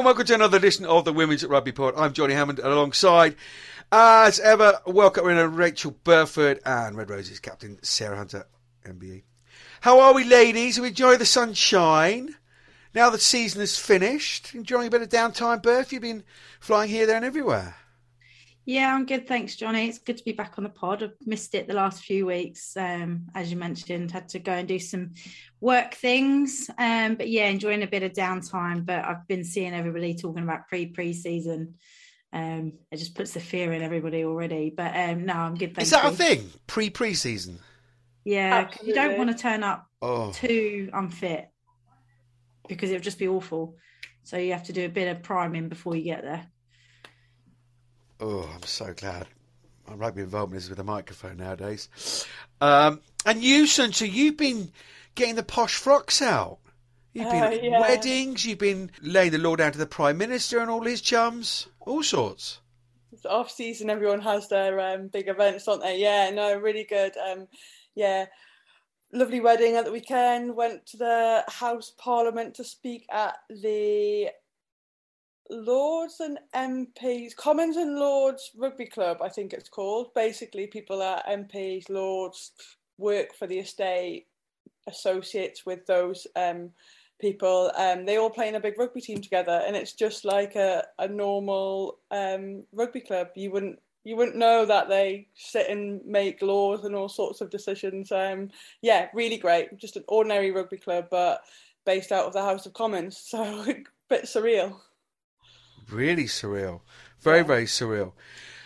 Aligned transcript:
and 0.00 0.06
welcome 0.06 0.24
to 0.24 0.34
another 0.34 0.56
edition 0.56 0.86
of 0.86 1.04
the 1.04 1.12
Women's 1.12 1.44
Rugby 1.44 1.72
Pod. 1.72 1.92
I'm 1.94 2.14
Johnny 2.14 2.32
Hammond, 2.32 2.58
and 2.58 2.68
alongside, 2.68 3.36
as 3.92 4.40
ever, 4.40 4.80
welcome 4.86 5.28
in 5.28 5.54
Rachel 5.54 5.94
Burford 6.04 6.58
and 6.64 6.96
Red 6.96 7.10
Roses 7.10 7.38
captain 7.38 7.78
Sarah 7.82 8.16
Hunter, 8.16 8.46
MBE. 8.86 9.24
How 9.82 10.00
are 10.00 10.14
we, 10.14 10.24
ladies? 10.24 10.80
We 10.80 10.88
enjoy 10.88 11.18
the 11.18 11.26
sunshine. 11.26 12.34
Now 12.94 13.10
the 13.10 13.18
season 13.18 13.60
is 13.60 13.78
finished, 13.78 14.54
enjoying 14.54 14.86
a 14.86 14.90
bit 14.90 15.02
of 15.02 15.10
downtime. 15.10 15.62
Burf, 15.62 15.92
you've 15.92 16.00
been 16.00 16.24
flying 16.60 16.88
here, 16.88 17.04
there, 17.04 17.16
and 17.16 17.24
everywhere. 17.26 17.76
Yeah, 18.66 18.94
I'm 18.94 19.06
good. 19.06 19.26
Thanks, 19.26 19.56
Johnny. 19.56 19.88
It's 19.88 19.98
good 19.98 20.18
to 20.18 20.24
be 20.24 20.32
back 20.32 20.54
on 20.58 20.64
the 20.64 20.70
pod. 20.70 21.02
I've 21.02 21.14
missed 21.26 21.54
it 21.54 21.66
the 21.66 21.74
last 21.74 22.04
few 22.04 22.26
weeks. 22.26 22.76
Um, 22.76 23.26
as 23.34 23.50
you 23.50 23.56
mentioned, 23.56 24.12
had 24.12 24.28
to 24.30 24.38
go 24.38 24.52
and 24.52 24.68
do 24.68 24.78
some 24.78 25.14
work 25.60 25.94
things. 25.94 26.70
Um, 26.78 27.14
but 27.14 27.28
yeah, 27.28 27.46
enjoying 27.46 27.82
a 27.82 27.86
bit 27.86 28.02
of 28.02 28.12
downtime. 28.12 28.84
But 28.84 29.04
I've 29.04 29.26
been 29.26 29.44
seeing 29.44 29.74
everybody 29.74 30.14
talking 30.14 30.42
about 30.42 30.68
pre 30.68 30.86
pre 30.86 31.12
season. 31.14 31.74
Um, 32.32 32.74
it 32.92 32.98
just 32.98 33.14
puts 33.14 33.32
the 33.32 33.40
fear 33.40 33.72
in 33.72 33.82
everybody 33.82 34.24
already. 34.24 34.70
But 34.70 34.94
um, 34.94 35.24
no, 35.24 35.34
I'm 35.34 35.54
good. 35.54 35.76
Is 35.78 35.90
that 35.90 36.04
you. 36.04 36.10
a 36.10 36.12
thing? 36.12 36.50
Pre 36.66 36.90
pre 36.90 37.14
season? 37.14 37.58
Yeah, 38.24 38.70
you 38.84 38.94
don't 38.94 39.16
want 39.16 39.30
to 39.30 39.36
turn 39.36 39.62
up 39.64 39.86
oh. 40.02 40.32
too 40.32 40.90
unfit 40.92 41.48
because 42.68 42.90
it 42.90 42.94
would 42.94 43.02
just 43.02 43.18
be 43.18 43.28
awful. 43.28 43.76
So 44.22 44.36
you 44.36 44.52
have 44.52 44.64
to 44.64 44.72
do 44.72 44.84
a 44.84 44.88
bit 44.88 45.08
of 45.08 45.22
priming 45.22 45.68
before 45.68 45.96
you 45.96 46.04
get 46.04 46.22
there. 46.22 46.46
Oh, 48.20 48.48
I'm 48.54 48.62
so 48.64 48.92
glad. 48.94 49.26
My 49.88 49.94
rugby 49.94 50.22
involvement 50.22 50.62
is 50.62 50.68
with 50.68 50.78
a 50.78 50.84
microphone 50.84 51.38
nowadays. 51.38 51.88
Um, 52.60 53.00
and 53.24 53.42
you, 53.42 53.64
Suncha, 53.64 54.10
you've 54.10 54.36
been 54.36 54.70
getting 55.14 55.34
the 55.36 55.42
posh 55.42 55.76
frocks 55.76 56.20
out. 56.20 56.58
You've 57.12 57.30
been 57.30 57.42
uh, 57.42 57.46
at 57.46 57.64
yeah. 57.64 57.80
weddings, 57.80 58.44
you've 58.44 58.58
been 58.58 58.90
laying 59.02 59.32
the 59.32 59.38
law 59.38 59.56
down 59.56 59.72
to 59.72 59.78
the 59.78 59.86
Prime 59.86 60.16
Minister 60.16 60.60
and 60.60 60.70
all 60.70 60.82
his 60.82 61.00
chums, 61.00 61.66
all 61.80 62.04
sorts. 62.04 62.60
It's 63.12 63.26
off 63.26 63.50
season, 63.50 63.90
everyone 63.90 64.20
has 64.20 64.48
their 64.48 64.78
um, 64.78 65.08
big 65.08 65.26
events, 65.28 65.64
don't 65.64 65.82
they? 65.82 65.98
Yeah, 65.98 66.30
no, 66.30 66.56
really 66.56 66.84
good. 66.84 67.16
Um, 67.16 67.48
yeah, 67.96 68.26
lovely 69.12 69.40
wedding 69.40 69.74
at 69.74 69.86
the 69.86 69.92
weekend. 69.92 70.54
Went 70.54 70.86
to 70.86 70.98
the 70.98 71.44
House 71.48 71.92
Parliament 71.98 72.54
to 72.56 72.64
speak 72.64 73.06
at 73.10 73.34
the 73.48 74.28
Lords 75.50 76.20
and 76.20 76.38
MPs, 76.54 77.34
Commons 77.34 77.76
and 77.76 77.96
Lords 77.96 78.52
Rugby 78.56 78.86
Club, 78.86 79.18
I 79.20 79.28
think 79.28 79.52
it's 79.52 79.68
called. 79.68 80.14
Basically, 80.14 80.68
people 80.68 81.02
are 81.02 81.22
MPs, 81.28 81.90
Lords, 81.90 82.52
work 82.98 83.34
for 83.34 83.46
the 83.46 83.58
estate, 83.58 84.26
associates 84.86 85.66
with 85.66 85.84
those 85.86 86.26
um, 86.36 86.70
people. 87.20 87.72
Um, 87.76 88.04
they 88.06 88.16
all 88.16 88.30
play 88.30 88.48
in 88.48 88.54
a 88.54 88.60
big 88.60 88.78
rugby 88.78 89.00
team 89.00 89.20
together, 89.20 89.62
and 89.66 89.74
it's 89.74 89.92
just 89.92 90.24
like 90.24 90.54
a, 90.54 90.84
a 90.98 91.08
normal 91.08 91.98
um, 92.10 92.62
rugby 92.72 93.00
club. 93.00 93.28
You 93.34 93.50
wouldn't 93.50 93.80
you 94.04 94.16
wouldn't 94.16 94.36
know 94.36 94.64
that 94.64 94.88
they 94.88 95.26
sit 95.34 95.68
and 95.68 96.00
make 96.06 96.40
laws 96.40 96.84
and 96.84 96.94
all 96.94 97.08
sorts 97.08 97.42
of 97.42 97.50
decisions. 97.50 98.10
Um, 98.12 98.50
yeah, 98.80 99.08
really 99.12 99.36
great. 99.36 99.76
Just 99.76 99.96
an 99.96 100.04
ordinary 100.08 100.52
rugby 100.52 100.78
club, 100.78 101.08
but 101.10 101.42
based 101.84 102.12
out 102.12 102.24
of 102.24 102.32
the 102.32 102.40
House 102.40 102.64
of 102.66 102.72
Commons, 102.72 103.18
so 103.24 103.42
a 103.42 103.84
bit 104.08 104.24
surreal 104.24 104.80
really 105.90 106.24
surreal. 106.24 106.80
Very, 107.20 107.38
yeah. 107.38 107.44
very 107.44 107.64
surreal. 107.64 108.12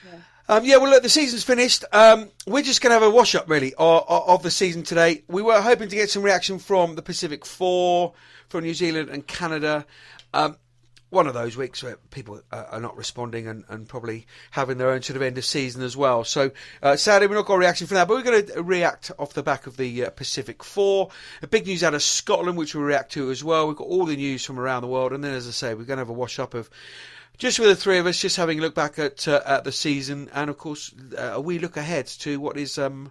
Yeah. 0.06 0.18
Um, 0.48 0.64
yeah, 0.64 0.76
well, 0.76 0.90
look, 0.90 1.02
the 1.02 1.08
season's 1.08 1.44
finished. 1.44 1.84
Um, 1.92 2.30
we're 2.46 2.62
just 2.62 2.80
going 2.80 2.90
to 2.90 2.94
have 2.94 3.02
a 3.02 3.10
wash 3.10 3.34
up, 3.34 3.48
really, 3.48 3.74
of, 3.74 4.04
of, 4.08 4.42
the 4.42 4.50
season 4.50 4.82
today. 4.82 5.22
We 5.28 5.42
were 5.42 5.60
hoping 5.60 5.88
to 5.88 5.96
get 5.96 6.10
some 6.10 6.22
reaction 6.22 6.58
from 6.58 6.94
the 6.94 7.02
Pacific 7.02 7.47
Four, 7.47 8.12
from 8.48 8.64
New 8.64 8.74
Zealand 8.74 9.08
and 9.08 9.26
Canada. 9.26 9.86
Um, 10.32 10.56
one 11.14 11.26
of 11.26 11.34
those 11.34 11.56
weeks 11.56 11.82
where 11.82 11.97
people 12.10 12.42
are 12.52 12.80
not 12.80 12.97
responding 12.97 13.47
and, 13.48 13.64
and, 13.69 13.88
probably 13.88 14.26
having 14.50 14.76
their 14.76 14.91
own 14.91 15.00
sort 15.00 15.16
of 15.16 15.22
end 15.22 15.38
of 15.38 15.44
season 15.44 15.82
as 15.82 15.97
well. 15.97 16.25
So 16.25 16.50
uh, 16.82 16.97
sadly, 16.97 17.28
we're 17.28 17.36
not 17.36 17.47
got 17.47 17.54
a 17.54 17.58
reaction 17.58 17.86
for 17.86 17.94
that, 17.94 18.08
but 18.08 18.16
we're 18.16 18.22
going 18.22 18.47
to 18.47 18.62
react 18.62 19.10
off 19.19 19.32
the 19.32 19.42
back 19.42 19.66
of 19.66 19.76
the 19.76 20.06
uh, 20.06 20.10
Pacific 20.10 20.62
Four. 20.62 21.10
A 21.42 21.47
big 21.47 21.66
news 21.66 21.82
out 21.84 21.94
of 21.94 22.03
Scotland, 22.03 22.58
which 22.58 22.74
we'll 22.74 22.84
react 22.84 23.12
to 23.12 23.30
as 23.30 23.42
well. 23.42 23.66
We've 23.66 23.76
got 23.76 23.86
all 23.86 24.04
the 24.04 24.16
news 24.16 24.44
from 24.44 24.58
around 24.58 24.82
the 24.82 24.88
world, 24.88 25.12
and 25.12 25.22
then, 25.22 25.32
as 25.32 25.48
I 25.48 25.53
say, 25.53 25.74
we're 25.74 25.84
going 25.84 25.97
to 25.97 26.03
have 26.03 26.10
a 26.10 26.12
wash 26.12 26.38
up 26.38 26.54
of 26.54 26.69
just 27.38 27.58
with 27.58 27.69
the 27.69 27.76
three 27.76 27.98
of 27.98 28.06
us, 28.06 28.20
just 28.20 28.36
having 28.36 28.58
a 28.58 28.62
look 28.62 28.74
back 28.74 28.98
at 28.98 29.26
uh, 29.26 29.41
at 29.44 29.64
the 29.64 29.72
season, 29.72 30.30
and 30.34 30.50
of 30.50 30.58
course, 30.58 30.94
uh, 31.16 31.32
a 31.34 31.41
wee 31.41 31.58
look 31.58 31.76
ahead 31.76 32.06
to 32.06 32.38
what 32.38 32.56
is 32.56 32.78
um, 32.78 33.10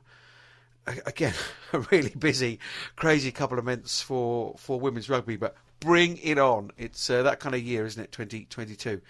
again 1.05 1.33
a 1.73 1.79
really 1.79 2.13
busy, 2.17 2.59
crazy 2.95 3.31
couple 3.31 3.59
of 3.59 3.65
months 3.65 4.01
for 4.01 4.55
for 4.57 4.79
women's 4.79 5.09
rugby. 5.09 5.35
But 5.35 5.55
bring 5.83 6.17
it 6.17 6.37
on! 6.37 6.71
It's 6.77 7.09
uh, 7.09 7.23
that 7.23 7.39
kind 7.39 7.55
of 7.55 7.61
year, 7.61 7.85
isn't 7.85 8.01
it? 8.01 8.11
Twenty 8.11 8.45
twenty 8.45 8.75
two. 8.75 9.01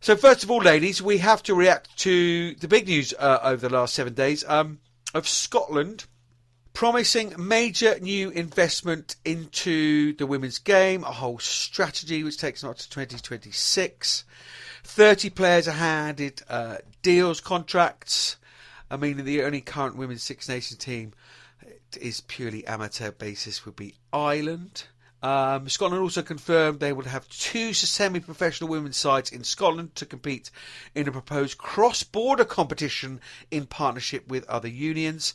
So 0.00 0.16
first 0.16 0.44
of 0.44 0.50
all, 0.50 0.60
ladies, 0.60 1.00
we 1.00 1.18
have 1.18 1.42
to 1.44 1.54
react 1.54 1.96
to 1.98 2.54
the 2.56 2.68
big 2.68 2.86
news 2.86 3.14
uh, 3.18 3.38
over 3.42 3.68
the 3.68 3.74
last 3.74 3.94
seven 3.94 4.12
days 4.12 4.44
um, 4.46 4.80
of 5.14 5.26
Scotland 5.26 6.04
promising 6.74 7.32
major 7.38 7.98
new 8.00 8.30
investment 8.30 9.16
into 9.24 10.12
the 10.14 10.26
women's 10.26 10.58
game, 10.58 11.04
a 11.04 11.12
whole 11.12 11.38
strategy 11.38 12.22
which 12.22 12.36
takes 12.36 12.62
us 12.62 12.78
to 12.78 12.90
2026. 12.90 14.24
30 14.82 15.30
players 15.30 15.68
are 15.68 15.72
handed 15.72 16.42
uh, 16.48 16.76
deals, 17.00 17.40
contracts. 17.40 18.36
I 18.90 18.96
mean, 18.96 19.24
the 19.24 19.44
only 19.44 19.60
current 19.60 19.96
women's 19.96 20.24
Six 20.24 20.48
Nations 20.48 20.78
team 20.78 21.12
is 21.98 22.20
purely 22.20 22.66
amateur 22.66 23.12
basis 23.12 23.64
would 23.64 23.76
be 23.76 23.94
Ireland. 24.12 24.84
Um, 25.24 25.70
Scotland 25.70 26.02
also 26.02 26.20
confirmed 26.20 26.80
they 26.80 26.92
would 26.92 27.06
have 27.06 27.26
two 27.30 27.72
semi-professional 27.72 28.68
women's 28.68 28.98
sides 28.98 29.32
in 29.32 29.42
Scotland 29.42 29.94
to 29.94 30.04
compete 30.04 30.50
in 30.94 31.08
a 31.08 31.12
proposed 31.12 31.56
cross-border 31.56 32.44
competition 32.44 33.22
in 33.50 33.64
partnership 33.64 34.28
with 34.28 34.46
other 34.50 34.68
unions. 34.68 35.32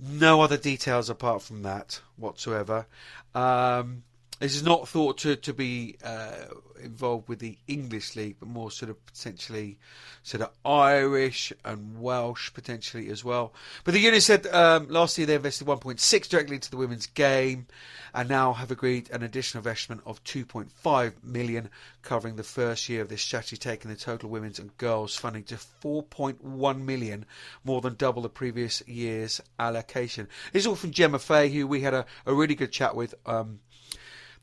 No 0.00 0.42
other 0.42 0.56
details 0.56 1.10
apart 1.10 1.42
from 1.42 1.62
that 1.62 2.02
whatsoever. 2.16 2.86
Um, 3.34 4.04
this 4.40 4.56
is 4.56 4.62
not 4.62 4.88
thought 4.88 5.18
to 5.18 5.36
to 5.36 5.52
be 5.52 5.96
uh, 6.04 6.46
involved 6.82 7.28
with 7.28 7.38
the 7.38 7.56
English 7.68 8.16
league, 8.16 8.36
but 8.40 8.48
more 8.48 8.70
sort 8.70 8.90
of 8.90 9.06
potentially 9.06 9.78
sort 10.22 10.42
of 10.42 10.50
Irish 10.64 11.52
and 11.64 12.00
Welsh 12.00 12.52
potentially 12.52 13.08
as 13.10 13.24
well. 13.24 13.54
But 13.84 13.94
the 13.94 14.00
union 14.00 14.20
said 14.20 14.46
um, 14.48 14.88
last 14.88 15.16
year 15.18 15.26
they 15.26 15.36
invested 15.36 15.66
1.6 15.66 16.28
directly 16.28 16.56
into 16.56 16.70
the 16.70 16.76
women's 16.76 17.06
game, 17.06 17.66
and 18.12 18.28
now 18.28 18.52
have 18.52 18.70
agreed 18.70 19.10
an 19.10 19.22
additional 19.22 19.60
investment 19.60 20.02
of 20.04 20.22
2.5 20.24 21.12
million, 21.22 21.70
covering 22.02 22.36
the 22.36 22.42
first 22.42 22.88
year 22.88 23.02
of 23.02 23.08
this 23.08 23.22
strategy, 23.22 23.56
taking 23.56 23.90
the 23.90 23.96
total 23.96 24.30
women's 24.30 24.58
and 24.58 24.76
girls 24.78 25.16
funding 25.16 25.44
to 25.44 25.54
4.1 25.54 26.80
million, 26.80 27.24
more 27.64 27.80
than 27.80 27.94
double 27.94 28.22
the 28.22 28.28
previous 28.28 28.86
year's 28.88 29.40
allocation. 29.58 30.28
This 30.52 30.62
is 30.62 30.66
all 30.66 30.76
from 30.76 30.90
Gemma 30.90 31.18
Fahey, 31.18 31.50
who 31.50 31.66
we 31.66 31.80
had 31.80 31.94
a, 31.94 32.04
a 32.26 32.34
really 32.34 32.54
good 32.54 32.72
chat 32.72 32.96
with. 32.96 33.14
Um, 33.26 33.60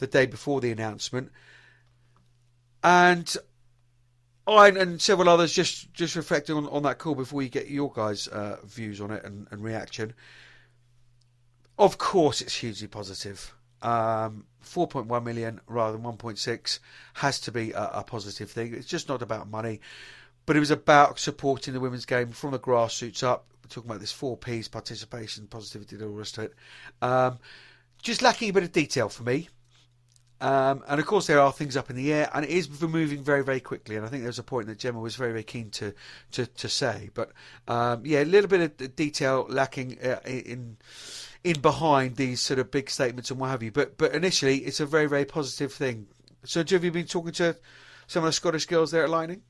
the 0.01 0.07
day 0.07 0.25
before 0.25 0.59
the 0.59 0.71
announcement. 0.71 1.31
And 2.83 3.37
I 4.47 4.67
and 4.69 4.99
several 4.99 5.29
others 5.29 5.53
just, 5.53 5.93
just 5.93 6.15
reflecting 6.15 6.57
on, 6.57 6.67
on 6.67 6.83
that 6.83 6.97
call 6.97 7.13
before 7.13 7.43
you 7.43 7.49
get 7.49 7.69
your 7.69 7.93
guys' 7.93 8.27
uh, 8.27 8.57
views 8.65 8.99
on 8.99 9.11
it 9.11 9.23
and, 9.23 9.47
and, 9.51 9.63
reaction. 9.63 10.13
Of 11.77 11.99
course, 11.99 12.41
it's 12.41 12.55
hugely 12.55 12.87
positive. 12.87 13.53
Um, 13.83 14.45
4.1 14.65 15.23
million 15.23 15.61
rather 15.67 15.97
than 15.97 16.05
1.6 16.05 16.79
has 17.13 17.39
to 17.41 17.51
be 17.51 17.71
a, 17.71 17.89
a 17.93 18.03
positive 18.03 18.49
thing. 18.49 18.73
It's 18.73 18.87
just 18.87 19.07
not 19.07 19.21
about 19.21 19.49
money, 19.49 19.81
but 20.47 20.55
it 20.55 20.59
was 20.59 20.71
about 20.71 21.19
supporting 21.19 21.75
the 21.75 21.79
women's 21.79 22.05
game 22.05 22.29
from 22.29 22.51
the 22.51 22.59
grassroots 22.59 23.21
up. 23.23 23.45
We're 23.63 23.69
talking 23.69 23.89
about 23.91 23.99
this 23.99 24.11
four 24.11 24.35
P's 24.35 24.67
participation, 24.67 25.45
positivity, 25.45 25.95
all 25.97 26.11
the 26.11 26.17
rest 26.17 26.39
of 26.39 26.45
it. 26.45 26.53
Um, 27.03 27.37
just 28.01 28.23
lacking 28.23 28.49
a 28.49 28.53
bit 28.53 28.63
of 28.63 28.71
detail 28.71 29.09
for 29.09 29.21
me. 29.21 29.49
Um, 30.41 30.83
and 30.87 30.99
of 30.99 31.05
course, 31.05 31.27
there 31.27 31.39
are 31.39 31.51
things 31.51 31.77
up 31.77 31.91
in 31.91 31.95
the 31.95 32.11
air, 32.11 32.29
and 32.33 32.43
it 32.43 32.49
is 32.49 32.81
moving 32.81 33.23
very, 33.23 33.43
very 33.43 33.59
quickly. 33.59 33.95
And 33.95 34.03
I 34.03 34.09
think 34.09 34.23
there's 34.23 34.39
a 34.39 34.43
point 34.43 34.67
that 34.67 34.79
Gemma 34.79 34.99
was 34.99 35.15
very, 35.15 35.31
very 35.31 35.43
keen 35.43 35.69
to 35.71 35.93
to, 36.31 36.47
to 36.47 36.67
say. 36.67 37.11
But 37.13 37.31
um, 37.67 38.01
yeah, 38.05 38.23
a 38.23 38.25
little 38.25 38.49
bit 38.49 38.81
of 38.81 38.95
detail 38.95 39.45
lacking 39.47 39.99
uh, 40.03 40.19
in 40.25 40.77
in 41.43 41.59
behind 41.61 42.15
these 42.15 42.41
sort 42.41 42.59
of 42.59 42.71
big 42.71 42.89
statements 42.89 43.29
and 43.29 43.39
what 43.39 43.51
have 43.51 43.61
you. 43.61 43.71
But 43.71 43.99
but 43.99 44.15
initially, 44.15 44.57
it's 44.59 44.79
a 44.79 44.85
very, 44.85 45.05
very 45.07 45.25
positive 45.25 45.71
thing. 45.71 46.07
So, 46.43 46.63
have 46.67 46.83
you 46.83 46.91
been 46.91 47.05
talking 47.05 47.33
to 47.33 47.55
some 48.07 48.23
of 48.23 48.29
the 48.29 48.33
Scottish 48.33 48.65
girls 48.65 48.89
there 48.89 49.03
at 49.03 49.11
Lightning? 49.11 49.43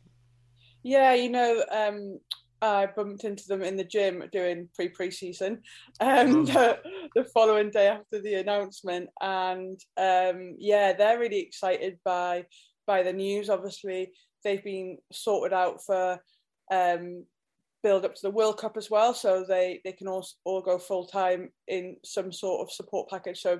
Yeah, 0.84 1.14
you 1.14 1.30
know, 1.30 1.64
um, 1.72 2.20
I 2.62 2.86
bumped 2.86 3.24
into 3.24 3.48
them 3.48 3.63
in 3.63 3.75
the 3.75 3.84
gym 3.84 4.24
doing 4.31 4.69
pre 4.75 4.90
preseason 4.90 5.60
um, 6.00 6.36
oh. 6.36 6.46
the, 6.46 6.80
the, 7.16 7.24
following 7.25 7.72
day 7.72 7.88
after 7.88 8.22
the 8.22 8.36
announcement, 8.36 9.10
and 9.19 9.80
um, 9.98 10.56
yeah, 10.60 10.94
they're 10.94 11.19
really 11.19 11.40
excited 11.40 12.00
by 12.06 12.46
by 12.86 13.04
the 13.04 13.13
news. 13.13 13.50
Obviously, 13.50 14.12
they've 14.44 14.63
been 14.63 14.98
sorted 15.12 15.54
out 15.54 15.84
for 15.84 16.19
um, 16.72 17.25
build 17.84 18.06
up 18.06 18.13
to 18.16 18.22
the 18.22 18.31
World 18.31 18.58
Cup 18.58 18.78
as 18.78 18.92
well, 18.92 19.14
so 19.14 19.44
they 19.48 19.81
they 19.84 19.92
can 19.92 20.07
all 20.07 20.28
all 20.46 20.62
go 20.62 20.78
full 20.78 21.07
time 21.07 21.50
in 21.68 21.98
some 22.06 22.31
sort 22.31 22.62
of 22.62 22.72
support 22.72 23.10
package. 23.10 23.42
So 23.42 23.60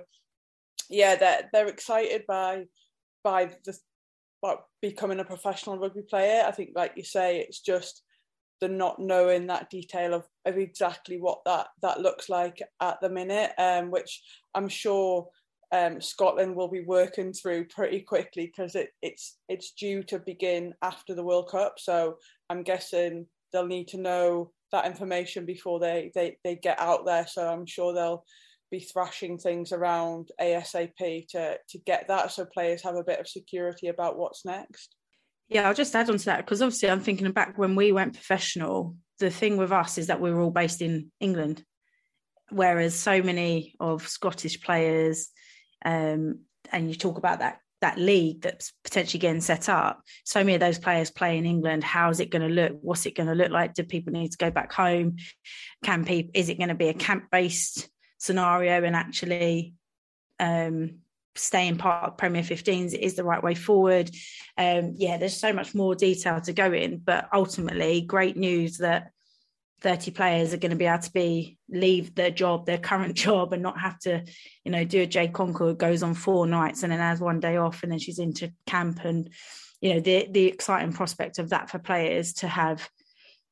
yeah, 0.90 1.16
they're 1.16 1.50
they're 1.52 1.68
excited 1.68 2.26
by 2.28 2.66
by 3.24 3.52
the 3.66 3.78
about 4.44 4.64
becoming 4.82 5.20
a 5.20 5.26
professional 5.26 5.78
rugby 5.78 6.02
player. 6.02 6.44
I 6.46 6.52
think, 6.52 6.72
like 6.76 6.94
you 6.96 7.04
say, 7.04 7.40
it's 7.40 7.60
just 7.60 8.04
the 8.62 8.70
not 8.70 9.00
knowing 9.00 9.48
that 9.48 9.70
detail 9.70 10.14
of, 10.14 10.24
of 10.46 10.58
exactly 10.58 11.20
what 11.20 11.40
that 11.46 11.68
that 11.82 12.00
looks 12.00 12.30
like 12.30 12.62
at 12.82 13.02
the 13.02 13.10
minute, 13.10 13.52
um, 13.58 13.92
which 13.92 14.22
I'm 14.56 14.70
sure 14.70 15.28
um, 15.74 16.00
Scotland 16.00 16.56
will 16.56 16.70
be 16.70 16.84
working 16.84 17.34
through 17.34 17.66
pretty 17.66 18.02
quickly 18.02 18.46
because 18.46 18.76
it, 18.76 18.90
it's 19.02 19.38
it's 19.50 19.72
due 19.72 20.04
to 20.04 20.20
begin 20.20 20.74
after 20.82 21.16
the 21.16 21.24
World 21.24 21.50
Cup. 21.50 21.76
So 21.80 22.18
I'm 22.50 22.64
guessing 22.64 23.26
they'll 23.52 23.68
need 23.68 23.88
to 23.90 23.98
know 23.98 24.52
that 24.72 24.86
information 24.86 25.46
before 25.46 25.80
they, 25.80 26.12
they, 26.16 26.38
they 26.44 26.56
get 26.56 26.80
out 26.80 27.06
there. 27.06 27.28
So 27.28 27.48
I'm 27.48 27.66
sure 27.66 27.94
they'll 27.94 28.24
be 28.70 28.80
thrashing 28.80 29.38
things 29.38 29.74
around 29.74 30.30
ASAP 30.40 31.28
to 31.28 31.58
to 31.68 31.78
get 31.86 32.08
that 32.08 32.32
so 32.32 32.46
players 32.46 32.82
have 32.84 32.96
a 32.96 33.04
bit 33.04 33.20
of 33.20 33.28
security 33.28 33.88
about 33.88 34.18
what's 34.18 34.46
next. 34.46 34.96
Yeah, 35.52 35.68
I'll 35.68 35.74
just 35.74 35.94
add 35.94 36.10
on 36.10 36.18
to 36.18 36.26
that 36.26 36.38
because 36.46 36.62
obviously 36.62 36.90
I'm 36.90 37.02
thinking 37.02 37.30
back 37.34 37.58
when 37.58 37.76
we 37.76 37.92
went 37.92 38.14
professional. 38.14 38.96
The 39.20 39.30
thing 39.30 39.58
with 39.58 39.74
us 39.74 39.98
is 39.98 40.08
that 40.08 40.22
we 40.22 40.32
were 40.32 40.40
all 40.40 40.50
based 40.50 40.82
in 40.82 41.12
England, 41.20 41.62
whereas 42.50 42.96
so 42.96 43.22
many 43.22 43.76
of 43.78 44.08
Scottish 44.08 44.62
players, 44.62 45.28
um, 45.84 46.40
and 46.72 46.88
you 46.88 46.96
talk 46.96 47.18
about 47.18 47.40
that 47.40 47.60
that 47.82 47.98
league 47.98 48.42
that's 48.42 48.72
potentially 48.86 49.20
getting 49.20 49.42
set 49.42 49.68
up. 49.68 50.02
So 50.24 50.40
many 50.40 50.54
of 50.54 50.62
those 50.62 50.80
players 50.80 51.12
play 51.12 51.38
in 51.38 51.46
England. 51.46 51.84
How's 51.84 52.22
it 52.22 52.30
going 52.30 52.48
to 52.48 52.48
look? 52.48 52.78
What's 52.82 53.06
it 53.06 53.16
going 53.16 53.28
to 53.28 53.36
look 53.36 53.52
like? 53.52 53.74
Do 53.74 53.84
people 53.84 54.14
need 54.14 54.32
to 54.32 54.38
go 54.38 54.52
back 54.52 54.72
home? 54.72 55.18
Can 55.84 56.06
people? 56.06 56.32
Is 56.34 56.48
it 56.48 56.60
going 56.60 56.70
to 56.70 56.76
be 56.76 56.88
a 56.88 56.94
camp 56.94 57.26
based 57.30 57.90
scenario 58.20 58.86
and 58.86 58.96
actually 58.96 59.74
um, 60.40 61.00
staying 61.36 61.78
part 61.78 62.08
of 62.08 62.18
Premier 62.18 62.44
15s 62.44 62.94
is 62.94 63.16
the 63.16 63.24
right 63.24 63.42
way 63.42 63.56
forward? 63.56 64.10
Um, 64.58 64.94
yeah, 64.98 65.18
there's 65.18 65.38
so 65.38 65.54
much 65.54 65.74
more 65.74 65.96
detail 65.96 66.42
to 66.42 66.54
go 66.54 66.72
in, 66.72 67.00
but 67.00 67.28
ultimately, 67.34 68.02
great 68.02 68.38
news 68.38 68.78
that 68.78 69.12
30 69.82 70.12
players 70.12 70.54
are 70.54 70.58
going 70.58 70.72
to 70.72 70.78
be 70.78 70.86
able 70.86 71.02
to 71.02 71.12
be 71.12 71.58
leave 71.70 72.14
their 72.14 72.32
job, 72.32 72.66
their 72.66 72.78
current 72.78 73.16
job, 73.16 73.54
and 73.54 73.64
not 73.64 73.80
have 73.80 74.00
to, 74.00 74.24
you 74.64 74.72
know, 74.72 74.84
do 74.84 75.02
a 75.02 75.06
Jade 75.06 75.34
Konkel 75.34 75.78
goes 75.78 76.04
on 76.04 76.14
four 76.14 76.46
nights 76.46 76.84
and 76.84 76.92
then 76.92 77.00
has 77.00 77.20
one 77.20 77.40
day 77.40 77.58
off 77.58 77.84
and 77.84 77.92
then 77.92 78.00
she's 78.00 78.20
into 78.20 78.52
camp 78.66 79.04
and 79.04 79.30
you 79.82 79.96
know 79.96 80.00
the 80.00 80.28
the 80.30 80.46
exciting 80.46 80.94
prospect 80.94 81.40
of 81.40 81.50
that 81.50 81.72
for 81.72 81.80
players 81.80 82.34
to 82.34 82.48
have 82.48 82.88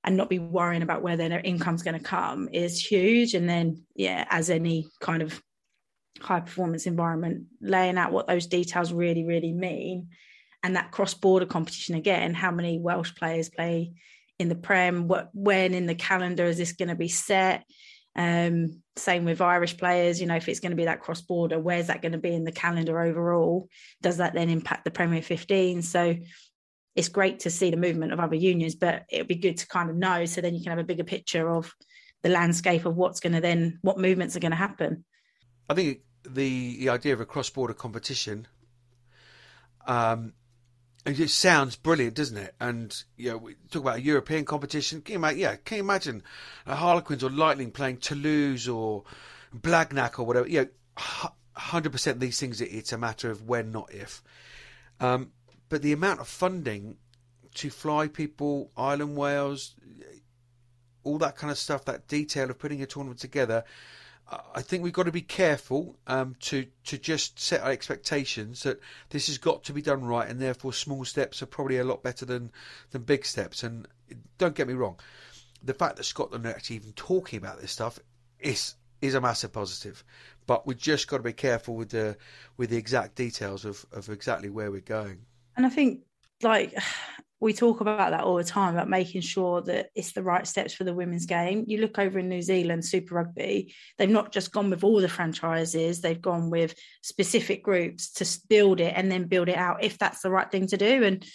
and 0.04 0.16
not 0.16 0.30
be 0.30 0.40
worrying 0.40 0.82
about 0.82 1.02
where 1.02 1.18
their 1.18 1.40
income's 1.40 1.84
going 1.84 1.98
to 1.98 2.04
come 2.04 2.50
is 2.54 2.80
huge. 2.80 3.34
And 3.34 3.50
then 3.50 3.84
yeah, 3.96 4.26
as 4.30 4.50
any 4.50 4.88
kind 5.02 5.22
of 5.22 5.42
high 6.22 6.40
performance 6.40 6.86
environment, 6.86 7.46
laying 7.62 7.98
out 7.98 8.12
what 8.12 8.28
those 8.28 8.48
details 8.48 8.94
really, 8.94 9.26
really 9.26 9.52
mean. 9.52 10.10
And 10.64 10.76
that 10.76 10.92
cross 10.92 11.14
border 11.14 11.46
competition 11.46 11.96
again, 11.96 12.34
how 12.34 12.52
many 12.52 12.80
Welsh 12.80 13.16
players 13.16 13.50
play 13.50 13.94
in 14.40 14.50
the 14.50 14.56
Prem? 14.56 15.08
What 15.08 15.30
when 15.34 15.74
in 15.74 15.86
the 15.86 15.96
calendar 15.96 16.46
is 16.46 16.58
this 16.58 16.74
going 16.74 16.90
to 16.90 16.96
be 16.96 17.08
set? 17.08 17.64
Um, 18.16 18.82
same 18.98 19.24
with 19.24 19.40
Irish 19.40 19.78
players, 19.78 20.20
you 20.20 20.28
know, 20.28 20.36
if 20.36 20.50
it's 20.50 20.60
going 20.60 20.72
to 20.72 20.76
be 20.76 20.86
that 20.86 21.02
cross 21.02 21.22
border, 21.22 21.60
where's 21.60 21.88
that 21.88 22.02
going 22.02 22.12
to 22.12 22.18
be 22.18 22.34
in 22.34 22.44
the 22.44 22.52
calendar 22.52 23.00
overall? 23.00 23.70
Does 24.02 24.18
that 24.18 24.34
then 24.34 24.50
impact 24.50 24.84
the 24.84 24.92
Premier 24.92 25.22
15? 25.22 25.82
So 25.84 26.16
it's 26.96 27.08
great 27.08 27.40
to 27.40 27.50
see 27.50 27.72
the 27.72 27.78
movement 27.78 28.12
of 28.12 28.20
other 28.20 28.36
unions, 28.36 28.76
but 28.76 29.06
it'd 29.10 29.28
be 29.28 29.36
good 29.36 29.58
to 29.58 29.68
kind 29.68 29.90
of 29.90 29.96
know 29.96 30.26
so 30.26 30.42
then 30.42 30.54
you 30.54 30.62
can 30.62 30.72
have 30.72 30.80
a 30.80 30.84
bigger 30.84 31.06
picture 31.06 31.50
of 31.50 31.74
the 32.24 32.30
landscape 32.30 32.86
of 32.86 32.98
what's 32.98 33.22
going 33.22 33.34
to 33.34 33.42
then 33.42 33.80
what 33.82 33.98
movements 33.98 34.36
are 34.36 34.42
going 34.42 34.52
to 34.52 34.58
happen. 34.58 35.06
I 35.70 35.74
think 35.76 36.00
the 36.24 36.78
the 36.80 36.90
idea 36.90 37.14
of 37.14 37.22
a 37.22 37.26
cross 37.26 37.50
border 37.50 37.74
competition 37.74 38.48
um, 39.88 40.34
it 41.06 41.30
sounds 41.30 41.76
brilliant, 41.76 42.16
doesn't 42.16 42.38
it? 42.38 42.56
And 42.60 42.96
you 43.18 43.32
know, 43.32 43.38
we 43.38 43.56
talk 43.72 43.82
about 43.82 43.98
a 43.98 44.02
European 44.02 44.46
competition. 44.46 45.02
Can 45.02 45.14
you 45.14 45.20
imagine, 45.20 45.40
yeah, 45.40 45.56
can 45.56 45.78
you 45.78 45.84
imagine 45.84 46.24
Harlequins 46.68 47.24
or 47.24 47.30
Lightning 47.30 47.72
playing 47.72 47.98
Toulouse 47.98 48.68
or 48.68 49.04
Blagnac 49.56 50.20
or 50.20 50.26
whatever? 50.26 50.48
You 50.48 50.62
know, 50.62 51.30
hundred 51.54 51.92
percent 51.92 52.20
these 52.20 52.40
things. 52.40 52.62
It's 52.62 52.94
a 52.94 52.98
matter 52.98 53.32
of 53.32 53.48
when, 53.48 53.72
not 53.72 53.94
if. 53.94 54.22
Um, 55.00 55.32
but 55.70 55.82
the 55.82 55.94
amount 55.94 56.20
of 56.20 56.28
funding 56.28 56.98
to 57.56 57.70
fly 57.70 58.08
people, 58.08 58.72
Ireland 58.78 59.16
Wales, 59.16 59.76
all 61.04 61.18
that 61.20 61.38
kind 61.38 61.50
of 61.50 61.58
stuff, 61.58 61.86
that 61.86 62.08
detail 62.08 62.50
of 62.50 62.60
putting 62.60 62.82
a 62.82 62.86
tournament 62.86 63.20
together, 63.20 63.64
I 64.54 64.62
think 64.62 64.84
we've 64.84 64.94
got 64.94 65.04
to 65.04 65.12
be 65.12 65.22
careful 65.22 65.98
um, 66.06 66.36
to 66.42 66.68
to 66.86 66.98
just 66.98 67.40
set 67.40 67.62
our 67.62 67.72
expectations 67.72 68.64
that 68.64 68.80
this 69.10 69.28
has 69.28 69.38
got 69.38 69.64
to 69.66 69.74
be 69.74 69.82
done 69.82 70.06
right, 70.06 70.30
and 70.30 70.40
therefore 70.40 70.74
small 70.74 71.04
steps 71.06 71.42
are 71.42 71.48
probably 71.48 71.78
a 71.78 71.84
lot 71.84 72.04
better 72.04 72.26
than 72.26 72.52
than 72.92 73.04
big 73.04 73.26
steps. 73.26 73.64
And 73.64 73.88
don't 74.38 74.56
get 74.56 74.68
me 74.68 74.74
wrong, 74.74 75.00
the 75.64 75.74
fact 75.74 75.96
that 75.98 76.04
Scotland 76.04 76.46
are 76.46 76.50
actually 76.50 76.78
even 76.78 76.94
talking 76.94 77.38
about 77.38 77.60
this 77.60 77.72
stuff 77.72 78.00
is 78.40 78.76
is 79.02 79.16
a 79.16 79.22
massive 79.22 79.54
positive. 79.54 80.04
But 80.46 80.68
we've 80.68 80.78
just 80.78 81.08
got 81.08 81.18
to 81.18 81.24
be 81.24 81.34
careful 81.34 81.76
with 81.76 81.90
the 81.90 82.18
with 82.58 82.70
the 82.70 82.78
exact 82.78 83.16
details 83.16 83.66
of, 83.66 83.86
of 83.92 84.10
exactly 84.10 84.50
where 84.50 84.72
we're 84.72 84.82
going. 84.82 85.26
And 85.56 85.66
I 85.66 85.70
think 85.70 86.02
like 86.42 86.74
we 87.42 87.54
talk 87.54 87.80
about 87.80 88.12
that 88.12 88.24
all 88.24 88.36
the 88.36 88.44
time 88.44 88.74
about 88.74 88.90
making 88.90 89.22
sure 89.22 89.62
that 89.62 89.90
it's 89.96 90.12
the 90.12 90.24
right 90.24 90.46
steps 90.46 90.74
for 90.74 90.84
the 90.84 90.94
women's 90.94 91.26
game. 91.26 91.64
You 91.68 91.80
look 91.80 91.98
over 91.98 92.20
in 92.20 92.28
New 92.28 92.42
Zealand, 92.42 92.84
Super 92.84 93.16
Rugby, 93.16 93.74
they've 93.98 94.10
not 94.10 94.34
just 94.34 94.52
gone 94.52 94.70
with 94.70 94.84
all 94.84 95.00
the 95.00 95.08
franchises, 95.08 96.02
they've 96.02 96.22
gone 96.22 96.50
with 96.50 96.76
specific 97.02 97.64
groups 97.64 98.12
to 98.14 98.40
build 98.50 98.82
it 98.82 98.94
and 98.96 99.10
then 99.10 99.28
build 99.28 99.48
it 99.48 99.56
out 99.56 99.84
if 99.84 99.98
that's 99.98 100.22
the 100.22 100.30
right 100.30 100.52
thing 100.52 100.68
to 100.68 100.78
do. 100.78 101.04
And 101.04 101.26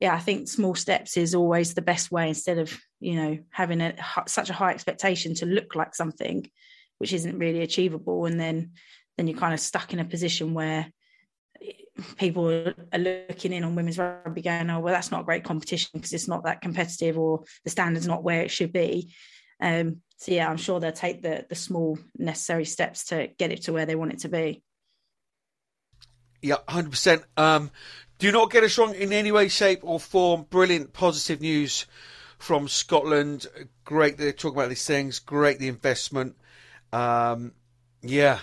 yeah, 0.00 0.14
I 0.14 0.18
think 0.18 0.48
small 0.48 0.74
steps 0.74 1.16
is 1.16 1.36
always 1.36 1.74
the 1.74 1.82
best 1.82 2.10
way 2.10 2.28
instead 2.28 2.58
of, 2.58 2.76
you 2.98 3.14
know, 3.14 3.38
having 3.50 3.80
a, 3.80 3.94
such 4.26 4.50
a 4.50 4.54
high 4.54 4.72
expectation 4.72 5.34
to 5.36 5.46
look 5.46 5.76
like 5.76 5.94
something 5.94 6.50
which 6.98 7.12
isn't 7.12 7.38
really 7.38 7.60
achievable. 7.60 8.26
And 8.26 8.40
then, 8.40 8.72
then 9.16 9.28
you're 9.28 9.38
kind 9.38 9.54
of 9.54 9.60
stuck 9.60 9.92
in 9.92 10.00
a 10.00 10.04
position 10.04 10.52
where 10.54 10.90
people 12.16 12.48
are 12.92 12.98
looking 12.98 13.52
in 13.52 13.64
on 13.64 13.74
women's 13.74 13.98
rugby 13.98 14.42
going, 14.42 14.68
oh, 14.70 14.80
well, 14.80 14.94
that's 14.94 15.10
not 15.10 15.22
a 15.22 15.24
great 15.24 15.44
competition 15.44 15.90
because 15.94 16.12
it's 16.12 16.28
not 16.28 16.44
that 16.44 16.60
competitive 16.60 17.18
or 17.18 17.44
the 17.62 17.70
standard's 17.70 18.06
not 18.06 18.24
where 18.24 18.42
it 18.42 18.50
should 18.50 18.72
be. 18.72 19.14
Um, 19.60 20.00
so, 20.16 20.32
yeah, 20.32 20.48
I'm 20.48 20.56
sure 20.56 20.80
they'll 20.80 20.92
take 20.92 21.22
the, 21.22 21.46
the 21.48 21.54
small 21.54 21.98
necessary 22.18 22.64
steps 22.64 23.06
to 23.06 23.28
get 23.38 23.52
it 23.52 23.62
to 23.62 23.72
where 23.72 23.86
they 23.86 23.94
want 23.94 24.12
it 24.12 24.18
to 24.20 24.28
be. 24.28 24.62
Yeah, 26.42 26.56
100%. 26.68 27.24
Um, 27.36 27.70
do 28.18 28.32
not 28.32 28.50
get 28.50 28.64
us 28.64 28.76
wrong 28.76 28.94
in 28.94 29.12
any 29.12 29.32
way, 29.32 29.48
shape, 29.48 29.80
or 29.82 30.00
form. 30.00 30.46
Brilliant, 30.50 30.92
positive 30.92 31.40
news 31.40 31.86
from 32.38 32.68
Scotland. 32.68 33.46
Great 33.84 34.18
they 34.18 34.32
talk 34.32 34.52
about 34.52 34.68
these 34.68 34.86
things. 34.86 35.20
Great 35.20 35.58
the 35.58 35.68
investment. 35.68 36.36
Um, 36.92 37.52
yeah. 38.02 38.40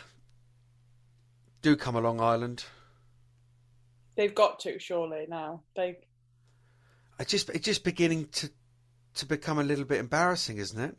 Do 1.61 1.75
come 1.75 1.95
along, 1.95 2.21
Ireland 2.21 2.63
they've 4.15 4.35
got 4.35 4.59
to 4.61 4.79
surely 4.79 5.25
now. 5.29 5.63
They. 5.75 5.97
I 7.19 7.23
just 7.23 7.49
it's 7.49 7.65
just 7.65 7.83
beginning 7.83 8.27
to 8.33 8.49
to 9.15 9.25
become 9.25 9.59
a 9.59 9.63
little 9.63 9.85
bit 9.85 9.99
embarrassing, 9.99 10.57
isn't 10.57 10.79
it? 10.79 10.95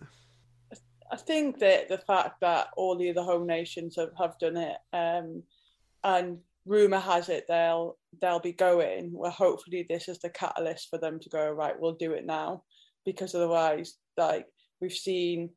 I 1.10 1.16
think 1.16 1.58
that 1.58 1.88
the 1.88 1.98
fact 1.98 2.40
that 2.40 2.68
all 2.76 2.96
the 2.96 3.10
other 3.10 3.22
home 3.22 3.46
nations 3.46 3.96
have, 3.96 4.12
have 4.18 4.38
done 4.38 4.56
it, 4.56 4.76
um, 4.94 5.42
and 6.02 6.38
rumor 6.64 7.00
has 7.00 7.28
it 7.28 7.44
they'll 7.48 7.98
they'll 8.20 8.40
be 8.40 8.52
going. 8.52 9.10
Well, 9.12 9.30
hopefully 9.30 9.86
this 9.88 10.08
is 10.08 10.18
the 10.20 10.30
catalyst 10.30 10.88
for 10.88 10.98
them 10.98 11.20
to 11.20 11.28
go 11.28 11.50
right. 11.50 11.78
We'll 11.78 11.94
do 11.94 12.12
it 12.12 12.24
now, 12.24 12.64
because 13.04 13.34
otherwise, 13.34 13.96
like 14.16 14.46
we've 14.80 14.92
seen, 14.92 15.50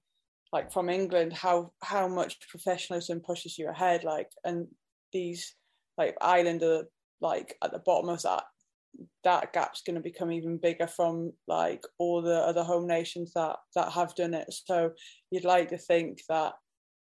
like 0.51 0.73
from 0.73 0.89
England, 0.89 1.31
how 1.31 1.71
how 1.81 2.07
much 2.07 2.49
professionalism 2.49 3.21
pushes 3.21 3.57
you 3.57 3.69
ahead. 3.69 4.03
Like, 4.03 4.29
and 4.43 4.67
these 5.13 5.55
like 5.97 6.17
Ireland 6.19 6.63
are 6.63 6.83
like 7.21 7.55
at 7.63 7.71
the 7.71 7.79
bottom 7.79 8.09
of 8.09 8.21
that 8.23 8.43
that 9.23 9.53
gap's 9.53 9.81
going 9.81 9.95
to 9.95 10.01
become 10.01 10.31
even 10.31 10.57
bigger 10.57 10.87
from 10.87 11.33
like 11.47 11.83
all 11.97 12.21
the 12.21 12.35
other 12.35 12.63
home 12.63 12.87
nations 12.87 13.31
that 13.35 13.57
that 13.75 13.91
have 13.91 14.15
done 14.15 14.33
it. 14.33 14.47
So 14.49 14.91
you'd 15.31 15.43
like 15.43 15.69
to 15.69 15.77
think 15.77 16.21
that 16.29 16.53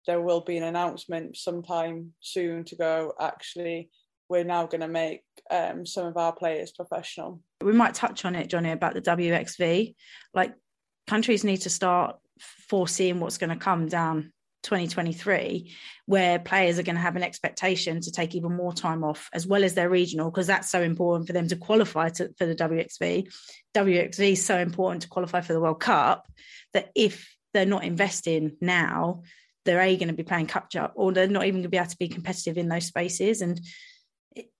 there 0.06 0.20
will 0.20 0.40
be 0.40 0.56
an 0.56 0.64
announcement 0.64 1.36
sometime 1.36 2.12
soon 2.20 2.64
to 2.64 2.76
go 2.76 3.12
actually 3.20 3.90
we're 4.28 4.44
now 4.44 4.64
going 4.64 4.80
to 4.80 4.88
make 4.88 5.20
um, 5.50 5.84
some 5.84 6.06
of 6.06 6.16
our 6.16 6.34
players 6.34 6.72
professional. 6.72 7.42
We 7.60 7.72
might 7.72 7.94
touch 7.94 8.24
on 8.24 8.34
it 8.34 8.48
johnny 8.48 8.70
about 8.70 8.94
the 8.94 9.02
wxv 9.02 9.94
like 10.34 10.54
countries 11.06 11.44
need 11.44 11.58
to 11.58 11.70
start 11.70 12.16
foreseeing 12.40 13.20
what's 13.20 13.38
going 13.38 13.50
to 13.50 13.56
come 13.56 13.88
down 13.88 14.32
2023 14.62 15.72
where 16.06 16.38
players 16.38 16.78
are 16.78 16.82
going 16.82 16.96
to 16.96 17.02
have 17.02 17.16
an 17.16 17.22
expectation 17.22 18.00
to 18.00 18.10
take 18.10 18.34
even 18.34 18.54
more 18.54 18.72
time 18.72 19.04
off 19.04 19.28
as 19.32 19.46
well 19.46 19.64
as 19.64 19.74
their 19.74 19.90
regional 19.90 20.30
because 20.30 20.46
that's 20.46 20.70
so 20.70 20.82
important 20.82 21.26
for 21.26 21.32
them 21.32 21.48
to 21.48 21.56
qualify 21.56 22.08
to, 22.08 22.32
for 22.38 22.46
the 22.46 22.54
WXV. 22.54 23.32
WXV 23.74 24.32
is 24.32 24.44
so 24.44 24.58
important 24.58 25.02
to 25.02 25.08
qualify 25.08 25.40
for 25.40 25.52
the 25.52 25.60
World 25.60 25.80
Cup 25.80 26.26
that 26.72 26.90
if 26.94 27.34
they're 27.52 27.66
not 27.66 27.84
investing 27.84 28.56
now, 28.60 29.22
they're 29.64 29.80
a 29.80 29.96
going 29.96 30.08
to 30.08 30.14
be 30.14 30.22
playing 30.22 30.46
catch 30.46 30.74
up 30.76 30.92
or 30.96 31.12
they're 31.12 31.28
not 31.28 31.44
even 31.44 31.56
going 31.56 31.62
to 31.64 31.68
be 31.68 31.76
able 31.76 31.88
to 31.88 31.98
be 31.98 32.08
competitive 32.08 32.58
in 32.58 32.68
those 32.68 32.86
spaces 32.86 33.42
and 33.42 33.60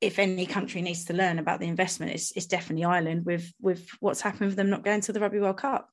if 0.01 0.19
any 0.19 0.47
country 0.47 0.83
needs 0.83 1.07
to 1.07 1.15
learn 1.15 1.39
about 1.39 1.61
the 1.61 1.67
investment, 1.67 2.13
it's, 2.13 2.33
it's 2.33 2.47
definitely 2.47 2.85
Ireland 2.85 3.25
with 3.25 3.53
with 3.61 3.89
what's 4.01 4.21
happened 4.21 4.49
with 4.49 4.57
them 4.57 4.71
not 4.71 4.85
going 4.85 5.01
to 5.03 5.13
the 5.13 5.21
Rugby 5.21 5.41
World 5.41 5.59
Cup. 5.59 5.89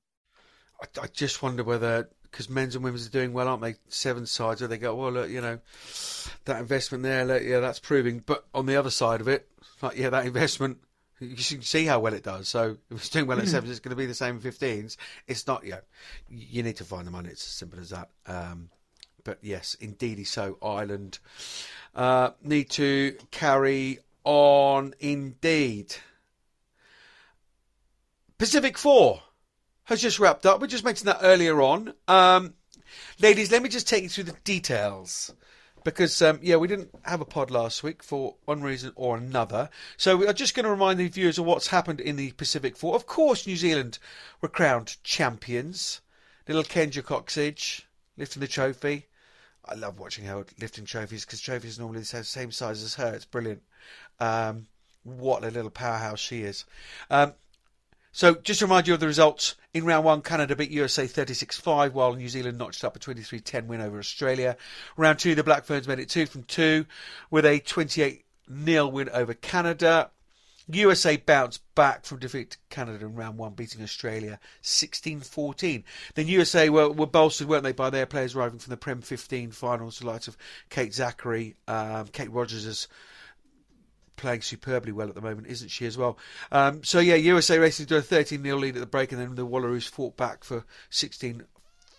I, 0.81 1.03
I 1.03 1.07
just 1.07 1.41
wonder 1.41 1.63
whether 1.63 2.09
because 2.31 2.49
men's 2.49 2.75
and 2.75 2.83
women's 2.83 3.07
are 3.07 3.11
doing 3.11 3.33
well, 3.33 3.47
aren't 3.47 3.61
they? 3.61 3.75
Seven 3.87 4.25
sides, 4.25 4.61
where 4.61 4.67
they 4.67 4.77
go, 4.77 4.95
well, 4.95 5.11
look, 5.11 5.29
you 5.29 5.41
know, 5.41 5.59
that 6.45 6.59
investment 6.59 7.03
there, 7.03 7.25
look, 7.25 7.43
yeah, 7.43 7.59
that's 7.59 7.79
proving. 7.79 8.23
But 8.25 8.45
on 8.53 8.65
the 8.65 8.75
other 8.75 8.91
side 8.91 9.21
of 9.21 9.27
it, 9.27 9.47
like, 9.81 9.97
yeah, 9.97 10.09
that 10.09 10.25
investment, 10.25 10.79
you 11.19 11.35
can 11.35 11.61
see 11.61 11.85
how 11.85 11.99
well 11.99 12.13
it 12.13 12.23
does. 12.23 12.47
So 12.47 12.77
if 12.89 12.97
it's 12.97 13.09
doing 13.09 13.27
well 13.27 13.39
at 13.39 13.45
mm. 13.45 13.49
sevens, 13.49 13.71
it's 13.71 13.79
going 13.79 13.91
to 13.91 13.95
be 13.95 14.05
the 14.05 14.13
same 14.13 14.35
in 14.35 14.41
15s. 14.41 14.97
It's 15.27 15.47
not, 15.47 15.65
yeah, 15.65 15.79
you 16.29 16.63
need 16.63 16.77
to 16.77 16.83
find 16.83 17.05
the 17.05 17.11
money. 17.11 17.29
It's 17.29 17.45
as 17.45 17.53
simple 17.53 17.79
as 17.79 17.89
that. 17.89 18.09
Um, 18.27 18.69
but 19.23 19.39
yes, 19.41 19.75
indeedy 19.79 20.23
so. 20.23 20.57
Ireland 20.61 21.19
uh, 21.95 22.31
need 22.43 22.69
to 22.71 23.17
carry 23.31 23.99
on 24.23 24.93
indeed. 24.99 25.95
Pacific 28.37 28.77
Four 28.77 29.21
has 29.89 30.01
just 30.01 30.19
wrapped 30.19 30.45
up. 30.45 30.61
We 30.61 30.67
just 30.67 30.85
mentioned 30.85 31.07
that 31.07 31.19
earlier 31.21 31.61
on. 31.61 31.93
Um, 32.07 32.53
ladies, 33.19 33.51
let 33.51 33.63
me 33.63 33.69
just 33.69 33.87
take 33.87 34.03
you 34.03 34.09
through 34.09 34.25
the 34.25 34.35
details. 34.43 35.33
Because, 35.83 36.21
um, 36.21 36.39
yeah, 36.43 36.57
we 36.57 36.67
didn't 36.67 36.91
have 37.03 37.21
a 37.21 37.25
pod 37.25 37.49
last 37.49 37.83
week 37.83 38.03
for 38.03 38.35
one 38.45 38.61
reason 38.61 38.91
or 38.95 39.17
another. 39.17 39.69
So 39.97 40.15
we 40.15 40.27
are 40.27 40.33
just 40.33 40.53
going 40.53 40.65
to 40.65 40.69
remind 40.69 40.99
the 40.99 41.07
viewers 41.07 41.39
of 41.39 41.45
what's 41.45 41.67
happened 41.67 41.99
in 41.99 42.17
the 42.17 42.31
Pacific 42.33 42.77
Four. 42.77 42.95
Of 42.95 43.07
course, 43.07 43.47
New 43.47 43.55
Zealand 43.55 43.97
were 44.41 44.49
crowned 44.49 44.97
champions. 45.03 46.01
Little 46.47 46.63
Kendra 46.63 47.01
Cocksedge 47.01 47.81
lifting 48.17 48.41
the 48.41 48.47
trophy. 48.47 49.07
I 49.65 49.75
love 49.75 49.99
watching 49.99 50.25
her 50.25 50.45
lifting 50.59 50.85
trophies 50.85 51.25
because 51.25 51.41
trophies 51.41 51.79
normally 51.79 52.01
the 52.01 52.23
same 52.23 52.51
size 52.51 52.83
as 52.83 52.95
her. 52.95 53.13
It's 53.13 53.25
brilliant. 53.25 53.63
Um, 54.19 54.67
what 55.03 55.43
a 55.43 55.49
little 55.49 55.71
powerhouse 55.71 56.19
she 56.19 56.41
is. 56.41 56.65
Um, 57.09 57.33
so 58.11 58.35
just 58.35 58.59
to 58.59 58.65
remind 58.65 58.87
you 58.87 58.93
of 58.93 58.99
the 58.99 59.07
results 59.07 59.55
in 59.73 59.85
round 59.85 60.03
one, 60.03 60.21
Canada 60.21 60.55
beat 60.55 60.71
USA 60.71 61.05
36-5, 61.05 61.93
while 61.93 62.13
New 62.15 62.29
Zealand 62.29 62.57
notched 62.57 62.83
up 62.83 62.95
a 62.95 62.99
23-10 62.99 63.67
win 63.67 63.81
over 63.81 63.99
Australia. 63.99 64.57
Round 64.97 65.19
two, 65.19 65.35
the 65.35 65.43
Black 65.43 65.65
Ferns 65.65 65.87
made 65.87 65.99
it 65.99 66.09
two 66.09 66.25
from 66.25 66.43
two 66.43 66.85
with 67.29 67.45
a 67.45 67.59
28 67.59 68.25
0 68.65 68.87
win 68.87 69.09
over 69.09 69.33
Canada. 69.33 70.09
USA 70.71 71.17
bounced 71.17 71.61
back 71.73 72.05
from 72.05 72.19
defeat 72.19 72.51
to 72.51 72.57
Canada 72.69 73.05
in 73.05 73.15
round 73.15 73.37
one, 73.37 73.53
beating 73.53 73.81
Australia 73.81 74.39
16-14. 74.61 75.83
Then 76.13 76.27
USA 76.27 76.69
were, 76.69 76.89
were 76.89 77.07
bolstered, 77.07 77.47
weren't 77.47 77.63
they, 77.63 77.71
by 77.71 77.89
their 77.89 78.05
players 78.05 78.35
arriving 78.35 78.59
from 78.59 78.71
the 78.71 78.77
Prem 78.77 79.01
15 79.01 79.51
finals, 79.51 79.99
the 79.99 80.05
likes 80.05 80.27
of 80.27 80.37
Kate 80.69 80.91
Zackary, 80.91 81.55
um, 81.67 82.07
Kate 82.07 82.31
Rogers 82.31 82.87
playing 84.19 84.41
superbly 84.41 84.91
well 84.91 85.09
at 85.09 85.15
the 85.15 85.21
moment, 85.21 85.47
isn't 85.47 85.69
she 85.69 85.85
as 85.85 85.97
well? 85.97 86.17
Um, 86.51 86.83
so 86.83 86.99
yeah, 86.99 87.15
USA 87.15 87.57
Racing 87.57 87.85
do 87.87 87.97
a 87.97 88.01
13 88.01 88.43
0 88.43 88.57
lead 88.57 88.75
at 88.75 88.79
the 88.79 88.85
break, 88.85 89.11
and 89.11 89.19
then 89.19 89.35
the 89.35 89.47
Wallaroos 89.47 89.89
fought 89.89 90.15
back 90.17 90.43
for 90.43 90.65
16 90.89 91.43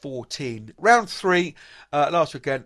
14. 0.01 0.73
Round 0.79 1.09
three, 1.09 1.55
uh, 1.93 2.09
last 2.13 2.35
weekend, 2.35 2.65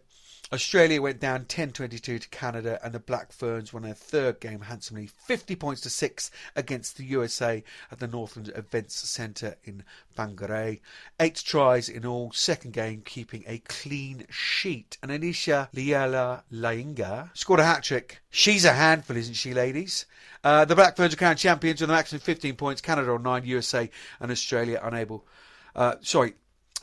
Australia 0.55 1.03
went 1.03 1.19
down 1.19 1.45
10-22 1.47 2.21
to 2.21 2.29
Canada, 2.29 2.79
and 2.85 2.95
the 2.95 3.01
Black 3.01 3.33
Ferns 3.33 3.73
won 3.73 3.83
their 3.83 3.93
third 3.93 4.39
game 4.39 4.61
handsomely, 4.61 5.09
50 5.09 5.57
points 5.57 5.81
to 5.81 5.91
six 5.91 6.31
against 6.55 6.97
the 6.97 7.05
USA 7.05 7.65
at 7.91 7.99
the 7.99 8.07
Northland 8.07 8.53
Events 8.55 8.95
Centre 8.95 9.57
in 9.65 9.83
Whangarei. 10.17 10.81
Eight 11.19 11.43
tries 11.45 11.89
in 11.89 12.07
all, 12.07 12.31
second 12.33 12.73
game 12.73 13.03
keeping 13.05 13.43
a 13.49 13.59
clean 13.59 14.27
sheet. 14.31 14.97
And 15.03 15.11
Anisha 15.11 15.69
Liala 15.73 16.45
Lainga 16.53 17.37
scored 17.37 17.59
a 17.59 17.65
hat 17.65 17.83
trick. 17.83 18.23
She's 18.31 18.65
a 18.65 18.73
handful, 18.75 19.17
isn't 19.17 19.35
she, 19.35 19.55
ladies? 19.55 20.07
Uh, 20.45 20.65
the 20.65 20.77
Black 20.77 20.97
Ferns 20.97 21.15
are 21.15 21.17
crowned 21.17 21.39
champions 21.39 21.81
with 21.81 21.91
a 21.91 21.93
maximum 21.93 22.21
15 22.21 22.55
points. 22.55 22.81
Canada 22.81 23.11
on 23.11 23.25
nine, 23.25 23.45
USA 23.45 23.91
and 24.21 24.31
Australia 24.31 24.81
unable. 24.85 25.27
Uh, 25.75 25.97
sorry, 26.01 26.35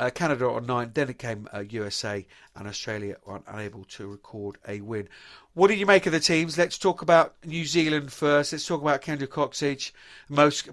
uh, 0.02 0.10
Canada 0.10 0.50
on 0.50 0.66
nine, 0.66 0.90
then 0.96 1.10
it 1.10 1.20
came 1.20 1.48
uh, 1.54 1.60
USA 1.60 2.26
and 2.56 2.68
Australia 2.68 3.18
unable 3.48 3.84
to 3.84 4.08
record 4.08 4.58
a 4.68 4.82
win. 4.82 5.08
What 5.54 5.68
did 5.68 5.78
you 5.78 5.86
make 5.86 6.08
of 6.08 6.12
the 6.12 6.20
teams? 6.20 6.58
Let's 6.58 6.80
talk 6.80 7.04
about 7.04 7.36
New 7.46 7.66
Zealand 7.66 8.12
first. 8.12 8.52
Let's 8.52 8.66
talk 8.66 8.82
about 8.82 9.04
Kendra 9.04 9.28
Cocksedge, 9.28 9.92
most 10.28 10.70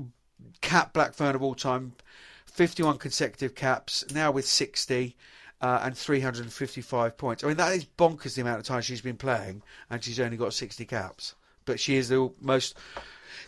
cap 0.63 0.95
black 0.95 1.13
fern 1.13 1.35
of 1.35 1.43
all 1.43 1.55
time, 1.55 1.93
51 2.47 2.97
consecutive 2.97 3.55
caps, 3.55 4.03
now 4.15 4.31
with 4.31 4.47
60. 4.47 5.15
Uh, 5.61 5.81
and 5.83 5.99
355 5.99 7.17
points. 7.17 7.43
I 7.43 7.49
mean, 7.49 7.57
that 7.57 7.73
is 7.73 7.85
bonkers 7.85 8.37
the 8.37 8.43
amount 8.43 8.61
of 8.61 8.65
time 8.65 8.81
she's 8.81 9.01
been 9.01 9.17
playing, 9.17 9.61
and 9.91 10.05
she's 10.05 10.21
only 10.21 10.37
got 10.37 10.55
60 10.55 10.85
caps. 10.85 11.35
But 11.65 11.81
she 11.81 11.97
is 11.97 12.11
the 12.11 12.31
most 12.41 12.79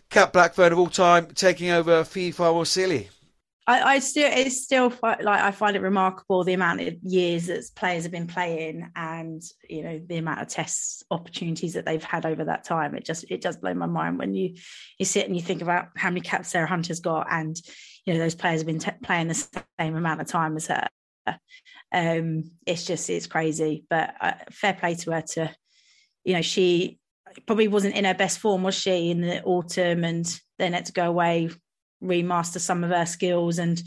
cap 0.08 0.32
black 0.32 0.54
fern 0.54 0.72
of 0.72 0.80
all 0.80 0.88
time, 0.88 1.28
taking 1.28 1.70
over 1.70 2.02
Fiao'o 2.02 2.34
Fa'amausili. 2.34 3.10
I, 3.70 3.94
I 3.94 3.98
still 4.00 4.28
it's 4.32 4.64
still 4.64 4.92
like 5.00 5.28
I 5.28 5.52
find 5.52 5.76
it 5.76 5.82
remarkable 5.82 6.42
the 6.42 6.54
amount 6.54 6.80
of 6.80 6.94
years 7.04 7.46
that 7.46 7.62
players 7.76 8.02
have 8.02 8.10
been 8.10 8.26
playing 8.26 8.90
and 8.96 9.40
you 9.68 9.84
know 9.84 10.00
the 10.04 10.16
amount 10.16 10.42
of 10.42 10.48
test 10.48 11.04
opportunities 11.08 11.74
that 11.74 11.86
they've 11.86 12.02
had 12.02 12.26
over 12.26 12.46
that 12.46 12.64
time. 12.64 12.96
It 12.96 13.04
just 13.04 13.30
it 13.30 13.40
does 13.40 13.58
blow 13.58 13.72
my 13.74 13.86
mind 13.86 14.18
when 14.18 14.34
you 14.34 14.56
you 14.98 15.04
sit 15.04 15.26
and 15.26 15.36
you 15.36 15.42
think 15.42 15.62
about 15.62 15.86
how 15.96 16.10
many 16.10 16.20
caps 16.20 16.48
Sarah 16.48 16.66
Hunter's 16.66 16.98
got 16.98 17.28
and 17.30 17.56
you 18.04 18.12
know 18.12 18.18
those 18.18 18.34
players 18.34 18.60
have 18.60 18.66
been 18.66 18.80
t- 18.80 18.90
playing 19.04 19.28
the 19.28 19.62
same 19.78 19.94
amount 19.94 20.20
of 20.20 20.26
time 20.26 20.56
as 20.56 20.66
her. 20.66 20.88
Um, 21.92 22.50
it's 22.66 22.84
just 22.84 23.08
it's 23.08 23.28
crazy, 23.28 23.84
but 23.88 24.14
uh, 24.20 24.32
fair 24.50 24.74
play 24.74 24.96
to 24.96 25.12
her 25.12 25.22
to 25.34 25.54
you 26.24 26.34
know 26.34 26.42
she 26.42 26.98
probably 27.46 27.68
wasn't 27.68 27.94
in 27.94 28.04
her 28.04 28.14
best 28.14 28.40
form 28.40 28.64
was 28.64 28.74
she 28.74 29.12
in 29.12 29.20
the 29.20 29.44
autumn 29.44 30.02
and 30.02 30.40
then 30.58 30.72
had 30.72 30.86
to 30.86 30.92
go 30.92 31.06
away 31.06 31.50
remaster 32.02 32.60
some 32.60 32.84
of 32.84 32.90
her 32.90 33.06
skills 33.06 33.58
and 33.58 33.82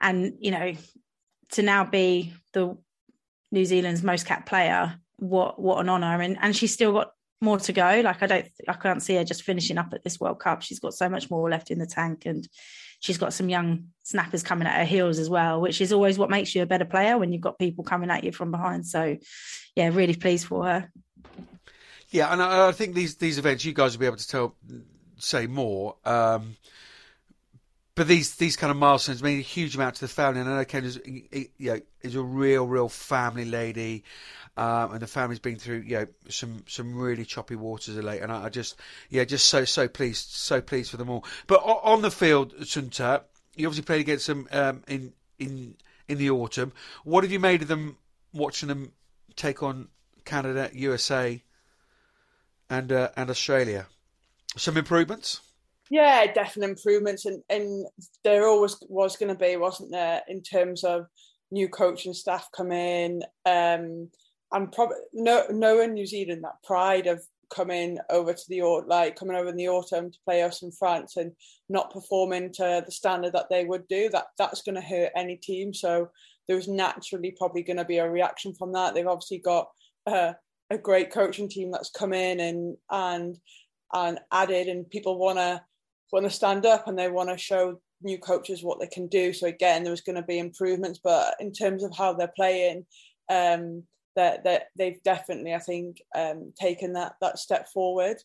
and 0.00 0.34
you 0.38 0.50
know 0.50 0.74
to 1.50 1.62
now 1.62 1.84
be 1.84 2.32
the 2.52 2.76
New 3.52 3.64
Zealand's 3.64 4.02
most 4.02 4.26
capped 4.26 4.46
player 4.46 4.98
what 5.16 5.60
what 5.60 5.78
an 5.78 5.88
honor 5.88 6.20
and 6.20 6.36
and 6.40 6.56
she's 6.56 6.72
still 6.72 6.92
got 6.92 7.12
more 7.40 7.58
to 7.58 7.72
go. 7.72 8.00
Like 8.04 8.22
I 8.22 8.26
don't 8.26 8.48
I 8.66 8.72
can't 8.72 9.02
see 9.02 9.14
her 9.16 9.24
just 9.24 9.42
finishing 9.42 9.78
up 9.78 9.92
at 9.92 10.02
this 10.02 10.18
World 10.18 10.40
Cup. 10.40 10.62
She's 10.62 10.80
got 10.80 10.94
so 10.94 11.08
much 11.08 11.30
more 11.30 11.48
left 11.48 11.70
in 11.70 11.78
the 11.78 11.86
tank 11.86 12.26
and 12.26 12.48
she's 13.00 13.18
got 13.18 13.32
some 13.32 13.48
young 13.48 13.88
snappers 14.02 14.42
coming 14.42 14.66
at 14.66 14.78
her 14.78 14.84
heels 14.84 15.18
as 15.18 15.28
well 15.28 15.60
which 15.60 15.80
is 15.80 15.92
always 15.92 16.18
what 16.18 16.30
makes 16.30 16.54
you 16.54 16.62
a 16.62 16.66
better 16.66 16.84
player 16.84 17.18
when 17.18 17.32
you've 17.32 17.42
got 17.42 17.58
people 17.58 17.84
coming 17.84 18.10
at 18.10 18.24
you 18.24 18.32
from 18.32 18.50
behind. 18.50 18.86
So 18.86 19.16
yeah 19.76 19.90
really 19.92 20.16
pleased 20.16 20.46
for 20.46 20.64
her. 20.64 20.90
Yeah 22.08 22.32
and 22.32 22.42
I, 22.42 22.68
I 22.68 22.72
think 22.72 22.94
these 22.94 23.16
these 23.16 23.38
events 23.38 23.64
you 23.64 23.72
guys 23.72 23.92
will 23.92 24.00
be 24.00 24.06
able 24.06 24.16
to 24.16 24.28
tell 24.28 24.56
say 25.18 25.46
more. 25.46 25.96
Um 26.04 26.56
but 27.94 28.08
these 28.08 28.36
these 28.36 28.56
kind 28.56 28.70
of 28.70 28.76
milestones 28.76 29.22
mean 29.22 29.38
a 29.38 29.42
huge 29.42 29.74
amount 29.76 29.96
to 29.96 30.00
the 30.00 30.08
family. 30.08 30.40
And 30.40 30.50
I 30.50 30.58
know 30.58 30.64
Ken 30.64 30.84
is, 30.84 31.00
you 31.04 31.48
know, 31.60 31.80
is 32.02 32.16
a 32.16 32.22
real, 32.22 32.66
real 32.66 32.88
family 32.88 33.44
lady, 33.44 34.02
um, 34.56 34.92
and 34.92 35.00
the 35.00 35.06
family's 35.06 35.38
been 35.38 35.56
through, 35.56 35.84
you 35.86 35.98
know, 35.98 36.06
some 36.28 36.64
some 36.66 36.96
really 36.96 37.24
choppy 37.24 37.54
waters 37.54 37.96
of 37.96 38.04
late. 38.04 38.20
And 38.20 38.32
I, 38.32 38.44
I, 38.44 38.48
just, 38.48 38.76
yeah, 39.10 39.24
just 39.24 39.46
so 39.46 39.64
so 39.64 39.86
pleased, 39.86 40.30
so 40.30 40.60
pleased 40.60 40.90
for 40.90 40.96
them 40.96 41.08
all. 41.08 41.24
But 41.46 41.58
on 41.58 42.02
the 42.02 42.10
field, 42.10 42.54
Sunta, 42.60 43.22
you 43.54 43.66
obviously 43.66 43.84
played 43.84 44.00
against 44.00 44.26
them 44.26 44.48
um, 44.50 44.82
in 44.88 45.12
in 45.38 45.76
in 46.08 46.18
the 46.18 46.30
autumn. 46.30 46.72
What 47.04 47.22
have 47.22 47.32
you 47.32 47.40
made 47.40 47.62
of 47.62 47.68
them? 47.68 47.96
Watching 48.32 48.68
them 48.68 48.90
take 49.36 49.62
on 49.62 49.86
Canada, 50.24 50.68
USA, 50.72 51.40
and 52.68 52.90
uh, 52.90 53.10
and 53.16 53.30
Australia. 53.30 53.86
Some 54.56 54.76
improvements. 54.76 55.40
Yeah, 55.90 56.32
definite 56.32 56.70
improvements, 56.70 57.26
and 57.26 57.42
and 57.50 57.86
there 58.22 58.46
always 58.46 58.76
was 58.88 59.16
going 59.16 59.28
to 59.28 59.38
be, 59.38 59.56
wasn't 59.56 59.92
there, 59.92 60.22
in 60.28 60.42
terms 60.42 60.82
of 60.82 61.06
new 61.50 61.68
coaching 61.68 62.14
staff 62.14 62.48
come 62.56 62.72
in, 62.72 63.22
um, 63.44 64.08
and 64.52 64.72
probably 64.72 64.96
no, 65.12 65.44
knowing 65.50 65.92
New 65.92 66.06
Zealand 66.06 66.42
that 66.44 66.62
pride 66.64 67.06
of 67.06 67.22
coming 67.54 67.98
over 68.10 68.32
to 68.32 68.44
the 68.48 68.62
like 68.86 69.16
coming 69.16 69.36
over 69.36 69.50
in 69.50 69.56
the 69.56 69.68
autumn 69.68 70.10
to 70.10 70.18
play 70.24 70.42
us 70.42 70.62
in 70.62 70.72
France 70.72 71.16
and 71.16 71.32
not 71.68 71.92
performing 71.92 72.52
to 72.52 72.82
the 72.84 72.92
standard 72.92 73.32
that 73.32 73.46
they 73.50 73.64
would 73.64 73.86
do 73.88 74.08
that 74.08 74.26
that's 74.38 74.62
going 74.62 74.74
to 74.74 74.80
hurt 74.80 75.12
any 75.14 75.36
team. 75.36 75.72
So 75.74 76.08
there 76.46 76.56
was 76.56 76.68
naturally 76.68 77.34
probably 77.38 77.62
going 77.62 77.76
to 77.76 77.84
be 77.84 77.98
a 77.98 78.10
reaction 78.10 78.54
from 78.54 78.72
that. 78.72 78.94
They've 78.94 79.06
obviously 79.06 79.38
got 79.38 79.68
uh, 80.06 80.32
a 80.70 80.78
great 80.78 81.12
coaching 81.12 81.48
team 81.48 81.70
that's 81.70 81.90
come 81.90 82.12
in 82.12 82.40
and 82.40 82.76
and 82.90 83.38
and 83.92 84.18
added, 84.32 84.68
and 84.68 84.90
people 84.90 85.18
want 85.18 85.38
to 85.38 85.62
want 86.12 86.24
to 86.24 86.30
stand 86.30 86.66
up 86.66 86.86
and 86.86 86.98
they 86.98 87.10
want 87.10 87.30
to 87.30 87.38
show 87.38 87.80
new 88.02 88.18
coaches 88.18 88.62
what 88.62 88.80
they 88.80 88.86
can 88.86 89.06
do. 89.06 89.32
So 89.32 89.46
again, 89.46 89.82
there 89.82 89.90
was 89.90 90.02
going 90.02 90.16
to 90.16 90.22
be 90.22 90.38
improvements, 90.38 91.00
but 91.02 91.34
in 91.40 91.52
terms 91.52 91.82
of 91.82 91.96
how 91.96 92.12
they're 92.12 92.32
playing, 92.36 92.86
um, 93.30 93.82
that 94.16 94.44
that 94.44 94.68
they've 94.76 95.02
definitely, 95.02 95.54
I 95.54 95.58
think, 95.58 96.00
um, 96.14 96.52
taken 96.60 96.92
that 96.92 97.14
that 97.20 97.38
step 97.38 97.68
forward 97.68 98.16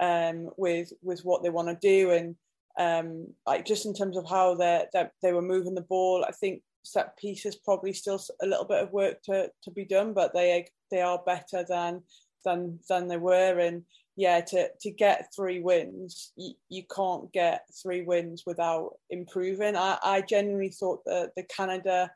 um, 0.00 0.50
with 0.56 0.92
with 1.02 1.20
what 1.20 1.42
they 1.42 1.50
want 1.50 1.68
to 1.68 1.78
do 1.80 2.10
and 2.10 2.36
um, 2.78 3.26
like 3.46 3.64
just 3.64 3.86
in 3.86 3.94
terms 3.94 4.16
of 4.16 4.28
how 4.28 4.54
they 4.54 4.84
they 5.22 5.32
were 5.32 5.42
moving 5.42 5.74
the 5.74 5.80
ball. 5.82 6.24
I 6.26 6.32
think 6.32 6.62
set 6.84 7.16
pieces 7.18 7.56
probably 7.56 7.92
still 7.92 8.20
a 8.42 8.46
little 8.46 8.64
bit 8.64 8.82
of 8.82 8.92
work 8.92 9.22
to 9.24 9.50
to 9.64 9.70
be 9.70 9.84
done, 9.84 10.12
but 10.12 10.32
they 10.34 10.66
they 10.90 11.00
are 11.00 11.22
better 11.24 11.64
than 11.68 12.02
than 12.44 12.78
than 12.88 13.08
they 13.08 13.16
were 13.16 13.58
and 13.58 13.84
yeah, 14.18 14.40
to 14.40 14.68
to 14.80 14.90
get 14.90 15.32
three 15.34 15.60
wins, 15.60 16.32
you, 16.34 16.54
you 16.68 16.82
can't 16.92 17.32
get 17.32 17.66
three 17.80 18.02
wins 18.02 18.42
without 18.44 18.96
improving. 19.10 19.76
I, 19.76 19.96
I 20.02 20.22
genuinely 20.22 20.70
thought 20.70 21.04
that 21.04 21.36
the 21.36 21.44
Canada 21.44 22.10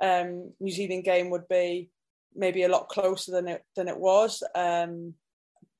um, 0.00 0.52
New 0.60 0.70
Zealand 0.70 1.02
game 1.02 1.30
would 1.30 1.48
be 1.48 1.90
maybe 2.36 2.62
a 2.62 2.68
lot 2.68 2.88
closer 2.88 3.32
than 3.32 3.48
it 3.48 3.64
than 3.74 3.88
it 3.88 3.98
was. 3.98 4.44
Um, 4.54 5.14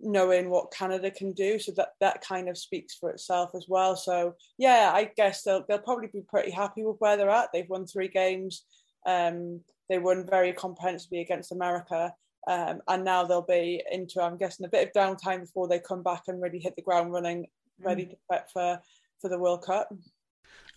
knowing 0.00 0.50
what 0.50 0.73
Canada 0.73 1.09
can 1.09 1.30
do, 1.35 1.61
so 1.61 1.71
that 1.76 1.90
that 2.00 2.21
kind 2.21 2.49
of 2.49 2.59
speaks 2.59 2.97
for 2.97 3.09
itself 3.11 3.50
as 3.54 3.66
well. 3.68 3.95
So 3.95 4.35
yeah, 4.59 4.90
I 4.92 5.12
guess 5.16 5.45
they'll 5.45 5.64
they'll 5.68 5.78
probably 5.78 6.09
be 6.09 6.23
pretty 6.28 6.50
happy 6.50 6.83
with 6.83 6.97
where 6.99 7.16
they're 7.16 7.30
at. 7.30 7.50
They've 7.52 7.71
won 7.71 7.87
three 7.87 8.09
games. 8.09 8.64
Um, 9.07 9.61
they 9.88 10.00
won 10.00 10.26
very 10.28 10.52
comprehensively 10.52 11.21
against 11.21 11.52
America. 11.52 12.12
Um, 12.47 12.80
and 12.88 13.04
now 13.04 13.25
they'll 13.25 13.42
be 13.42 13.83
into, 13.90 14.23
I'm 14.23 14.38
guessing, 14.38 14.64
a 14.64 14.71
bit 14.71 14.88
of 14.88 14.95
downtime 14.95 15.40
before 15.40 15.68
they 15.68 15.80
come 15.80 16.02
back 16.02 16.23
and 16.28 16.40
really 16.40 16.59
hit 16.59 16.76
the 16.76 16.83
ground 16.83 17.12
running, 17.12 17.47
ready 17.80 18.04
mm. 18.04 18.11
to 18.11 18.16
prep 18.28 18.50
for 18.50 18.80
for 19.21 19.28
the 19.28 19.38
World 19.38 19.64
Cup. 19.64 19.92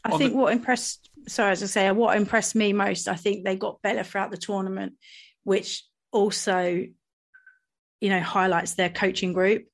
I 0.04 0.18
think 0.18 0.34
the- 0.34 0.38
what 0.38 0.54
impressed, 0.54 1.10
sorry, 1.28 1.52
as 1.52 1.64
I 1.64 1.68
say, 1.68 1.92
what 1.92 2.18
impressed 2.18 2.56
me 2.56 2.74
most, 2.74 3.08
I 3.08 3.16
think 3.16 3.46
they 3.46 3.56
got 3.56 3.82
better 3.82 4.04
throughout 4.04 4.32
the 4.32 4.38
tournament, 4.38 4.94
which 5.44 5.86
also, 6.12 6.86
you 8.02 8.10
know, 8.10 8.20
highlights 8.20 8.74
their 8.74 8.90
coaching 8.90 9.32
group. 9.32 9.66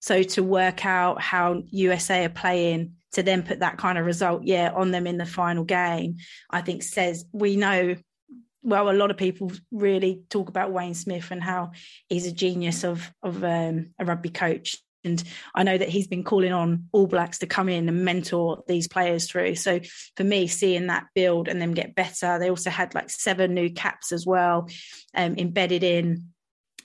So 0.00 0.22
to 0.22 0.42
work 0.42 0.86
out 0.86 1.20
how 1.20 1.62
USA 1.70 2.26
are 2.26 2.30
playing 2.30 2.92
to 3.12 3.22
then 3.22 3.42
put 3.42 3.60
that 3.60 3.78
kind 3.78 3.98
of 3.98 4.06
result, 4.06 4.44
yeah, 4.44 4.70
on 4.72 4.90
them 4.92 5.06
in 5.06 5.16
the 5.16 5.26
final 5.26 5.64
game, 5.64 6.16
I 6.50 6.60
think 6.60 6.82
says 6.82 7.24
we 7.32 7.56
know 7.56 7.96
well, 8.66 8.90
a 8.90 8.92
lot 8.92 9.12
of 9.12 9.16
people 9.16 9.52
really 9.70 10.22
talk 10.28 10.48
about 10.48 10.72
Wayne 10.72 10.94
Smith 10.94 11.30
and 11.30 11.42
how 11.42 11.70
he's 12.08 12.26
a 12.26 12.32
genius 12.32 12.82
of 12.82 13.12
of 13.22 13.42
um, 13.44 13.92
a 13.98 14.04
rugby 14.04 14.28
coach. 14.28 14.76
And 15.04 15.22
I 15.54 15.62
know 15.62 15.78
that 15.78 15.88
he's 15.88 16.08
been 16.08 16.24
calling 16.24 16.52
on 16.52 16.88
All 16.90 17.06
Blacks 17.06 17.38
to 17.38 17.46
come 17.46 17.68
in 17.68 17.88
and 17.88 18.04
mentor 18.04 18.64
these 18.66 18.88
players 18.88 19.30
through. 19.30 19.54
So 19.54 19.78
for 20.16 20.24
me, 20.24 20.48
seeing 20.48 20.88
that 20.88 21.06
build 21.14 21.46
and 21.46 21.62
them 21.62 21.74
get 21.74 21.94
better, 21.94 22.40
they 22.40 22.50
also 22.50 22.70
had 22.70 22.92
like 22.92 23.08
seven 23.08 23.54
new 23.54 23.70
caps 23.70 24.10
as 24.10 24.26
well 24.26 24.68
um, 25.14 25.36
embedded 25.38 25.84
in. 25.84 26.32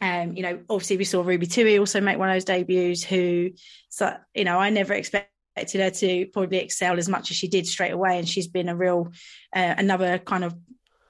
Um, 0.01 0.35
you 0.35 0.43
know, 0.43 0.59
obviously 0.69 0.97
we 0.97 1.03
saw 1.03 1.23
Ruby 1.23 1.47
Tui 1.47 1.79
also 1.79 1.99
make 1.99 2.19
one 2.19 2.29
of 2.29 2.35
those 2.35 2.45
debuts. 2.45 3.03
Who, 3.03 3.49
so 3.89 4.15
you 4.35 4.43
know, 4.43 4.59
I 4.59 4.69
never 4.69 4.93
expected 4.93 5.81
her 5.81 5.89
to 5.89 6.27
probably 6.27 6.59
excel 6.59 6.99
as 6.99 7.09
much 7.09 7.31
as 7.31 7.37
she 7.37 7.47
did 7.47 7.65
straight 7.65 7.91
away, 7.91 8.19
and 8.19 8.29
she's 8.29 8.47
been 8.47 8.69
a 8.69 8.75
real 8.75 9.11
uh, 9.55 9.73
another 9.79 10.19
kind 10.19 10.43
of 10.43 10.55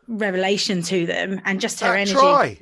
revelation 0.08 0.81
to 0.84 1.05
them 1.05 1.41
and 1.46 1.62
just 1.62 1.79
her 1.79 1.88
that 1.88 2.00
energy. 2.00 2.13
Try. 2.13 2.60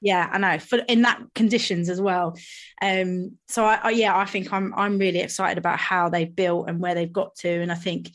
Yeah, 0.00 0.28
I 0.30 0.38
know. 0.38 0.58
For 0.58 0.78
in 0.80 1.02
that 1.02 1.22
conditions 1.34 1.88
as 1.88 2.00
well. 2.00 2.36
Um, 2.82 3.38
so 3.48 3.64
I, 3.64 3.80
I, 3.82 3.90
yeah, 3.90 4.16
I 4.16 4.26
think 4.26 4.52
I'm 4.52 4.74
I'm 4.74 4.98
really 4.98 5.20
excited 5.20 5.56
about 5.56 5.78
how 5.78 6.10
they've 6.10 6.34
built 6.34 6.68
and 6.68 6.78
where 6.78 6.94
they've 6.94 7.12
got 7.12 7.36
to. 7.36 7.48
And 7.48 7.72
I 7.72 7.74
think, 7.74 8.10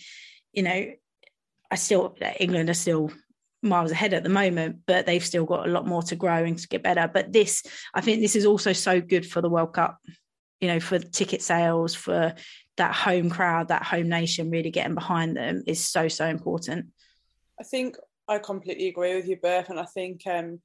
you 0.53 0.61
know, 0.61 0.91
I 1.71 1.75
still 1.75 2.15
England 2.39 2.69
are 2.69 2.75
still 2.75 3.11
miles 3.61 3.91
ahead 3.91 4.13
at 4.13 4.23
the 4.23 4.29
moment, 4.29 4.81
but 4.85 5.05
they've 5.05 5.25
still 5.25 5.45
got 5.45 5.67
a 5.67 5.71
lot 5.71 5.87
more 5.87 6.03
to 6.03 6.15
grow 6.15 6.43
and 6.43 6.57
to 6.57 6.67
get 6.67 6.83
better. 6.83 7.09
But 7.11 7.33
this, 7.33 7.63
I 7.93 8.01
think 8.01 8.21
this 8.21 8.35
is 8.35 8.45
also 8.45 8.73
so 8.73 9.01
good 9.01 9.29
for 9.29 9.41
the 9.41 9.49
World 9.49 9.73
Cup, 9.73 9.99
you 10.61 10.67
know, 10.67 10.79
for 10.79 10.99
ticket 10.99 11.41
sales, 11.41 11.95
for 11.95 12.35
that 12.77 12.95
home 12.95 13.29
crowd, 13.29 13.69
that 13.69 13.83
home 13.83 14.09
nation 14.09 14.49
really 14.49 14.71
getting 14.71 14.95
behind 14.95 15.35
them 15.35 15.63
is 15.67 15.85
so, 15.85 16.07
so 16.07 16.25
important. 16.25 16.87
I 17.59 17.63
think 17.63 17.97
I 18.29 18.37
completely 18.37 18.87
agree 18.87 19.15
with 19.15 19.27
you, 19.27 19.37
Burf, 19.37 19.69
and 19.69 19.79
I 19.79 19.85
think 19.85 20.21
um, 20.27 20.61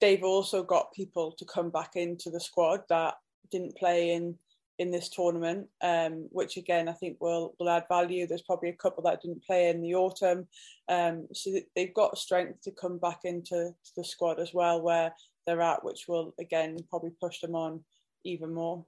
they've 0.00 0.24
also 0.24 0.62
got 0.64 0.92
people 0.92 1.32
to 1.38 1.44
come 1.44 1.70
back 1.70 1.92
into 1.94 2.30
the 2.30 2.40
squad 2.40 2.80
that 2.88 3.14
didn't 3.50 3.76
play 3.76 4.10
in 4.10 4.36
in 4.78 4.90
this 4.90 5.08
tournament, 5.08 5.68
um, 5.80 6.28
which 6.32 6.58
again 6.58 6.88
I 6.88 6.92
think 6.92 7.16
will 7.20 7.54
will 7.58 7.70
add 7.70 7.84
value. 7.88 8.26
There's 8.26 8.42
probably 8.42 8.70
a 8.70 8.76
couple 8.76 9.04
that 9.04 9.22
didn't 9.22 9.44
play 9.44 9.70
in 9.70 9.80
the 9.80 9.94
autumn, 9.94 10.48
um, 10.88 11.28
so 11.32 11.50
they've 11.74 11.94
got 11.94 12.18
strength 12.18 12.62
to 12.62 12.72
come 12.72 12.98
back 12.98 13.20
into 13.24 13.70
the 13.96 14.04
squad 14.04 14.40
as 14.40 14.52
well, 14.52 14.82
where 14.82 15.14
they're 15.46 15.62
at, 15.62 15.84
which 15.84 16.06
will 16.08 16.34
again 16.40 16.76
probably 16.90 17.12
push 17.22 17.40
them 17.40 17.54
on 17.54 17.82
even 18.24 18.52
more. 18.52 18.84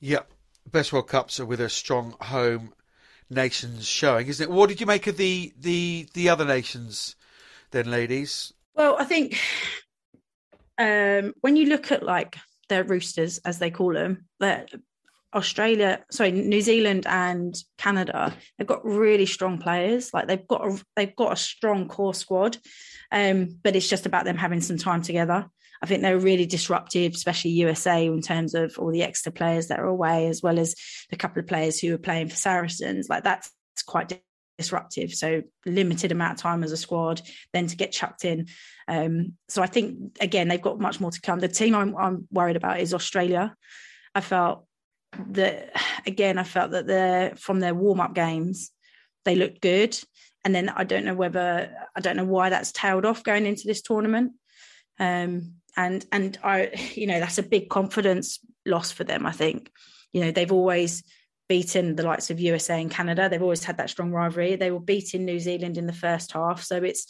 Yeah, 0.00 0.22
best 0.70 0.92
World 0.92 1.06
Cups 1.06 1.38
are 1.38 1.46
with 1.46 1.60
a 1.60 1.68
strong 1.68 2.16
home 2.20 2.74
nations 3.30 3.86
showing, 3.86 4.26
isn't 4.28 4.44
it? 4.44 4.50
What 4.50 4.68
did 4.68 4.80
you 4.80 4.86
make 4.86 5.06
of 5.06 5.16
the 5.16 5.52
the 5.58 6.08
the 6.14 6.28
other 6.28 6.44
nations 6.44 7.16
then, 7.70 7.90
ladies? 7.90 8.52
Well, 8.74 8.96
I 8.98 9.04
think 9.04 9.38
um, 10.78 11.34
when 11.40 11.56
you 11.56 11.66
look 11.66 11.92
at 11.92 12.02
like 12.02 12.36
the 12.68 12.84
roosters, 12.84 13.38
as 13.38 13.58
they 13.58 13.70
call 13.70 13.92
them, 13.92 14.26
that 14.40 14.70
Australia, 15.34 16.04
sorry, 16.10 16.32
New 16.32 16.60
Zealand 16.60 17.06
and 17.06 17.54
Canada, 17.78 18.34
they've 18.56 18.66
got 18.66 18.84
really 18.84 19.26
strong 19.26 19.58
players. 19.58 20.12
Like 20.12 20.28
they've 20.28 20.46
got 20.46 20.66
a, 20.66 20.84
they've 20.96 21.16
got 21.16 21.32
a 21.32 21.36
strong 21.36 21.88
core 21.88 22.14
squad, 22.14 22.58
um, 23.10 23.58
but 23.62 23.76
it's 23.76 23.88
just 23.88 24.06
about 24.06 24.24
them 24.24 24.36
having 24.36 24.60
some 24.60 24.78
time 24.78 25.02
together. 25.02 25.48
I 25.82 25.86
think 25.86 26.02
they're 26.02 26.18
really 26.18 26.46
disruptive, 26.46 27.12
especially 27.14 27.50
USA 27.52 28.06
in 28.06 28.22
terms 28.22 28.54
of 28.54 28.78
all 28.78 28.92
the 28.92 29.02
extra 29.02 29.32
players 29.32 29.66
that 29.66 29.80
are 29.80 29.86
away, 29.86 30.28
as 30.28 30.40
well 30.40 30.58
as 30.58 30.76
the 31.10 31.16
couple 31.16 31.40
of 31.40 31.48
players 31.48 31.80
who 31.80 31.94
are 31.94 31.98
playing 31.98 32.28
for 32.28 32.36
Saracens. 32.36 33.08
Like 33.08 33.24
that's 33.24 33.50
quite 33.84 34.22
disruptive. 34.58 35.12
So 35.12 35.42
limited 35.66 36.12
amount 36.12 36.34
of 36.34 36.38
time 36.38 36.62
as 36.62 36.70
a 36.70 36.76
squad, 36.76 37.20
then 37.52 37.66
to 37.66 37.76
get 37.76 37.90
chucked 37.90 38.24
in. 38.24 38.46
Um, 38.86 39.34
so 39.48 39.60
I 39.62 39.66
think 39.66 40.16
again 40.20 40.48
they've 40.48 40.62
got 40.62 40.78
much 40.78 41.00
more 41.00 41.10
to 41.10 41.20
come. 41.20 41.40
The 41.40 41.48
team 41.48 41.74
I'm, 41.74 41.96
I'm 41.96 42.28
worried 42.30 42.56
about 42.56 42.80
is 42.80 42.94
Australia. 42.94 43.54
I 44.14 44.20
felt 44.20 44.66
that 45.30 45.72
again, 46.06 46.38
I 46.38 46.44
felt 46.44 46.70
that 46.70 46.86
they're 46.86 47.34
from 47.36 47.58
their 47.58 47.74
warm 47.74 48.00
up 48.00 48.14
games, 48.14 48.70
they 49.24 49.34
looked 49.34 49.60
good. 49.60 49.98
And 50.44 50.54
then 50.54 50.68
I 50.68 50.84
don't 50.84 51.04
know 51.04 51.14
whether 51.14 51.74
I 51.96 52.00
don't 52.00 52.16
know 52.16 52.24
why 52.24 52.50
that's 52.50 52.72
tailed 52.72 53.04
off 53.04 53.24
going 53.24 53.46
into 53.46 53.66
this 53.66 53.82
tournament. 53.82 54.32
Um, 54.98 55.54
and 55.76 56.04
and 56.12 56.38
I, 56.42 56.70
you 56.94 57.06
know, 57.06 57.20
that's 57.20 57.38
a 57.38 57.42
big 57.42 57.68
confidence 57.68 58.38
loss 58.66 58.90
for 58.90 59.04
them. 59.04 59.26
I 59.26 59.32
think, 59.32 59.70
you 60.12 60.20
know, 60.20 60.30
they've 60.30 60.52
always 60.52 61.02
beaten 61.48 61.96
the 61.96 62.04
likes 62.04 62.30
of 62.30 62.40
USA 62.40 62.80
and 62.80 62.90
Canada. 62.90 63.28
They've 63.28 63.42
always 63.42 63.64
had 63.64 63.78
that 63.78 63.90
strong 63.90 64.10
rivalry. 64.10 64.56
They 64.56 64.70
were 64.70 64.80
beating 64.80 65.24
New 65.24 65.40
Zealand 65.40 65.76
in 65.76 65.86
the 65.86 65.92
first 65.92 66.32
half, 66.32 66.62
so 66.62 66.76
it's 66.76 67.06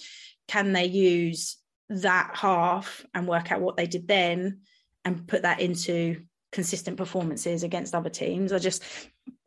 can 0.49 0.73
they 0.73 0.87
use 0.87 1.59
that 1.89 2.33
half 2.35 3.05
and 3.15 3.29
work 3.29 3.53
out 3.53 3.61
what 3.61 3.77
they 3.77 3.87
did 3.87 4.09
then 4.09 4.61
and 5.05 5.27
put 5.27 5.43
that 5.43 5.61
into 5.61 6.23
consistent 6.53 6.97
performances 6.97 7.63
against 7.63 7.95
other 7.95 8.11
teams. 8.11 8.53
I 8.53 8.59
just, 8.59 8.83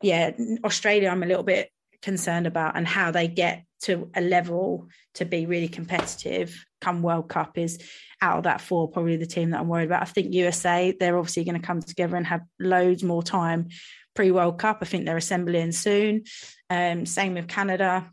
yeah, 0.02 0.32
Australia, 0.64 1.08
I'm 1.08 1.22
a 1.22 1.26
little 1.26 1.42
bit 1.42 1.70
concerned 2.02 2.46
about 2.46 2.76
and 2.76 2.86
how 2.86 3.10
they 3.10 3.28
get 3.28 3.64
to 3.82 4.10
a 4.14 4.20
level 4.20 4.88
to 5.14 5.24
be 5.24 5.46
really 5.46 5.68
competitive 5.68 6.65
come 6.80 7.02
World 7.02 7.28
Cup 7.28 7.58
is 7.58 7.78
out 8.20 8.38
of 8.38 8.44
that 8.44 8.60
four, 8.60 8.90
probably 8.90 9.16
the 9.16 9.26
team 9.26 9.50
that 9.50 9.60
I'm 9.60 9.68
worried 9.68 9.86
about. 9.86 10.02
I 10.02 10.06
think 10.06 10.34
USA, 10.34 10.94
they're 10.98 11.18
obviously 11.18 11.44
going 11.44 11.60
to 11.60 11.66
come 11.66 11.80
together 11.82 12.16
and 12.16 12.26
have 12.26 12.42
loads 12.58 13.02
more 13.02 13.22
time 13.22 13.68
pre 14.14 14.30
World 14.30 14.58
Cup. 14.58 14.78
I 14.80 14.86
think 14.86 15.04
they're 15.04 15.16
assembling 15.16 15.72
soon. 15.72 16.24
Um, 16.70 17.06
same 17.06 17.34
with 17.34 17.48
Canada. 17.48 18.10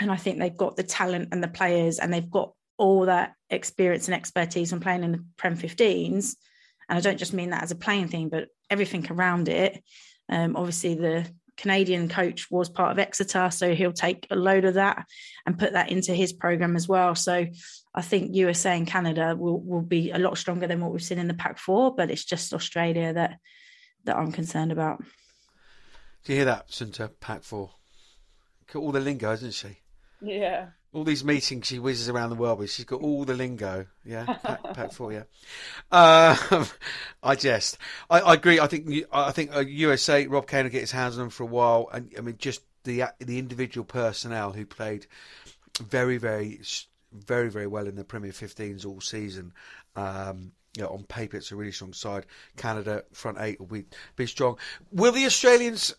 And 0.00 0.10
I 0.10 0.16
think 0.16 0.38
they've 0.38 0.56
got 0.56 0.76
the 0.76 0.84
talent 0.84 1.30
and 1.32 1.42
the 1.42 1.48
players, 1.48 1.98
and 1.98 2.12
they've 2.12 2.30
got 2.30 2.52
all 2.78 3.06
that 3.06 3.34
experience 3.50 4.06
and 4.06 4.14
expertise 4.14 4.70
from 4.70 4.80
playing 4.80 5.02
in 5.02 5.12
the 5.12 5.24
Prem 5.36 5.56
15s. 5.56 6.36
And 6.88 6.96
I 6.96 7.00
don't 7.00 7.18
just 7.18 7.32
mean 7.32 7.50
that 7.50 7.64
as 7.64 7.72
a 7.72 7.76
playing 7.76 8.08
thing, 8.08 8.28
but 8.28 8.48
everything 8.70 9.06
around 9.10 9.48
it. 9.48 9.82
Um, 10.28 10.56
obviously, 10.56 10.94
the 10.94 11.26
Canadian 11.58 12.08
coach 12.08 12.50
was 12.50 12.70
part 12.70 12.92
of 12.92 12.98
Exeter, 12.98 13.50
so 13.50 13.74
he'll 13.74 13.92
take 13.92 14.26
a 14.30 14.36
load 14.36 14.64
of 14.64 14.74
that 14.74 15.04
and 15.44 15.58
put 15.58 15.72
that 15.72 15.90
into 15.90 16.14
his 16.14 16.32
program 16.32 16.76
as 16.76 16.88
well. 16.88 17.14
So 17.14 17.46
I 17.94 18.02
think 18.02 18.34
USA 18.34 18.76
and 18.76 18.86
Canada 18.86 19.36
will, 19.36 19.60
will 19.60 19.82
be 19.82 20.12
a 20.12 20.18
lot 20.18 20.38
stronger 20.38 20.68
than 20.68 20.80
what 20.80 20.92
we've 20.92 21.02
seen 21.02 21.18
in 21.18 21.28
the 21.28 21.34
Pac 21.34 21.58
Four, 21.58 21.94
but 21.94 22.10
it's 22.10 22.24
just 22.24 22.54
Australia 22.54 23.12
that 23.12 23.38
that 24.04 24.16
I'm 24.16 24.32
concerned 24.32 24.72
about. 24.72 25.02
Do 26.24 26.32
you 26.32 26.36
hear 26.36 26.44
that, 26.46 26.68
Sunta? 26.68 27.10
Pac 27.20 27.42
Four. 27.42 27.72
All 28.74 28.92
the 28.92 29.00
lingo, 29.00 29.32
isn't 29.32 29.54
she? 29.54 29.78
Yeah. 30.20 30.68
All 30.98 31.04
these 31.04 31.22
meetings 31.22 31.68
she 31.68 31.78
whizzes 31.78 32.08
around 32.08 32.30
the 32.30 32.36
world 32.36 32.58
with. 32.58 32.72
She's 32.72 32.84
got 32.84 33.00
all 33.00 33.24
the 33.24 33.34
lingo. 33.34 33.86
Yeah, 34.04 34.24
packed. 34.74 34.98
Yeah. 34.98 35.22
Um, 35.92 36.66
I 37.22 37.36
jest. 37.36 37.78
I, 38.10 38.18
I, 38.18 38.34
agree. 38.34 38.58
I 38.58 38.66
think. 38.66 39.04
I 39.12 39.30
think 39.30 39.52
USA. 39.68 40.26
Rob 40.26 40.48
Cain 40.48 40.64
will 40.64 40.70
get 40.70 40.80
his 40.80 40.90
hands 40.90 41.14
on 41.14 41.20
them 41.20 41.30
for 41.30 41.44
a 41.44 41.46
while, 41.46 41.88
and 41.92 42.12
I 42.18 42.20
mean, 42.20 42.34
just 42.36 42.62
the 42.82 43.04
the 43.20 43.38
individual 43.38 43.84
personnel 43.84 44.52
who 44.52 44.66
played 44.66 45.06
very, 45.80 46.18
very, 46.18 46.60
very, 47.12 47.48
very 47.48 47.68
well 47.68 47.86
in 47.86 47.94
the 47.94 48.02
Premier 48.02 48.32
15s 48.32 48.84
all 48.84 49.00
season. 49.00 49.52
Um, 49.94 50.50
you 50.76 50.82
know, 50.82 50.90
on 50.90 51.04
paper, 51.04 51.36
it's 51.36 51.52
a 51.52 51.56
really 51.56 51.70
strong 51.70 51.92
side. 51.92 52.26
Canada 52.56 53.04
front 53.12 53.38
eight 53.40 53.60
will 53.60 53.68
be 53.68 53.84
be 54.16 54.26
strong. 54.26 54.58
Will 54.90 55.12
the 55.12 55.26
Australians 55.26 55.94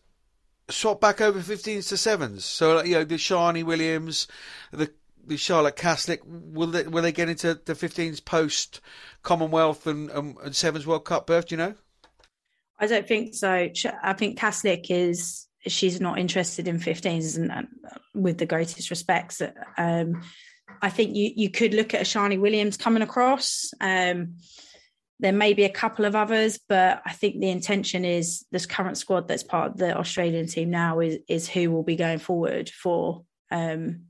swap 0.69 1.01
back 1.01 1.21
over 1.21 1.39
15s 1.39 1.89
to 1.89 1.95
7s. 1.95 2.41
So, 2.41 2.83
you 2.83 2.95
know, 2.95 3.03
the 3.03 3.15
Sharni 3.15 3.63
Williams, 3.63 4.27
the 4.71 4.91
the 5.25 5.37
Charlotte 5.37 5.75
Caslick, 5.75 6.19
will 6.25 6.67
they, 6.67 6.83
will 6.83 7.03
they 7.03 7.11
get 7.11 7.29
into 7.29 7.53
the 7.53 7.73
15s 7.73 8.23
post 8.23 8.81
Commonwealth 9.21 9.85
and, 9.85 10.09
um, 10.11 10.37
and 10.43 10.55
Sevens 10.55 10.87
World 10.87 11.05
Cup 11.05 11.27
berth, 11.27 11.47
do 11.47 11.53
you 11.53 11.57
know? 11.57 11.75
I 12.79 12.87
don't 12.87 13.07
think 13.07 13.35
so. 13.35 13.69
I 14.03 14.13
think 14.13 14.39
Caslick 14.39 14.85
is 14.89 15.47
she's 15.67 15.99
not 15.99 16.17
interested 16.17 16.67
in 16.67 16.79
15s, 16.79 17.37
and 17.37 17.67
with 18.15 18.37
the 18.37 18.45
greatest 18.45 18.89
respects, 18.89 19.41
um, 19.77 20.21
I 20.81 20.89
think 20.89 21.15
you 21.15 21.31
you 21.35 21.49
could 21.49 21.73
look 21.73 21.93
at 21.93 22.01
a 22.01 22.05
Sharni 22.05 22.39
Williams 22.39 22.77
coming 22.77 23.03
across. 23.03 23.73
Um, 23.81 24.37
there 25.19 25.33
may 25.33 25.53
be 25.53 25.63
a 25.65 25.69
couple 25.69 26.05
of 26.05 26.15
others, 26.15 26.59
but 26.69 27.01
I 27.05 27.11
think 27.11 27.39
the 27.39 27.49
intention 27.49 28.05
is 28.05 28.45
this 28.51 28.65
current 28.65 28.97
squad 28.97 29.27
that's 29.27 29.43
part 29.43 29.71
of 29.71 29.77
the 29.77 29.97
Australian 29.97 30.47
team 30.47 30.69
now 30.69 30.99
is 30.99 31.19
is 31.27 31.49
who 31.49 31.71
will 31.71 31.83
be 31.83 31.95
going 31.95 32.19
forward 32.19 32.69
for 32.69 33.23
um, 33.51 34.05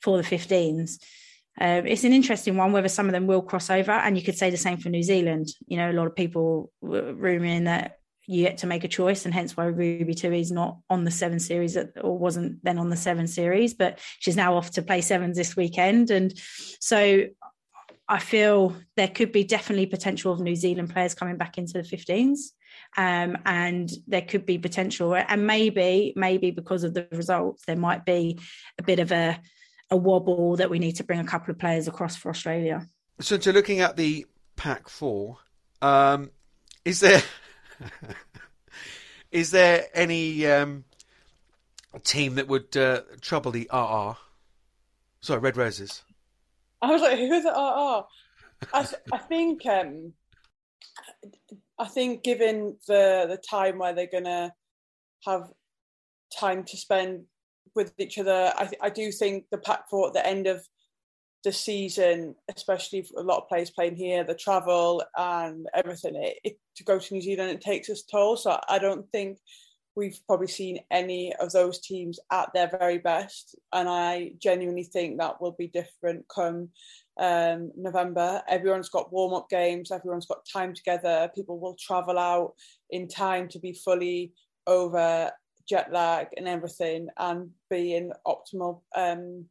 for 0.00 0.16
the 0.16 0.22
15s. 0.22 0.98
Um, 1.60 1.86
it's 1.86 2.04
an 2.04 2.12
interesting 2.12 2.56
one 2.56 2.72
whether 2.72 2.88
some 2.88 3.06
of 3.06 3.12
them 3.12 3.26
will 3.26 3.42
cross 3.42 3.68
over, 3.68 3.90
and 3.90 4.16
you 4.16 4.22
could 4.22 4.38
say 4.38 4.50
the 4.50 4.56
same 4.56 4.78
for 4.78 4.90
New 4.90 5.02
Zealand. 5.02 5.48
You 5.66 5.76
know, 5.76 5.90
a 5.90 5.92
lot 5.92 6.06
of 6.06 6.14
people 6.14 6.70
were 6.80 7.12
rumouring 7.14 7.64
that 7.64 7.98
you 8.28 8.44
get 8.44 8.58
to 8.58 8.68
make 8.68 8.84
a 8.84 8.88
choice, 8.88 9.24
and 9.24 9.34
hence 9.34 9.56
why 9.56 9.64
Ruby 9.64 10.14
Tui 10.14 10.40
is 10.40 10.52
not 10.52 10.78
on 10.88 11.02
the 11.02 11.10
seven 11.10 11.40
series 11.40 11.76
or 11.76 12.16
wasn't 12.16 12.62
then 12.62 12.78
on 12.78 12.90
the 12.90 12.96
seven 12.96 13.26
series, 13.26 13.74
but 13.74 13.98
she's 14.20 14.36
now 14.36 14.56
off 14.56 14.70
to 14.72 14.82
play 14.82 15.00
sevens 15.00 15.36
this 15.36 15.56
weekend. 15.56 16.10
And 16.10 16.32
so 16.78 17.24
I 18.08 18.18
feel 18.18 18.74
there 18.96 19.08
could 19.08 19.32
be 19.32 19.44
definitely 19.44 19.86
potential 19.86 20.32
of 20.32 20.40
New 20.40 20.56
Zealand 20.56 20.90
players 20.90 21.14
coming 21.14 21.36
back 21.36 21.58
into 21.58 21.74
the 21.74 21.80
15s. 21.80 22.38
Um, 22.96 23.36
and 23.44 23.90
there 24.06 24.22
could 24.22 24.46
be 24.46 24.58
potential, 24.58 25.14
and 25.14 25.46
maybe, 25.46 26.12
maybe 26.16 26.50
because 26.50 26.84
of 26.84 26.94
the 26.94 27.06
results, 27.12 27.64
there 27.66 27.76
might 27.76 28.04
be 28.04 28.38
a 28.78 28.82
bit 28.82 28.98
of 28.98 29.12
a, 29.12 29.38
a 29.90 29.96
wobble 29.96 30.56
that 30.56 30.70
we 30.70 30.78
need 30.78 30.96
to 30.96 31.04
bring 31.04 31.20
a 31.20 31.24
couple 31.24 31.50
of 31.50 31.58
players 31.58 31.86
across 31.86 32.16
for 32.16 32.30
Australia. 32.30 32.86
So, 33.20 33.38
so 33.38 33.50
looking 33.50 33.80
at 33.80 33.96
the 33.96 34.26
Pac 34.56 34.88
Four, 34.88 35.38
um, 35.82 36.30
is 36.84 37.00
there 37.00 37.22
is 39.30 39.50
there 39.50 39.86
any 39.92 40.46
um, 40.46 40.84
team 42.04 42.36
that 42.36 42.48
would 42.48 42.76
uh, 42.76 43.02
trouble 43.20 43.50
the 43.50 43.68
RR? 43.72 44.16
Sorry, 45.20 45.40
Red 45.40 45.56
Roses. 45.56 46.02
I 46.80 46.92
was 46.92 47.02
like, 47.02 47.18
who's 47.18 47.42
the 47.42 47.50
RR? 47.50 48.04
I, 48.72 48.88
I 49.12 49.18
think 49.18 49.66
um, 49.66 50.12
I 51.78 51.86
think 51.86 52.22
given 52.22 52.76
the 52.86 53.26
the 53.28 53.40
time 53.48 53.78
where 53.78 53.94
they're 53.94 54.08
gonna 54.10 54.52
have 55.26 55.50
time 56.38 56.64
to 56.64 56.76
spend 56.76 57.24
with 57.74 57.92
each 57.98 58.18
other, 58.18 58.52
I 58.56 58.70
I 58.80 58.90
do 58.90 59.10
think 59.12 59.46
the 59.50 59.58
Pac 59.58 59.88
Four 59.88 60.08
at 60.08 60.14
the 60.14 60.26
end 60.26 60.46
of 60.46 60.64
the 61.44 61.52
season, 61.52 62.34
especially 62.54 63.02
for 63.02 63.20
a 63.20 63.24
lot 63.24 63.38
of 63.38 63.48
players 63.48 63.70
playing 63.70 63.96
here, 63.96 64.24
the 64.24 64.34
travel 64.34 65.02
and 65.16 65.66
everything, 65.72 66.16
it, 66.16 66.36
it, 66.42 66.58
to 66.76 66.84
go 66.84 66.98
to 66.98 67.14
New 67.14 67.20
Zealand, 67.20 67.50
it 67.50 67.60
takes 67.60 67.88
its 67.88 68.02
toll. 68.02 68.36
So 68.36 68.58
I 68.68 68.78
don't 68.78 69.08
think 69.12 69.38
we've 69.98 70.20
probably 70.28 70.46
seen 70.46 70.78
any 70.92 71.34
of 71.40 71.50
those 71.50 71.80
teams 71.80 72.20
at 72.30 72.48
their 72.54 72.70
very 72.78 72.98
best. 72.98 73.56
And 73.72 73.88
I 73.88 74.30
genuinely 74.38 74.84
think 74.84 75.18
that 75.18 75.40
will 75.40 75.56
be 75.58 75.66
different 75.66 76.24
come 76.32 76.68
um, 77.18 77.72
November. 77.76 78.40
Everyone's 78.48 78.88
got 78.88 79.12
warm 79.12 79.34
up 79.34 79.50
games, 79.50 79.90
everyone's 79.90 80.26
got 80.26 80.46
time 80.50 80.72
together. 80.72 81.28
People 81.34 81.58
will 81.58 81.74
travel 81.74 82.16
out 82.16 82.54
in 82.90 83.08
time 83.08 83.48
to 83.48 83.58
be 83.58 83.72
fully 83.72 84.32
over 84.68 85.32
jet 85.68 85.92
lag 85.92 86.28
and 86.36 86.46
everything 86.46 87.08
and 87.18 87.50
be 87.68 87.96
in 87.96 88.12
optimal 88.24 88.80
um, 88.94 89.46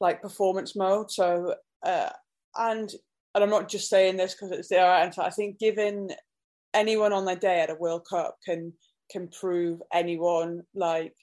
like 0.00 0.22
performance 0.22 0.76
mode. 0.76 1.10
So, 1.10 1.56
uh, 1.84 2.10
and 2.56 2.90
and 3.34 3.42
I'm 3.42 3.50
not 3.50 3.68
just 3.68 3.90
saying 3.90 4.16
this 4.16 4.34
because 4.34 4.52
it's 4.52 4.68
the 4.68 4.78
answer. 4.78 5.20
I 5.20 5.30
think 5.30 5.58
given 5.58 6.10
anyone 6.72 7.12
on 7.12 7.24
their 7.24 7.34
day 7.34 7.60
at 7.60 7.70
a 7.70 7.74
World 7.74 8.06
Cup 8.08 8.36
can 8.44 8.72
can 9.10 9.28
prove 9.28 9.80
anyone 9.92 10.62
like 10.74 11.14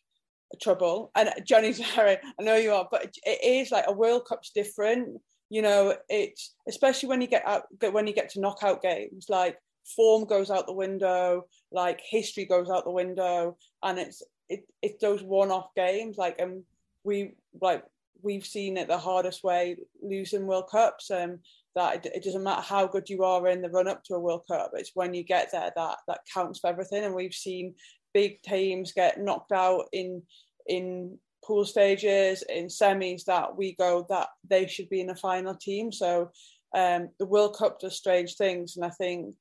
trouble. 0.61 1.11
And 1.15 1.29
Johnny 1.45 1.73
sorry, 1.73 2.17
I 2.39 2.43
know 2.43 2.55
you 2.55 2.73
are, 2.73 2.87
but 2.91 3.13
it 3.25 3.43
is 3.43 3.71
like 3.71 3.85
a 3.87 3.93
World 3.93 4.25
Cup's 4.27 4.51
different. 4.51 5.19
You 5.49 5.61
know, 5.61 5.95
it's 6.07 6.53
especially 6.67 7.09
when 7.09 7.21
you 7.21 7.27
get 7.27 7.45
out 7.45 7.63
when 7.91 8.07
you 8.07 8.13
get 8.13 8.29
to 8.31 8.39
knockout 8.39 8.81
games, 8.81 9.25
like 9.29 9.57
form 9.95 10.25
goes 10.25 10.49
out 10.49 10.67
the 10.67 10.73
window, 10.73 11.45
like 11.71 12.01
history 12.07 12.45
goes 12.45 12.69
out 12.69 12.85
the 12.85 12.91
window, 12.91 13.57
and 13.83 13.99
it's 13.99 14.23
it 14.49 14.65
it's 14.81 15.01
those 15.01 15.21
one-off 15.21 15.67
games. 15.75 16.17
Like, 16.17 16.39
and 16.39 16.63
we 17.03 17.33
like 17.61 17.83
we've 18.21 18.45
seen 18.45 18.77
it 18.77 18.87
the 18.87 18.97
hardest 18.97 19.43
way 19.43 19.77
losing 20.01 20.47
World 20.47 20.69
Cups. 20.71 21.11
Um, 21.11 21.39
that 21.75 22.05
it, 22.05 22.23
doesn't 22.23 22.43
matter 22.43 22.61
how 22.61 22.87
good 22.87 23.09
you 23.09 23.23
are 23.23 23.47
in 23.47 23.61
the 23.61 23.69
run 23.69 23.87
up 23.87 24.03
to 24.03 24.15
a 24.15 24.19
World 24.19 24.43
Cup. 24.49 24.71
It's 24.73 24.91
when 24.93 25.13
you 25.13 25.23
get 25.23 25.51
there 25.51 25.71
that 25.75 25.97
that 26.07 26.19
counts 26.33 26.59
for 26.59 26.69
everything. 26.69 27.03
And 27.03 27.15
we've 27.15 27.33
seen 27.33 27.75
big 28.13 28.41
teams 28.41 28.91
get 28.91 29.19
knocked 29.19 29.51
out 29.51 29.85
in 29.93 30.21
in 30.67 31.17
pool 31.43 31.65
stages, 31.65 32.43
in 32.49 32.67
semis. 32.67 33.25
That 33.25 33.55
we 33.57 33.75
go 33.75 34.05
that 34.09 34.29
they 34.49 34.67
should 34.67 34.89
be 34.89 35.01
in 35.01 35.09
a 35.09 35.15
final 35.15 35.55
team. 35.55 35.91
So 35.91 36.31
um, 36.75 37.09
the 37.19 37.25
World 37.25 37.55
Cup 37.57 37.79
does 37.79 37.97
strange 37.97 38.35
things, 38.35 38.75
and 38.75 38.85
I 38.85 38.89
think 38.89 39.35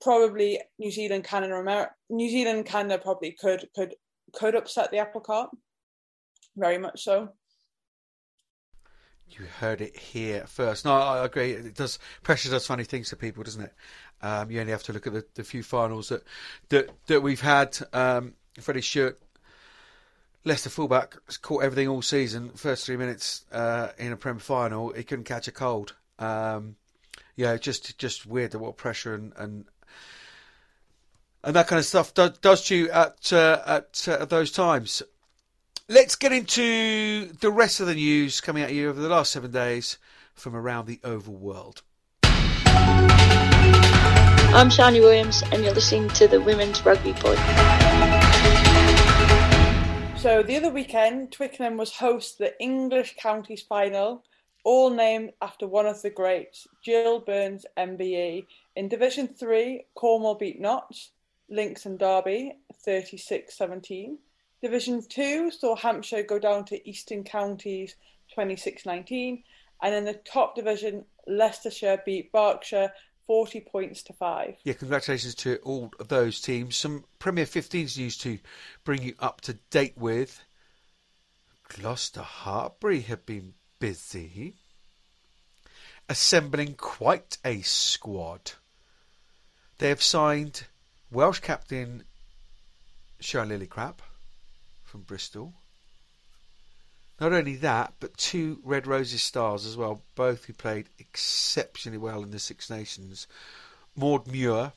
probably 0.00 0.60
New 0.78 0.90
Zealand, 0.90 1.24
Canada, 1.24 1.54
America, 1.54 1.92
New 2.10 2.28
Zealand, 2.28 2.66
Canada 2.66 2.98
probably 3.02 3.32
could 3.32 3.68
could 3.74 3.94
could 4.32 4.54
upset 4.54 4.90
the 4.90 4.98
apple 4.98 5.20
cart. 5.20 5.50
Very 6.56 6.78
much 6.78 7.02
so. 7.02 7.30
You 9.30 9.46
heard 9.58 9.80
it 9.80 9.96
here 9.96 10.46
first. 10.46 10.84
No, 10.84 10.92
I 10.92 11.24
agree. 11.24 11.52
It 11.52 11.74
does 11.74 11.98
pressure 12.22 12.48
does 12.48 12.66
funny 12.66 12.84
things 12.84 13.10
to 13.10 13.16
people, 13.16 13.42
doesn't 13.42 13.62
it? 13.62 13.72
Um, 14.22 14.50
you 14.50 14.60
only 14.60 14.72
have 14.72 14.84
to 14.84 14.92
look 14.92 15.06
at 15.06 15.12
the, 15.12 15.24
the 15.34 15.44
few 15.44 15.62
finals 15.62 16.08
that 16.08 16.22
that 16.70 16.90
that 17.06 17.22
we've 17.22 17.40
had. 17.40 17.76
Um, 17.92 18.34
Freddie 18.60 18.82
Steward, 18.82 19.16
Leicester 20.44 20.70
fullback, 20.70 21.16
caught 21.42 21.64
everything 21.64 21.88
all 21.88 22.02
season. 22.02 22.50
First 22.50 22.86
three 22.86 22.96
minutes 22.96 23.44
uh, 23.52 23.88
in 23.98 24.12
a 24.12 24.16
Prem 24.16 24.38
final, 24.38 24.92
he 24.92 25.04
couldn't 25.04 25.24
catch 25.24 25.48
a 25.48 25.52
cold. 25.52 25.94
Um, 26.18 26.76
yeah, 27.34 27.56
just 27.56 27.98
just 27.98 28.26
weird 28.26 28.54
what 28.54 28.76
pressure 28.76 29.14
and, 29.14 29.32
and 29.36 29.64
and 31.44 31.54
that 31.54 31.68
kind 31.68 31.78
of 31.78 31.84
stuff 31.84 32.14
does, 32.14 32.38
does 32.38 32.64
to 32.66 32.76
you 32.76 32.90
at 32.90 33.32
uh, 33.32 33.62
at 33.66 34.08
uh, 34.08 34.24
those 34.24 34.50
times. 34.50 35.02
Let's 35.88 36.16
get 36.16 36.32
into 36.32 37.26
the 37.26 37.52
rest 37.52 37.78
of 37.78 37.86
the 37.86 37.94
news 37.94 38.40
coming 38.40 38.64
at 38.64 38.72
you 38.72 38.90
over 38.90 39.00
the 39.00 39.08
last 39.08 39.30
seven 39.30 39.52
days 39.52 39.98
from 40.34 40.56
around 40.56 40.86
the 40.86 40.98
oval 41.04 41.36
world. 41.36 41.82
I'm 42.24 43.08
Sharni 44.68 44.98
Williams, 44.98 45.44
and 45.52 45.62
you're 45.62 45.74
listening 45.74 46.08
to 46.08 46.26
the 46.26 46.40
Women's 46.40 46.84
Rugby 46.84 47.12
Pod. 47.12 47.38
So, 50.18 50.42
the 50.42 50.56
other 50.56 50.70
weekend, 50.70 51.30
Twickenham 51.30 51.76
was 51.76 51.92
host 51.92 52.38
to 52.38 52.46
the 52.46 52.60
English 52.60 53.14
Counties 53.16 53.62
final, 53.62 54.24
all 54.64 54.90
named 54.90 55.34
after 55.40 55.68
one 55.68 55.86
of 55.86 56.02
the 56.02 56.10
greats, 56.10 56.66
Jill 56.82 57.20
Burns 57.20 57.64
MBE. 57.76 58.44
In 58.74 58.88
Division 58.88 59.28
3, 59.28 59.84
Cornwall 59.94 60.34
beat 60.34 60.60
Notts, 60.60 61.12
Lincs 61.48 61.86
and 61.86 61.96
Derby 61.96 62.54
36 62.82 63.56
17. 63.56 64.18
Division 64.62 65.02
2 65.06 65.50
saw 65.50 65.76
Hampshire 65.76 66.22
go 66.22 66.38
down 66.38 66.64
to 66.66 66.88
Eastern 66.88 67.24
Counties 67.24 67.94
26-19 68.36 69.42
and 69.82 69.94
in 69.94 70.04
the 70.04 70.14
top 70.14 70.54
division 70.54 71.04
Leicestershire 71.26 72.02
beat 72.04 72.32
Berkshire 72.32 72.92
40 73.26 73.60
points 73.60 74.02
to 74.04 74.12
5. 74.12 74.56
Yeah, 74.64 74.74
congratulations 74.74 75.34
to 75.36 75.56
all 75.64 75.90
of 75.98 76.08
those 76.08 76.40
teams. 76.40 76.76
Some 76.76 77.04
Premier 77.18 77.44
15s 77.44 77.98
news 77.98 78.16
to 78.18 78.38
bring 78.84 79.02
you 79.02 79.14
up 79.18 79.40
to 79.42 79.54
date 79.70 79.98
with. 79.98 80.42
Gloucester 81.68 82.20
Hartpury 82.22 83.04
have 83.04 83.26
been 83.26 83.54
busy 83.80 84.54
assembling 86.08 86.74
quite 86.74 87.38
a 87.44 87.60
squad. 87.62 88.52
They 89.78 89.88
have 89.88 90.02
signed 90.02 90.64
Welsh 91.10 91.40
captain 91.40 92.04
Sian 93.20 93.48
Lillicrap 93.48 93.96
from 94.96 95.02
Bristol. 95.02 95.52
Not 97.20 97.34
only 97.34 97.56
that, 97.56 97.92
but 98.00 98.16
two 98.16 98.60
Red 98.64 98.86
Roses 98.86 99.22
stars 99.22 99.66
as 99.66 99.76
well, 99.76 100.00
both 100.14 100.46
who 100.46 100.54
played 100.54 100.88
exceptionally 100.98 101.98
well 101.98 102.22
in 102.22 102.30
the 102.30 102.38
Six 102.38 102.70
Nations. 102.70 103.26
Maud 103.94 104.26
Muir 104.26 104.72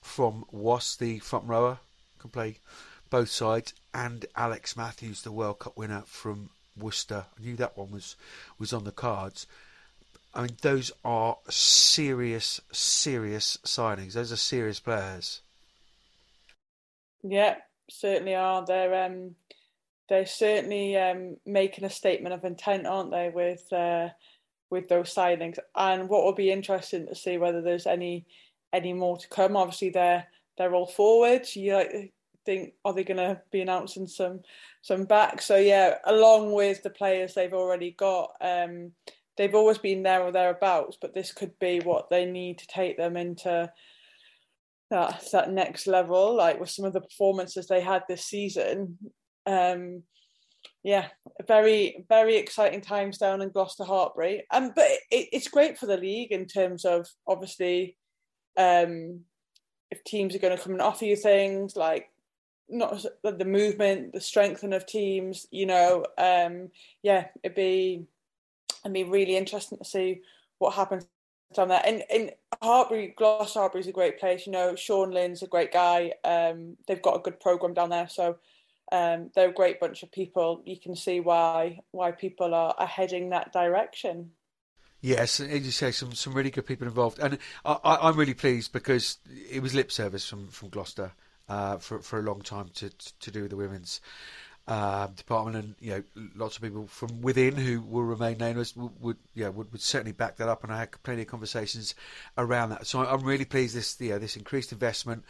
from 0.00 0.44
Was, 0.52 0.96
the 0.96 1.18
front 1.18 1.46
rower, 1.46 1.78
can 2.20 2.30
play 2.30 2.58
both 3.10 3.28
sides, 3.28 3.74
and 3.92 4.24
Alex 4.36 4.76
Matthews, 4.76 5.22
the 5.22 5.32
World 5.32 5.58
Cup 5.58 5.76
winner 5.76 6.02
from 6.06 6.50
Worcester. 6.76 7.26
I 7.36 7.42
knew 7.42 7.56
that 7.56 7.76
one 7.76 7.90
was 7.90 8.14
was 8.58 8.72
on 8.72 8.84
the 8.84 8.92
cards. 8.92 9.48
I 10.32 10.42
mean, 10.42 10.56
those 10.62 10.92
are 11.04 11.38
serious, 11.48 12.60
serious 12.70 13.58
signings. 13.64 14.12
Those 14.12 14.30
are 14.30 14.36
serious 14.36 14.78
players. 14.78 15.40
Yeah, 17.22 17.56
certainly 17.90 18.34
are. 18.34 18.64
They're 18.64 19.04
um, 19.04 19.34
they're 20.08 20.26
certainly 20.26 20.96
um, 20.96 21.36
making 21.44 21.84
a 21.84 21.90
statement 21.90 22.34
of 22.34 22.44
intent, 22.44 22.86
aren't 22.86 23.10
they, 23.10 23.30
with 23.30 23.72
uh, 23.72 24.08
with 24.70 24.88
those 24.88 25.14
signings? 25.14 25.58
And 25.76 26.08
what 26.08 26.24
will 26.24 26.34
be 26.34 26.50
interesting 26.50 27.06
to 27.06 27.14
see 27.14 27.38
whether 27.38 27.62
there's 27.62 27.86
any 27.86 28.26
any 28.72 28.92
more 28.92 29.18
to 29.18 29.28
come. 29.28 29.56
Obviously, 29.56 29.90
they're 29.90 30.26
they're 30.56 30.74
all 30.74 30.86
forwards. 30.86 31.56
You 31.56 31.74
like, 31.74 32.12
think, 32.44 32.72
are 32.84 32.94
they 32.94 33.04
going 33.04 33.18
to 33.18 33.40
be 33.50 33.60
announcing 33.60 34.06
some 34.06 34.40
some 34.82 35.04
back? 35.04 35.42
So 35.42 35.56
yeah, 35.56 35.96
along 36.04 36.52
with 36.52 36.82
the 36.82 36.90
players 36.90 37.34
they've 37.34 37.52
already 37.52 37.92
got, 37.92 38.32
um, 38.40 38.92
they've 39.36 39.54
always 39.54 39.78
been 39.78 40.02
there 40.02 40.22
or 40.22 40.32
thereabouts. 40.32 40.96
But 41.00 41.14
this 41.14 41.32
could 41.32 41.58
be 41.58 41.80
what 41.80 42.10
they 42.10 42.24
need 42.24 42.58
to 42.58 42.66
take 42.66 42.96
them 42.96 43.16
into 43.16 43.70
that 44.90 45.22
that 45.32 45.52
next 45.52 45.86
level. 45.86 46.36
Like 46.36 46.60
with 46.60 46.70
some 46.70 46.84
of 46.84 46.92
the 46.92 47.00
performances 47.00 47.66
they 47.66 47.80
had 47.80 48.02
this 48.08 48.24
season. 48.24 48.98
Um, 49.46 50.02
yeah, 50.82 51.08
very 51.46 52.04
very 52.08 52.36
exciting 52.36 52.80
times 52.80 53.18
down 53.18 53.42
in 53.42 53.50
Gloucester 53.50 53.84
Hartpury. 53.84 54.42
Um, 54.50 54.72
but 54.74 54.86
it, 55.10 55.28
it's 55.32 55.48
great 55.48 55.78
for 55.78 55.86
the 55.86 55.96
league 55.96 56.32
in 56.32 56.46
terms 56.46 56.84
of 56.84 57.06
obviously, 57.26 57.96
um, 58.56 59.20
if 59.90 60.02
teams 60.04 60.34
are 60.34 60.38
going 60.40 60.56
to 60.56 60.62
come 60.62 60.72
and 60.72 60.82
offer 60.82 61.04
you 61.04 61.16
things 61.16 61.76
like 61.76 62.10
not 62.68 63.04
the 63.22 63.44
movement, 63.44 64.12
the 64.12 64.20
strengthening 64.20 64.74
of 64.74 64.86
teams. 64.86 65.46
You 65.50 65.66
know, 65.66 66.04
um, 66.16 66.70
yeah, 67.02 67.26
it'd 67.42 67.56
be 67.56 68.06
it'd 68.84 68.92
be 68.92 69.04
really 69.04 69.36
interesting 69.36 69.78
to 69.78 69.84
see 69.84 70.20
what 70.58 70.74
happens 70.74 71.06
down 71.54 71.68
there. 71.68 71.82
And 71.84 72.02
and 72.10 72.32
Hartpury, 72.62 73.14
Gloucester 73.14 73.60
Hartpury 73.60 73.80
is 73.80 73.86
a 73.86 73.92
great 73.92 74.18
place. 74.18 74.46
You 74.46 74.52
know, 74.52 74.74
Sean 74.76 75.10
Lynn's 75.10 75.42
a 75.42 75.46
great 75.46 75.72
guy. 75.72 76.12
Um, 76.24 76.76
they've 76.86 77.02
got 77.02 77.16
a 77.16 77.22
good 77.22 77.40
program 77.40 77.74
down 77.74 77.90
there, 77.90 78.08
so 78.08 78.36
um, 78.92 79.30
they're 79.34 79.50
a 79.50 79.54
great 79.54 79.80
bunch 79.80 80.02
of 80.02 80.12
people. 80.12 80.62
You 80.64 80.78
can 80.78 80.96
see 80.96 81.20
why 81.20 81.80
why 81.90 82.12
people 82.12 82.54
are, 82.54 82.74
are 82.78 82.86
heading 82.86 83.30
that 83.30 83.52
direction. 83.52 84.30
Yes, 85.00 85.38
as 85.38 85.64
you 85.64 85.70
say, 85.70 85.92
some 85.92 86.12
some 86.12 86.34
really 86.34 86.50
good 86.50 86.66
people 86.66 86.86
involved, 86.86 87.18
and 87.20 87.38
I, 87.64 88.08
am 88.08 88.16
really 88.16 88.34
pleased 88.34 88.72
because 88.72 89.18
it 89.50 89.62
was 89.62 89.74
lip 89.74 89.92
service 89.92 90.28
from 90.28 90.48
from 90.48 90.70
Gloucester 90.70 91.12
uh, 91.48 91.76
for 91.78 92.00
for 92.00 92.18
a 92.18 92.22
long 92.22 92.40
time 92.40 92.70
to 92.74 92.90
to 93.20 93.30
do 93.30 93.42
with 93.42 93.50
the 93.50 93.56
women's 93.56 94.00
um, 94.68 95.12
department, 95.12 95.56
and 95.56 95.74
you 95.80 95.90
know, 95.90 96.28
lots 96.36 96.56
of 96.56 96.62
people 96.62 96.86
from 96.86 97.22
within 97.22 97.56
who 97.56 97.80
will 97.80 98.02
remain 98.02 98.36
nameless 98.36 98.76
would, 98.76 98.92
would 99.00 99.16
yeah 99.34 99.48
would, 99.48 99.72
would, 99.72 99.80
certainly 99.80 100.12
back 100.12 100.36
that 100.36 100.48
up, 100.48 100.62
and 100.62 100.70
I 100.72 100.80
had 100.80 101.02
plenty 101.02 101.22
of 101.22 101.28
conversations 101.28 101.94
around 102.36 102.70
that. 102.70 102.86
So 102.86 103.00
I'm 103.00 103.22
really 103.22 103.46
pleased 103.46 103.74
this 103.74 103.96
yeah 103.98 104.18
this 104.18 104.36
increased 104.36 104.70
investment, 104.70 105.24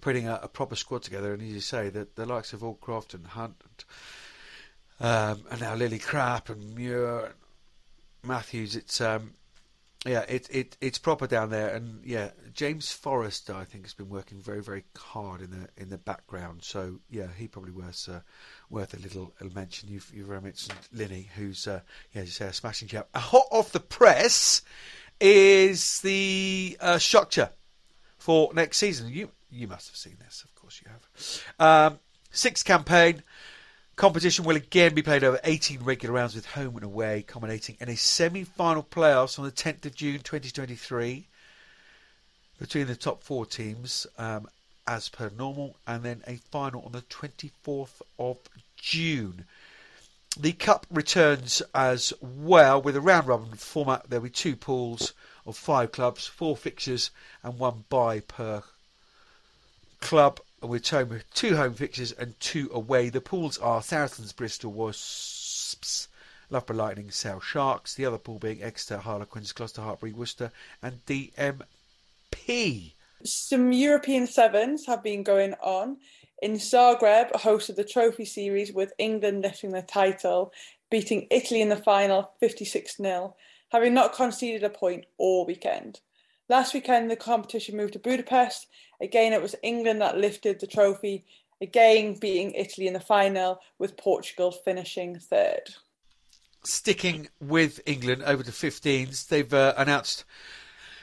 putting 0.00 0.28
a, 0.28 0.38
a 0.44 0.48
proper 0.48 0.76
squad 0.76 1.02
together, 1.02 1.34
and 1.34 1.42
as 1.42 1.48
you 1.48 1.60
say, 1.60 1.88
that 1.90 2.14
the 2.14 2.24
likes 2.24 2.52
of 2.52 2.60
Aldcroft 2.60 3.14
and 3.14 3.26
Hunt, 3.26 3.56
and, 5.00 5.08
um, 5.10 5.44
and 5.50 5.60
now 5.60 5.74
Lillicrap 5.74 6.48
and 6.48 6.76
Muir, 6.76 7.24
and 7.24 7.34
Matthews, 8.22 8.76
it's 8.76 9.00
um, 9.00 9.32
yeah, 10.04 10.24
it, 10.28 10.48
it 10.50 10.76
it's 10.80 10.98
proper 10.98 11.26
down 11.26 11.50
there, 11.50 11.74
and 11.74 12.04
yeah, 12.04 12.30
James 12.52 12.92
Forrester 12.92 13.54
I 13.54 13.64
think 13.64 13.84
has 13.84 13.94
been 13.94 14.10
working 14.10 14.38
very 14.38 14.62
very 14.62 14.84
hard 14.96 15.40
in 15.40 15.50
the 15.50 15.68
in 15.76 15.88
the 15.88 15.98
background. 15.98 16.62
So 16.62 17.00
yeah, 17.10 17.28
he 17.36 17.48
probably 17.48 17.72
worth 17.72 18.08
uh, 18.08 18.20
worth 18.68 18.92
a 18.92 18.98
little, 18.98 19.32
little 19.40 19.54
mention. 19.54 19.88
You've 19.88 20.10
you've 20.14 20.28
mentioned 20.28 20.78
Linny, 20.92 21.30
who's 21.36 21.66
uh, 21.66 21.80
yeah, 22.12 22.22
as 22.22 22.28
you 22.28 22.32
say, 22.32 22.46
a 22.46 22.52
smashing 22.52 22.88
chap. 22.88 23.08
Hot 23.14 23.46
off 23.50 23.72
the 23.72 23.80
press 23.80 24.62
is 25.20 26.00
the 26.00 26.76
uh, 26.80 26.98
structure 26.98 27.50
for 28.18 28.52
next 28.52 28.76
season. 28.78 29.08
You 29.08 29.30
you 29.50 29.68
must 29.68 29.88
have 29.88 29.96
seen 29.96 30.16
this, 30.22 30.44
of 30.44 30.54
course 30.54 30.82
you 30.84 30.90
have. 30.90 31.92
Um, 31.92 31.98
sixth 32.30 32.66
campaign. 32.66 33.22
Competition 33.96 34.44
will 34.44 34.56
again 34.56 34.92
be 34.92 35.02
played 35.02 35.22
over 35.22 35.38
18 35.44 35.84
regular 35.84 36.14
rounds 36.14 36.34
with 36.34 36.46
home 36.46 36.74
and 36.74 36.84
away, 36.84 37.22
culminating 37.22 37.76
in 37.80 37.88
a 37.88 37.96
semi-final 37.96 38.82
playoffs 38.82 39.38
on 39.38 39.44
the 39.44 39.52
10th 39.52 39.86
of 39.86 39.94
June 39.94 40.18
2023 40.18 41.28
between 42.58 42.86
the 42.88 42.96
top 42.96 43.22
four 43.22 43.46
teams, 43.46 44.06
um, 44.18 44.48
as 44.86 45.08
per 45.08 45.30
normal, 45.38 45.76
and 45.86 46.02
then 46.02 46.22
a 46.26 46.36
final 46.50 46.82
on 46.82 46.92
the 46.92 47.02
24th 47.02 48.02
of 48.18 48.38
June. 48.76 49.44
The 50.36 50.52
cup 50.52 50.86
returns 50.90 51.62
as 51.72 52.12
well 52.20 52.82
with 52.82 52.96
a 52.96 53.00
round 53.00 53.28
robin 53.28 53.54
format. 53.54 54.10
There'll 54.10 54.24
be 54.24 54.30
two 54.30 54.56
pools 54.56 55.12
of 55.46 55.56
five 55.56 55.92
clubs, 55.92 56.26
four 56.26 56.56
fixtures, 56.56 57.12
and 57.44 57.60
one 57.60 57.84
bye 57.88 58.20
per 58.20 58.64
club 60.00 60.40
with 60.66 60.84
two 61.34 61.56
home 61.56 61.74
fixtures 61.74 62.12
and 62.12 62.38
two 62.40 62.70
away. 62.72 63.08
The 63.08 63.20
pools 63.20 63.58
are 63.58 63.82
Saracens, 63.82 64.32
Bristol, 64.32 64.72
Wasps, 64.72 66.08
Loughborough 66.50 66.76
Lightning, 66.76 67.10
Sale 67.10 67.40
Sharks. 67.40 67.94
The 67.94 68.06
other 68.06 68.18
pool 68.18 68.38
being 68.38 68.62
Exeter, 68.62 68.98
Harlequins, 68.98 69.52
Gloucester, 69.52 69.82
Hartpury, 69.82 70.12
Worcester, 70.12 70.52
and 70.82 71.04
DMP. 71.06 72.92
Some 73.24 73.72
European 73.72 74.26
sevens 74.26 74.86
have 74.86 75.02
been 75.02 75.22
going 75.22 75.54
on. 75.62 75.98
In 76.42 76.54
Zagreb, 76.54 77.32
hosted 77.32 77.76
the 77.76 77.84
trophy 77.84 78.24
series 78.24 78.72
with 78.72 78.92
England 78.98 79.42
lifting 79.42 79.70
the 79.70 79.82
title, 79.82 80.52
beating 80.90 81.26
Italy 81.30 81.62
in 81.62 81.70
the 81.70 81.76
final 81.76 82.32
56 82.40 82.96
0, 82.96 83.34
having 83.70 83.94
not 83.94 84.14
conceded 84.14 84.62
a 84.62 84.70
point 84.70 85.06
all 85.16 85.46
weekend. 85.46 86.00
Last 86.48 86.74
weekend, 86.74 87.10
the 87.10 87.16
competition 87.16 87.76
moved 87.76 87.94
to 87.94 87.98
Budapest. 87.98 88.66
Again, 89.00 89.32
it 89.32 89.40
was 89.40 89.54
England 89.62 90.02
that 90.02 90.18
lifted 90.18 90.60
the 90.60 90.66
trophy, 90.66 91.24
again 91.60 92.18
beating 92.20 92.52
Italy 92.52 92.86
in 92.86 92.92
the 92.92 93.00
final, 93.00 93.60
with 93.78 93.96
Portugal 93.96 94.52
finishing 94.52 95.18
third. 95.18 95.74
Sticking 96.62 97.28
with 97.40 97.80
England 97.86 98.22
over 98.24 98.42
to 98.42 98.50
15s, 98.50 99.28
they've 99.28 99.52
uh, 99.52 99.74
announced 99.78 100.24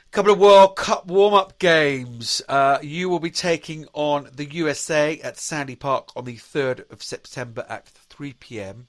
a 0.08 0.12
couple 0.12 0.32
of 0.32 0.39
World 0.39 0.75
Cup 0.75 1.08
warm 1.08 1.34
up 1.34 1.58
games. 1.58 2.43
Uh, 2.47 2.77
you 2.84 3.10
will 3.10 3.19
be 3.19 3.32
taking 3.32 3.88
on 3.93 4.30
the 4.36 4.45
USA 4.45 5.19
at 5.21 5.38
Sandy 5.38 5.75
Park 5.75 6.10
on 6.15 6.25
the 6.25 6.38
3rd 6.38 6.89
of 6.91 7.01
September 7.01 7.65
at 7.67 7.88
3 7.88 8.34
pm 8.34 8.88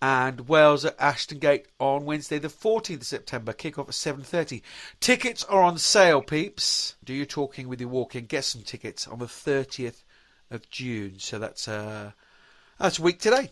and 0.00 0.48
Wales 0.48 0.84
at 0.84 0.96
Ashton 0.98 1.38
Gate 1.38 1.66
on 1.80 2.04
Wednesday, 2.04 2.38
the 2.38 2.48
14th 2.48 3.00
of 3.00 3.06
September. 3.06 3.52
Kick 3.52 3.78
off 3.78 3.88
at 3.88 3.94
7:30. 3.94 4.62
Tickets 5.00 5.44
are 5.44 5.62
on 5.62 5.78
sale, 5.78 6.22
peeps. 6.22 6.94
Do 7.04 7.12
your 7.12 7.26
talking 7.26 7.68
with 7.68 7.80
your 7.80 7.90
walking. 7.90 8.26
Get 8.26 8.44
some 8.44 8.62
tickets 8.62 9.08
on 9.08 9.18
the 9.18 9.26
30th 9.26 10.04
of 10.50 10.68
June. 10.70 11.18
So 11.18 11.38
that's 11.38 11.66
uh, 11.66 12.12
that's 12.78 12.98
a 12.98 13.02
week 13.02 13.18
today. 13.18 13.50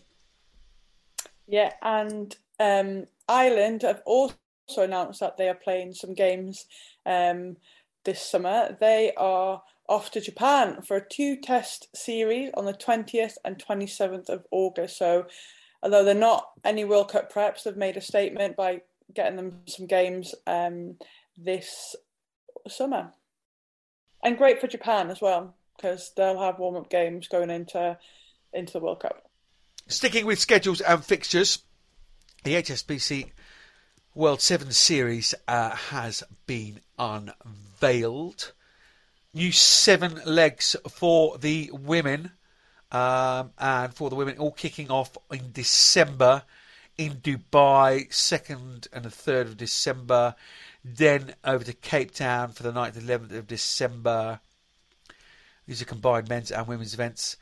Yeah, 1.47 1.73
and 1.81 2.35
um, 2.59 3.07
Ireland 3.27 3.81
have 3.83 4.01
also 4.05 4.35
announced 4.77 5.19
that 5.19 5.37
they 5.37 5.49
are 5.49 5.55
playing 5.55 5.93
some 5.93 6.13
games 6.13 6.65
um, 7.05 7.57
this 8.03 8.21
summer. 8.21 8.75
They 8.79 9.13
are 9.15 9.63
off 9.87 10.11
to 10.11 10.21
Japan 10.21 10.81
for 10.81 10.97
a 10.97 11.07
two-test 11.07 11.87
series 11.95 12.51
on 12.55 12.65
the 12.65 12.73
20th 12.73 13.35
and 13.45 13.57
27th 13.57 14.27
of 14.27 14.45
August. 14.51 14.97
So 14.97 15.27
although 15.81 16.03
they're 16.03 16.13
not 16.13 16.49
any 16.63 16.85
World 16.85 17.11
Cup 17.11 17.31
preps, 17.31 17.63
they've 17.63 17.77
made 17.77 17.97
a 17.97 18.01
statement 18.01 18.55
by 18.55 18.81
getting 19.13 19.37
them 19.37 19.61
some 19.67 19.87
games 19.87 20.33
um, 20.45 20.95
this 21.37 21.95
summer. 22.67 23.11
And 24.23 24.37
great 24.37 24.59
for 24.59 24.67
Japan 24.67 25.09
as 25.09 25.21
well, 25.21 25.55
because 25.75 26.11
they'll 26.15 26.39
have 26.39 26.59
warm 26.59 26.75
up 26.75 26.89
games 26.89 27.27
going 27.27 27.49
into 27.49 27.97
into 28.53 28.73
the 28.73 28.79
World 28.79 29.01
Cup. 29.01 29.29
Sticking 29.87 30.25
with 30.25 30.39
schedules 30.39 30.81
and 30.81 31.03
fixtures, 31.03 31.59
the 32.43 32.55
HSBC 32.55 33.31
World 34.15 34.41
Seven 34.41 34.71
Series 34.71 35.35
uh, 35.47 35.75
has 35.75 36.23
been 36.45 36.81
unveiled. 36.97 38.53
New 39.33 39.51
seven 39.51 40.19
legs 40.25 40.75
for 40.89 41.37
the 41.37 41.69
women 41.71 42.31
um, 42.91 43.51
and 43.57 43.93
for 43.93 44.09
the 44.09 44.15
women, 44.15 44.37
all 44.37 44.51
kicking 44.51 44.89
off 44.89 45.17
in 45.31 45.51
December 45.51 46.43
in 46.97 47.15
Dubai, 47.15 48.09
2nd 48.09 48.87
and 48.91 49.05
the 49.05 49.09
3rd 49.09 49.41
of 49.41 49.57
December. 49.57 50.35
Then 50.83 51.35
over 51.43 51.63
to 51.63 51.73
Cape 51.73 52.11
Town 52.13 52.51
for 52.51 52.63
the 52.63 52.71
9th 52.71 52.97
and 52.97 53.07
11th 53.07 53.37
of 53.37 53.47
December. 53.47 54.39
These 55.67 55.81
are 55.81 55.85
combined 55.85 56.29
men's 56.29 56.51
and 56.51 56.67
women's 56.67 56.93
events. 56.93 57.37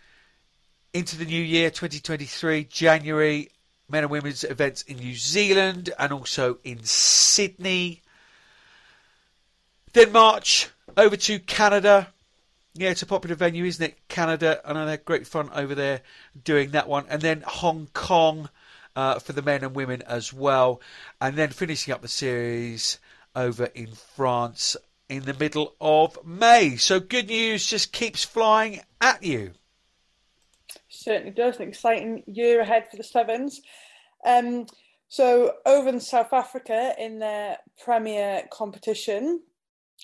Into 0.94 1.18
the 1.18 1.26
new 1.26 1.42
year, 1.42 1.70
2023, 1.70 2.66
January, 2.66 3.50
men 3.90 4.04
and 4.04 4.12
women's 4.12 4.44
events 4.44 4.82
in 4.84 4.98
New 4.98 5.14
Zealand 5.14 5.92
and 6.00 6.12
also 6.12 6.58
in 6.64 6.84
Sydney. 6.84 8.02
Then 9.94 10.12
March, 10.12 10.70
over 10.98 11.16
to 11.16 11.40
Canada, 11.40 12.08
yeah, 12.76 12.90
it's 12.90 13.02
a 13.02 13.06
popular 13.06 13.36
venue, 13.36 13.64
isn't 13.66 13.84
it? 13.84 14.08
Canada, 14.10 14.60
I 14.66 14.74
know 14.74 14.86
they 14.86 14.92
had 14.92 15.06
great 15.06 15.26
fun 15.26 15.50
over 15.54 15.74
there 15.74 16.02
doing 16.44 16.72
that 16.72 16.90
one. 16.90 17.06
And 17.10 17.22
then 17.22 17.44
Hong 17.48 17.88
Kong 17.94 18.50
uh, 18.96 19.20
for 19.20 19.34
the 19.34 19.42
men 19.42 19.64
and 19.64 19.74
women 19.74 20.02
as 20.02 20.34
well. 20.34 20.82
And 21.22 21.38
then 21.38 21.50
finishing 21.50 21.94
up 21.94 22.02
the 22.02 22.10
series 22.10 23.00
over 23.34 23.66
in 23.66 23.88
France 23.88 24.76
in 25.08 25.24
the 25.24 25.34
middle 25.34 25.76
of 25.80 26.18
May. 26.26 26.76
So 26.76 27.00
good 27.00 27.28
news 27.28 27.66
just 27.66 27.94
keeps 27.94 28.26
flying 28.26 28.82
at 29.00 29.24
you. 29.24 29.52
Certainly 30.90 31.32
does. 31.32 31.58
An 31.58 31.70
exciting 31.70 32.24
year 32.28 32.60
ahead 32.60 32.88
for 32.92 32.98
the 32.98 33.04
Sevens. 33.04 33.62
Um, 34.26 34.66
so 35.08 35.54
over 35.66 35.88
in 35.88 36.02
South 36.02 36.34
Africa 36.34 36.94
in 36.98 37.20
their 37.20 37.58
premier 37.84 38.44
competition, 38.52 39.42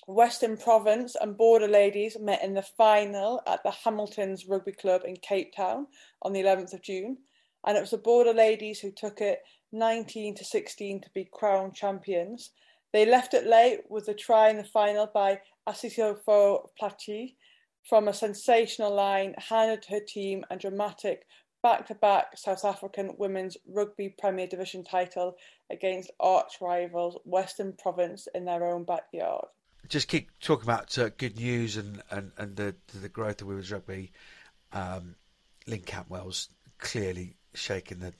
Western 0.06 0.56
Province 0.56 1.14
and 1.20 1.36
Border 1.36 1.68
Ladies 1.68 2.16
met 2.18 2.42
in 2.42 2.54
the 2.54 2.62
final 2.62 3.42
at 3.46 3.62
the 3.62 3.70
Hamilton's 3.70 4.46
Rugby 4.46 4.72
Club 4.72 5.02
in 5.04 5.16
Cape 5.16 5.54
Town 5.54 5.86
on 6.22 6.32
the 6.32 6.42
11th 6.42 6.72
of 6.72 6.82
June, 6.82 7.18
and 7.66 7.76
it 7.76 7.80
was 7.80 7.90
the 7.90 7.98
Border 7.98 8.32
Ladies 8.32 8.80
who 8.80 8.90
took 8.90 9.20
it 9.20 9.42
19 9.70 10.34
to 10.36 10.44
16 10.44 11.02
to 11.02 11.10
be 11.14 11.28
crowned 11.32 11.74
champions. 11.74 12.50
They 12.92 13.06
left 13.06 13.34
it 13.34 13.46
late 13.46 13.82
with 13.88 14.08
a 14.08 14.14
try 14.14 14.48
in 14.48 14.56
the 14.56 14.64
final 14.64 15.06
by 15.06 15.40
Asisofo 15.68 16.68
Plachi 16.80 17.36
from 17.88 18.08
a 18.08 18.14
sensational 18.14 18.94
line 18.94 19.34
handed 19.38 19.84
her 19.86 20.00
team 20.00 20.44
and 20.50 20.60
dramatic 20.60 21.26
back-to-back 21.62 22.36
South 22.36 22.64
African 22.64 23.14
Women's 23.18 23.56
Rugby 23.66 24.14
Premier 24.18 24.46
Division 24.46 24.84
title 24.84 25.36
against 25.70 26.10
arch 26.18 26.54
rivals 26.60 27.18
Western 27.24 27.72
Province 27.74 28.26
in 28.34 28.44
their 28.44 28.64
own 28.64 28.84
backyard. 28.84 29.46
Just 29.88 30.08
keep 30.08 30.30
talking 30.40 30.64
about 30.64 30.96
uh, 30.98 31.10
good 31.16 31.36
news 31.36 31.76
and, 31.76 32.02
and, 32.10 32.32
and 32.38 32.56
the 32.56 32.74
the 33.00 33.08
growth 33.08 33.42
of 33.42 33.48
women's 33.48 33.70
rugby. 33.70 34.12
Um, 34.72 35.16
Lynne 35.66 35.80
Cantwell's 35.80 36.48
clearly 36.78 37.36
shaking 37.54 37.98
the 37.98 38.12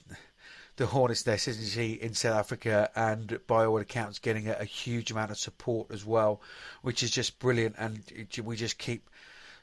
the 0.75 0.85
hornet's 0.87 1.25
nest, 1.27 1.47
isn't 1.47 1.69
she, 1.69 1.93
in 1.93 2.13
South 2.13 2.35
Africa, 2.35 2.89
and 2.95 3.39
by 3.45 3.65
all 3.65 3.77
accounts, 3.77 4.19
getting 4.19 4.49
a, 4.49 4.53
a 4.59 4.65
huge 4.65 5.11
amount 5.11 5.29
of 5.29 5.37
support 5.37 5.91
as 5.91 6.03
well, 6.03 6.41
which 6.81 7.03
is 7.03 7.11
just 7.11 7.37
brilliant. 7.39 7.75
And 7.77 8.01
we 8.43 8.55
just 8.55 8.77
keep 8.77 9.09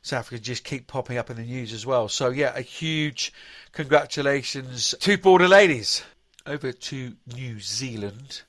South 0.02 0.20
Africa 0.20 0.40
just 0.40 0.64
keep 0.64 0.86
popping 0.86 1.18
up 1.18 1.28
in 1.28 1.36
the 1.36 1.42
news 1.42 1.72
as 1.72 1.84
well. 1.84 2.08
So 2.08 2.30
yeah, 2.30 2.52
a 2.54 2.62
huge 2.62 3.32
congratulations 3.72 4.94
to 5.00 5.18
Border 5.18 5.48
Ladies. 5.48 6.02
Over 6.46 6.72
to 6.72 7.16
New 7.34 7.60
Zealand, 7.60 8.42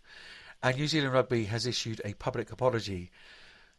and 0.63 0.77
New 0.77 0.87
Zealand 0.87 1.13
Rugby 1.13 1.43
has 1.45 1.65
issued 1.65 2.01
a 2.05 2.13
public 2.13 2.51
apology 2.51 3.11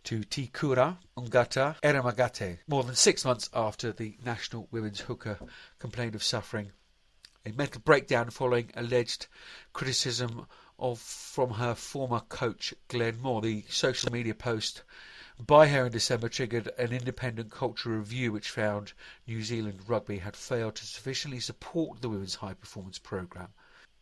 to 0.05 0.25
Te 0.25 0.47
Kura 0.47 0.99
Ngata-Aerengamate, 1.17 2.59
more 2.67 2.83
than 2.83 2.95
six 2.95 3.25
months 3.25 3.49
after 3.55 3.93
the 3.93 4.17
national 4.25 4.69
women's 4.71 5.01
hooker 5.01 5.39
complained 5.79 6.15
of 6.15 6.23
suffering 6.23 6.73
a 7.45 7.53
mental 7.53 7.81
breakdown 7.81 8.31
following 8.31 8.71
alleged 8.77 9.27
criticism 9.73 10.47
of 10.79 10.99
from 10.99 11.51
her 11.51 11.75
former 11.75 12.21
coach 12.21 12.73
Glenn 12.89 13.21
Moore. 13.21 13.43
The 13.43 13.65
social 13.69 14.13
media 14.13 14.35
post 14.35 14.83
by 15.39 15.67
her 15.69 15.87
in 15.87 15.93
December 15.93 16.29
triggered 16.29 16.69
an 16.79 16.93
independent 16.93 17.51
culture 17.51 17.91
review 17.91 18.31
which 18.33 18.51
found 18.51 18.93
New 19.27 19.43
Zealand 19.43 19.81
rugby 19.89 20.19
had 20.19 20.37
failed 20.37 20.77
to 20.77 20.87
sufficiently 20.87 21.41
support 21.41 22.01
the 22.01 22.09
women's 22.09 22.37
high 22.37 22.55
performance 22.55 22.99
programme. 22.99 23.53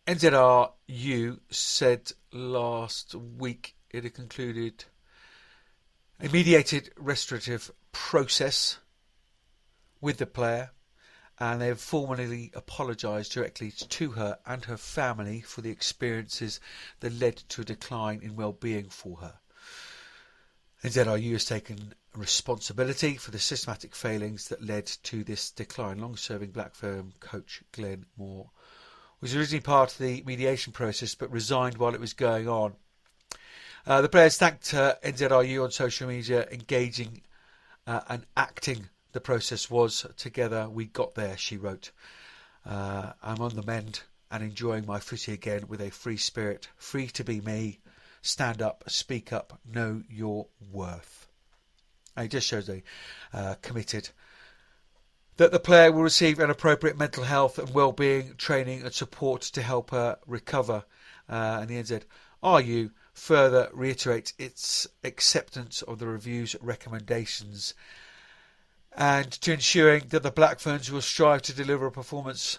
NZRU 0.07 1.41
said 1.51 2.13
last 2.33 3.15
week 3.15 3.75
it 3.91 4.05
had 4.05 4.15
concluded 4.15 4.85
a 6.23 6.29
mediated 6.29 6.91
restorative 6.97 7.71
process 7.93 8.79
with 10.01 10.19
the 10.19 10.27
player 10.27 10.71
and 11.39 11.61
they 11.61 11.69
have 11.69 11.81
formally 11.81 12.51
apologised 12.55 13.33
directly 13.33 13.71
to 13.71 14.11
her 14.11 14.39
and 14.45 14.67
her 14.67 14.77
family 14.77 15.41
for 15.41 15.63
the 15.63 15.71
experiences 15.71 16.61
that 17.01 17.19
led 17.19 17.37
to 17.37 17.63
a 17.63 17.65
decline 17.65 18.21
in 18.23 18.37
well-being 18.37 18.91
for 18.91 19.17
her. 19.17 19.35
NZRU 20.85 21.33
has 21.33 21.47
taken 21.47 21.95
responsibility 22.15 23.17
for 23.17 23.31
the 23.31 23.39
systematic 23.39 23.95
failings 23.95 24.49
that 24.49 24.65
led 24.65 24.87
to 25.05 25.25
this 25.25 25.51
decline. 25.51 25.99
Long-serving 25.99 26.51
Black 26.51 26.75
Fern 26.75 27.15
coach 27.21 27.63
Glenn 27.73 28.05
Moore 28.19 28.51
was 29.23 29.35
originally 29.35 29.61
part 29.61 29.93
of 29.93 29.99
the 29.99 30.23
mediation 30.27 30.75
process 30.75 31.15
but 31.15 31.31
resigned 31.31 31.79
while 31.79 31.95
it 31.95 32.01
was 32.01 32.13
going 32.13 32.49
on. 32.49 32.75
Uh, 33.87 34.03
the 34.03 34.09
players 34.09 34.37
thanked 34.37 34.75
uh, 34.75 34.95
NZRU 35.03 35.65
on 35.65 35.71
social 35.71 36.09
media, 36.09 36.47
engaging 36.51 37.23
uh, 37.87 38.01
and 38.09 38.27
acting 38.37 38.89
the 39.13 39.21
process 39.21 39.71
was. 39.71 40.07
Together 40.17 40.69
we 40.69 40.87
got 40.87 41.15
there, 41.15 41.37
she 41.37 41.57
wrote. 41.57 41.91
Uh, 42.65 43.13
I'm 43.23 43.41
on 43.41 43.57
the 43.57 43.63
mend 43.63 44.03
and 44.31 44.43
enjoying 44.43 44.87
my 44.87 45.01
footy 45.01 45.33
again 45.33 45.65
with 45.69 45.81
a 45.81 45.91
free 45.91 46.17
spirit, 46.17 46.69
free 46.77 47.09
to 47.09 47.25
be 47.25 47.41
me, 47.41 47.81
stand 48.23 48.63
up, 48.63 48.85
speak 48.87 49.33
up, 49.33 49.59
know 49.65 50.03
your 50.09 50.47
worth. 50.71 51.29
And 52.17 52.27
it 52.27 52.31
just 52.31 52.47
shows 52.47 52.67
they 52.67 52.83
uh, 53.33 53.55
committed 53.63 54.11
that 55.39 55.53
the 55.53 55.59
player 55.59 55.91
will 55.91 56.03
receive 56.03 56.39
an 56.39 56.51
appropriate 56.51 56.99
mental 56.99 57.25
health 57.25 57.59
and 57.59 57.73
well-being 57.73 58.35
training 58.37 58.83
and 58.83 58.93
support 58.93 59.41
to 59.41 59.63
help 59.63 59.91
her 59.91 60.19
recover. 60.27 60.85
Uh, 61.29 61.59
and 61.61 61.69
the 61.69 61.83
NZ 61.83 62.03
RU 62.43 62.91
further 63.21 63.69
reiterates 63.75 64.33
its 64.39 64.87
acceptance 65.05 65.83
of 65.83 65.99
the 65.99 66.07
review's 66.07 66.57
recommendations 66.63 67.75
and 68.97 69.31
to 69.31 69.53
ensuring 69.53 70.05
that 70.09 70.23
the 70.23 70.31
Black 70.31 70.59
Ferns 70.59 70.91
will 70.91 71.03
strive 71.03 71.43
to 71.43 71.53
deliver 71.53 71.87
a 71.87 71.93
performance 71.93 72.59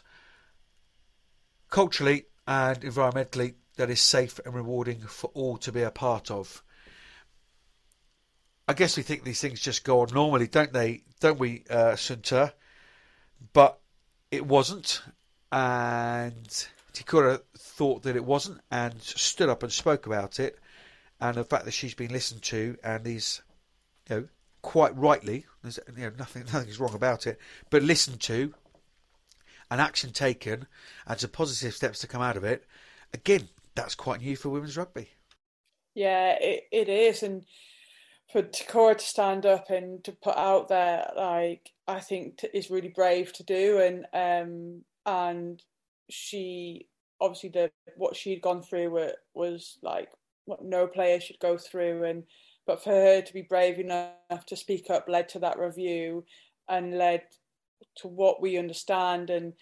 culturally 1.70 2.26
and 2.48 2.80
environmentally 2.82 3.56
that 3.78 3.90
is 3.90 4.00
safe 4.00 4.40
and 4.46 4.54
rewarding 4.54 5.02
for 5.02 5.32
all 5.34 5.58
to 5.58 5.72
be 5.72 5.82
a 5.82 5.90
part 5.90 6.30
of. 6.30 6.64
I 8.68 8.74
guess 8.74 8.96
we 8.96 9.04
think 9.04 9.24
these 9.24 9.42
things 9.42 9.60
just 9.60 9.84
go 9.84 10.02
on 10.02 10.10
normally, 10.14 10.48
don't 10.48 10.72
they? 10.72 11.02
Don't 11.20 11.40
we, 11.40 11.64
uh, 11.72 11.94
Sunta? 11.94 12.54
But 13.52 13.80
it 14.30 14.46
wasn't, 14.46 15.02
and 15.52 16.68
Tikura 16.94 17.42
thought 17.58 18.04
that 18.04 18.16
it 18.16 18.26
wasn't, 18.26 18.62
and 18.72 19.02
stood 19.02 19.50
up 19.50 19.64
and 19.64 19.72
spoke 19.72 20.06
about 20.06 20.40
it, 20.40 20.60
and 21.20 21.36
the 21.38 21.44
fact 21.44 21.66
that 21.66 21.72
she's 21.72 21.94
been 21.94 22.12
listened 22.12 22.42
to, 22.44 22.78
and 22.84 23.04
these, 23.04 23.42
you 24.10 24.16
know, 24.16 24.28
quite 24.62 24.96
rightly, 24.98 25.46
there's 25.62 25.80
you 25.96 26.04
know, 26.04 26.12
nothing 26.18 26.44
nothing's 26.54 26.80
wrong 26.80 26.94
about 26.94 27.28
it, 27.28 27.40
but 27.70 27.84
listened 27.84 28.20
to 28.22 28.54
and 29.72 29.80
action 29.80 30.12
taken 30.12 30.68
and 31.08 31.20
some 31.20 31.30
positive 31.30 31.74
steps 31.74 32.00
to 32.00 32.08
come 32.08 32.22
out 32.22 32.36
of 32.36 32.44
it, 32.44 32.66
again, 33.14 33.48
that's 33.74 33.96
quite 33.96 34.22
new 34.22 34.36
for 34.36 34.50
women's 34.50 34.78
rugby. 34.78 35.10
Yeah, 35.96 36.36
it, 36.40 36.66
it 36.72 36.90
is. 36.90 37.24
And 37.24 37.46
for 38.32 38.44
Tikura 38.44 38.98
to 38.98 39.04
stand 39.04 39.46
up 39.46 39.70
and 39.70 40.04
to 40.04 40.12
put 40.12 40.36
out 40.36 40.68
there, 40.68 41.10
like, 41.16 41.72
I 41.88 42.00
think 42.00 42.46
is 42.54 42.70
really 42.70 42.90
brave 42.90 43.32
to 43.34 43.44
do. 43.44 43.80
And, 43.80 44.06
um, 44.14 44.82
and 45.06 45.64
she, 46.12 46.88
obviously, 47.20 47.50
the 47.50 47.72
what 47.98 48.16
she'd 48.16 48.42
gone 48.42 48.62
through 48.62 48.92
was, 48.92 49.12
was 49.34 49.78
like 49.82 50.10
what 50.46 50.64
no 50.64 50.88
player 50.88 51.20
should 51.20 51.40
go 51.40 51.58
through. 51.58 52.04
And, 52.04 52.24
but 52.68 52.84
for 52.84 52.92
her 52.92 53.22
to 53.22 53.34
be 53.34 53.42
brave 53.42 53.80
enough 53.80 54.46
to 54.48 54.56
speak 54.56 54.90
up 54.90 55.08
led 55.08 55.30
to 55.30 55.40
that 55.40 55.60
review 55.60 56.26
and 56.70 56.98
led 56.98 57.24
to 57.98 58.08
what 58.08 58.42
we 58.42 58.58
understand 58.58 59.30
and 59.30 59.54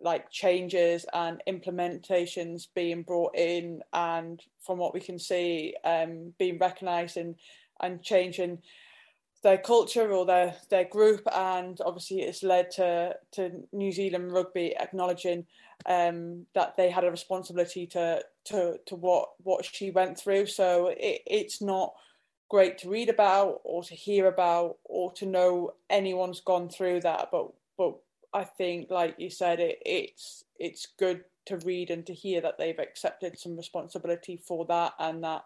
like 0.00 0.30
changes 0.30 1.04
and 1.12 1.42
implementations 1.48 2.68
being 2.74 3.02
brought 3.02 3.36
in 3.36 3.80
and 3.92 4.42
from 4.60 4.78
what 4.78 4.94
we 4.94 5.00
can 5.00 5.18
see 5.18 5.74
um, 5.84 6.32
being 6.38 6.58
recognised 6.58 7.16
and 7.16 7.34
and 7.80 8.02
changing 8.02 8.58
their 9.42 9.58
culture 9.58 10.10
or 10.12 10.26
their 10.26 10.54
their 10.68 10.84
group 10.84 11.22
and 11.32 11.80
obviously 11.84 12.22
it's 12.22 12.42
led 12.42 12.70
to 12.72 13.14
to 13.32 13.50
New 13.72 13.92
Zealand 13.92 14.32
rugby 14.32 14.74
acknowledging 14.76 15.46
um, 15.86 16.46
that 16.54 16.76
they 16.76 16.90
had 16.90 17.04
a 17.04 17.10
responsibility 17.10 17.86
to 17.86 18.22
to 18.46 18.78
to 18.86 18.96
what 18.96 19.30
what 19.42 19.64
she 19.64 19.90
went 19.90 20.18
through. 20.18 20.46
So 20.46 20.88
it, 20.88 21.22
it's 21.26 21.62
not 21.62 21.94
great 22.48 22.78
to 22.78 22.88
read 22.88 23.08
about 23.08 23.60
or 23.64 23.82
to 23.84 23.94
hear 23.94 24.26
about 24.26 24.78
or 24.84 25.12
to 25.12 25.26
know 25.26 25.74
anyone's 25.90 26.40
gone 26.40 26.68
through 26.68 26.98
that 27.00 27.28
but 27.30 27.52
but 27.76 27.94
I 28.32 28.44
think 28.44 28.90
like 28.90 29.16
you 29.18 29.28
said 29.30 29.60
it 29.60 29.78
it's 29.84 30.44
it's 30.58 30.88
good 30.98 31.24
to 31.48 31.58
read 31.58 31.90
and 31.90 32.06
to 32.06 32.14
hear 32.14 32.40
that 32.40 32.58
they've 32.58 32.78
accepted 32.78 33.38
some 33.38 33.56
responsibility 33.56 34.36
for 34.36 34.64
that 34.66 34.92
and 34.98 35.22
that 35.24 35.44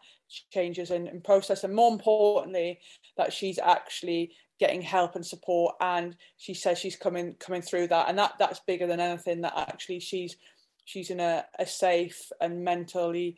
changes 0.50 0.90
in, 0.90 1.06
in 1.06 1.20
process. 1.20 1.64
And 1.64 1.74
more 1.74 1.90
importantly 1.90 2.78
that 3.16 3.32
she's 3.32 3.58
actually 3.58 4.32
getting 4.58 4.82
help 4.82 5.16
and 5.16 5.26
support 5.26 5.74
and 5.80 6.16
she 6.36 6.54
says 6.54 6.78
she's 6.78 6.96
coming 6.96 7.34
coming 7.40 7.62
through 7.62 7.88
that. 7.88 8.08
And 8.08 8.18
that 8.18 8.34
that's 8.38 8.60
bigger 8.60 8.86
than 8.86 9.00
anything 9.00 9.40
that 9.40 9.54
actually 9.56 10.00
she's 10.00 10.36
she's 10.84 11.10
in 11.10 11.20
a, 11.20 11.44
a 11.58 11.66
safe 11.66 12.30
and 12.40 12.64
mentally 12.64 13.36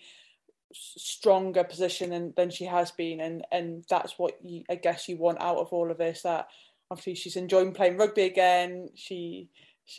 stronger 0.72 1.62
position 1.62 2.10
than, 2.10 2.32
than 2.36 2.50
she 2.50 2.64
has 2.64 2.90
been. 2.90 3.20
And 3.20 3.44
and 3.52 3.84
that's 3.88 4.18
what 4.18 4.34
you, 4.44 4.64
I 4.70 4.74
guess 4.76 5.08
you 5.08 5.16
want 5.16 5.40
out 5.40 5.58
of 5.58 5.68
all 5.72 5.90
of 5.90 5.98
this 5.98 6.22
that 6.22 6.48
obviously 6.90 7.14
she's 7.14 7.36
enjoying 7.36 7.72
playing 7.72 7.96
rugby 7.96 8.22
again. 8.22 8.88
She 8.94 9.48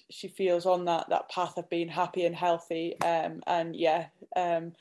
she 0.10 0.28
feels 0.28 0.66
on 0.66 0.86
that 0.86 1.10
that 1.10 1.30
path 1.30 1.58
of 1.58 1.70
being 1.70 1.88
happy 1.88 2.26
and 2.26 2.36
healthy 2.36 3.00
um 3.02 3.42
and 3.46 3.76
yeah 3.76 4.08
um 4.36 4.74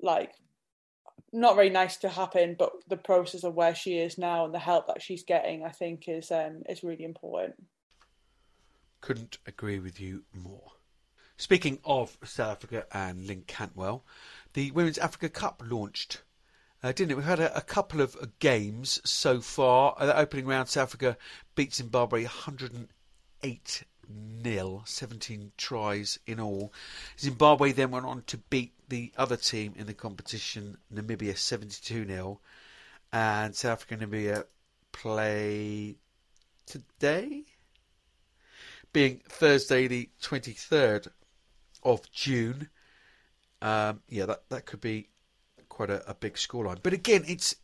like 0.00 0.32
not 1.32 1.56
very 1.56 1.70
nice 1.70 1.96
to 1.96 2.08
happen 2.08 2.54
but 2.56 2.72
the 2.88 2.96
process 2.96 3.42
of 3.42 3.54
where 3.54 3.74
she 3.74 3.98
is 3.98 4.16
now 4.16 4.44
and 4.44 4.54
the 4.54 4.58
help 4.58 4.86
that 4.86 5.02
she's 5.02 5.24
getting 5.24 5.64
I 5.64 5.70
think 5.70 6.08
is 6.08 6.30
um 6.30 6.62
is 6.68 6.84
really 6.84 7.04
important 7.04 7.56
couldn't 9.00 9.38
agree 9.46 9.78
with 9.78 10.00
you 10.00 10.24
more 10.32 10.72
Speaking 11.36 11.80
of 11.84 12.16
South 12.22 12.52
Africa 12.52 12.86
and 12.92 13.26
Lynne 13.26 13.42
Cantwell, 13.48 14.04
the 14.52 14.70
Women's 14.70 14.98
Africa 14.98 15.28
Cup 15.28 15.64
launched 15.66 16.22
uh, 16.84 16.92
didn't 16.92 17.12
it? 17.12 17.16
We've 17.16 17.24
had 17.24 17.40
a, 17.40 17.56
a 17.56 17.62
couple 17.62 18.02
of 18.02 18.38
games 18.40 19.00
so 19.04 19.40
far. 19.40 19.94
Uh, 19.96 20.04
the 20.04 20.18
opening 20.18 20.44
round, 20.44 20.68
South 20.68 20.88
Africa 20.88 21.16
beat 21.54 21.72
Zimbabwe 21.72 22.24
108 22.24 23.84
nil, 24.08 24.82
17 24.86 25.52
tries 25.56 26.18
in 26.26 26.40
all. 26.40 26.72
Zimbabwe 27.18 27.72
then 27.72 27.90
went 27.90 28.06
on 28.06 28.22
to 28.26 28.38
beat 28.38 28.72
the 28.88 29.12
other 29.16 29.36
team 29.36 29.74
in 29.76 29.86
the 29.86 29.94
competition, 29.94 30.76
Namibia, 30.92 31.36
72 31.36 32.06
0. 32.06 32.40
And 33.12 33.54
South 33.54 33.72
Africa 33.72 33.94
and 33.94 34.12
Namibia 34.12 34.44
play 34.92 35.96
today, 36.66 37.44
being 38.92 39.20
Thursday, 39.28 39.86
the 39.86 40.08
23rd 40.22 41.08
of 41.82 42.10
June. 42.12 42.68
Um, 43.62 44.00
yeah, 44.08 44.26
that, 44.26 44.48
that 44.50 44.66
could 44.66 44.80
be 44.80 45.08
quite 45.68 45.90
a, 45.90 46.08
a 46.08 46.14
big 46.14 46.34
scoreline. 46.34 46.78
But 46.82 46.92
again, 46.92 47.24
it's 47.26 47.56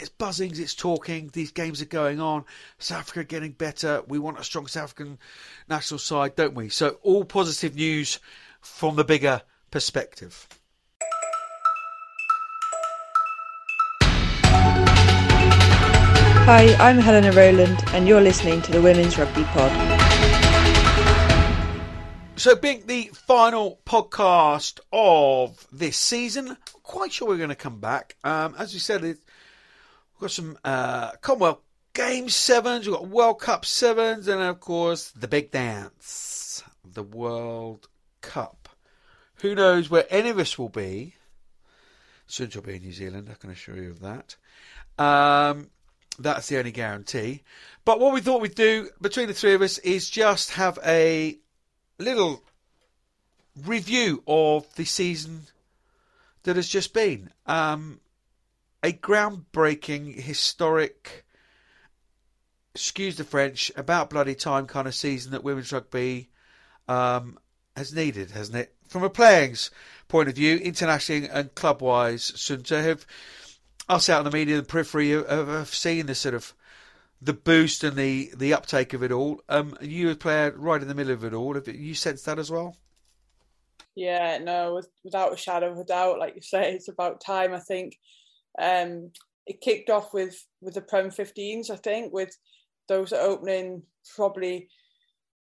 it's 0.00 0.08
buzzings, 0.08 0.58
it's 0.58 0.74
talking. 0.74 1.30
These 1.32 1.52
games 1.52 1.82
are 1.82 1.86
going 1.86 2.20
on. 2.20 2.44
South 2.78 3.00
Africa 3.00 3.24
getting 3.24 3.52
better. 3.52 4.02
We 4.08 4.18
want 4.18 4.38
a 4.38 4.44
strong 4.44 4.66
South 4.66 4.84
African 4.84 5.18
national 5.68 5.98
side, 5.98 6.36
don't 6.36 6.54
we? 6.54 6.70
So 6.70 6.98
all 7.02 7.24
positive 7.24 7.74
news 7.74 8.18
from 8.60 8.96
the 8.96 9.04
bigger 9.04 9.42
perspective. 9.70 10.48
Hi, 16.42 16.74
I'm 16.80 16.98
Helena 16.98 17.32
Rowland, 17.32 17.84
and 17.88 18.08
you're 18.08 18.20
listening 18.20 18.60
to 18.62 18.72
the 18.72 18.80
Women's 18.80 19.16
Rugby 19.18 19.44
Pod. 19.44 19.70
So, 22.34 22.56
being 22.56 22.86
the 22.86 23.10
final 23.12 23.78
podcast 23.84 24.80
of 24.90 25.66
this 25.70 25.98
season, 25.98 26.56
quite 26.82 27.12
sure 27.12 27.28
we're 27.28 27.36
going 27.36 27.50
to 27.50 27.54
come 27.54 27.78
back. 27.78 28.16
Um, 28.24 28.54
as 28.58 28.72
we 28.72 28.80
said, 28.80 29.04
we've 30.20 30.28
got 30.28 30.32
some 30.32 30.58
uh, 30.64 31.12
Commonwealth 31.22 31.60
Game 31.94 32.28
sevens, 32.28 32.86
we've 32.86 32.94
got 32.94 33.08
World 33.08 33.40
Cup 33.40 33.64
sevens, 33.64 34.28
and 34.28 34.42
of 34.42 34.60
course 34.60 35.10
the 35.10 35.26
big 35.26 35.50
dance, 35.50 36.62
the 36.84 37.02
World 37.02 37.88
Cup. 38.20 38.68
Who 39.36 39.54
knows 39.54 39.88
where 39.88 40.06
any 40.10 40.28
of 40.28 40.38
us 40.38 40.58
will 40.58 40.68
be? 40.68 41.14
Soon 42.26 42.50
to 42.50 42.60
be 42.60 42.76
in 42.76 42.82
New 42.82 42.92
Zealand, 42.92 43.28
I 43.30 43.34
can 43.34 43.50
assure 43.50 43.76
you 43.76 43.90
of 43.90 44.00
that. 44.00 44.36
Um, 45.02 45.70
that's 46.18 46.48
the 46.48 46.58
only 46.58 46.70
guarantee. 46.70 47.42
But 47.86 47.98
what 47.98 48.12
we 48.12 48.20
thought 48.20 48.42
we'd 48.42 48.54
do 48.54 48.90
between 49.00 49.26
the 49.26 49.34
three 49.34 49.54
of 49.54 49.62
us 49.62 49.78
is 49.78 50.08
just 50.10 50.50
have 50.52 50.78
a 50.84 51.38
little 51.98 52.44
review 53.64 54.22
of 54.26 54.72
the 54.76 54.84
season 54.84 55.46
that 56.42 56.56
has 56.56 56.68
just 56.68 56.92
been. 56.92 57.30
Um, 57.46 58.00
a 58.82 58.92
groundbreaking, 58.92 60.20
historic, 60.20 61.24
excuse 62.74 63.16
the 63.16 63.24
French, 63.24 63.70
about 63.76 64.10
bloody 64.10 64.34
time 64.34 64.66
kind 64.66 64.88
of 64.88 64.94
season 64.94 65.32
that 65.32 65.44
women's 65.44 65.72
rugby 65.72 66.28
um, 66.88 67.38
has 67.76 67.94
needed, 67.94 68.30
hasn't 68.30 68.56
it? 68.56 68.74
From 68.88 69.02
a 69.02 69.10
playing's 69.10 69.70
point 70.08 70.28
of 70.28 70.34
view, 70.34 70.56
internationally 70.56 71.28
and 71.28 71.54
club 71.54 71.82
wise, 71.82 72.32
Sunta, 72.32 72.82
have 72.82 73.06
us 73.88 74.08
out 74.08 74.24
in 74.24 74.30
the 74.30 74.36
media 74.36 74.58
and 74.58 74.68
periphery 74.68 75.10
have, 75.10 75.26
have 75.28 75.74
seen 75.74 76.06
the 76.06 76.14
sort 76.14 76.34
of 76.34 76.54
the 77.22 77.32
boost 77.32 77.84
and 77.84 77.96
the, 77.96 78.30
the 78.36 78.54
uptake 78.54 78.94
of 78.94 79.02
it 79.02 79.12
all. 79.12 79.42
Um, 79.48 79.76
you 79.80 80.10
a 80.10 80.14
player 80.14 80.52
right 80.56 80.80
in 80.80 80.88
the 80.88 80.94
middle 80.94 81.12
of 81.12 81.24
it 81.24 81.34
all. 81.34 81.54
Have 81.54 81.68
you 81.68 81.94
sensed 81.94 82.26
that 82.26 82.38
as 82.38 82.50
well? 82.50 82.76
Yeah, 83.94 84.38
no, 84.38 84.80
without 85.04 85.32
a 85.32 85.36
shadow 85.36 85.72
of 85.72 85.78
a 85.78 85.84
doubt, 85.84 86.18
like 86.18 86.34
you 86.34 86.40
say, 86.40 86.72
it's 86.72 86.88
about 86.88 87.20
time. 87.20 87.52
I 87.52 87.58
think 87.58 87.98
um, 88.58 89.10
it 89.46 89.60
kicked 89.60 89.90
off 89.90 90.12
with 90.14 90.46
with 90.60 90.74
the 90.74 90.82
Prem 90.82 91.10
15s. 91.10 91.70
I 91.70 91.76
think 91.76 92.12
with 92.12 92.36
those 92.88 93.12
opening 93.12 93.82
probably 94.14 94.68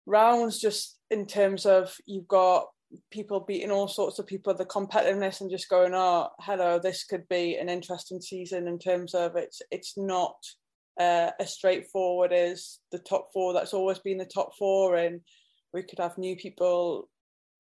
rounds, 0.06 0.60
just 0.60 1.00
in 1.10 1.26
terms 1.26 1.66
of 1.66 1.96
you've 2.06 2.28
got 2.28 2.68
people 3.12 3.40
beating 3.40 3.72
all 3.72 3.88
sorts 3.88 4.20
of 4.20 4.28
people, 4.28 4.54
the 4.54 4.66
competitiveness, 4.66 5.42
and 5.42 5.50
just 5.50 5.70
going, 5.70 5.94
oh, 5.94 6.30
hello, 6.40 6.80
this 6.80 7.04
could 7.04 7.28
be 7.30 7.56
an 7.56 7.70
interesting 7.70 8.22
season 8.22 8.68
in 8.68 8.78
terms 8.78 9.14
of 9.14 9.36
it's 9.36 9.62
it's 9.72 9.98
not 9.98 10.36
uh, 11.00 11.32
as 11.40 11.54
straightforward 11.54 12.34
as 12.34 12.80
the 12.92 13.00
top 13.00 13.30
four. 13.34 13.54
That's 13.54 13.74
always 13.74 14.00
been 14.00 14.18
the 14.18 14.26
top 14.26 14.56
four, 14.58 14.96
and 14.96 15.22
we 15.74 15.84
could 15.84 16.00
have 16.00 16.18
new 16.18 16.36
people 16.36 17.10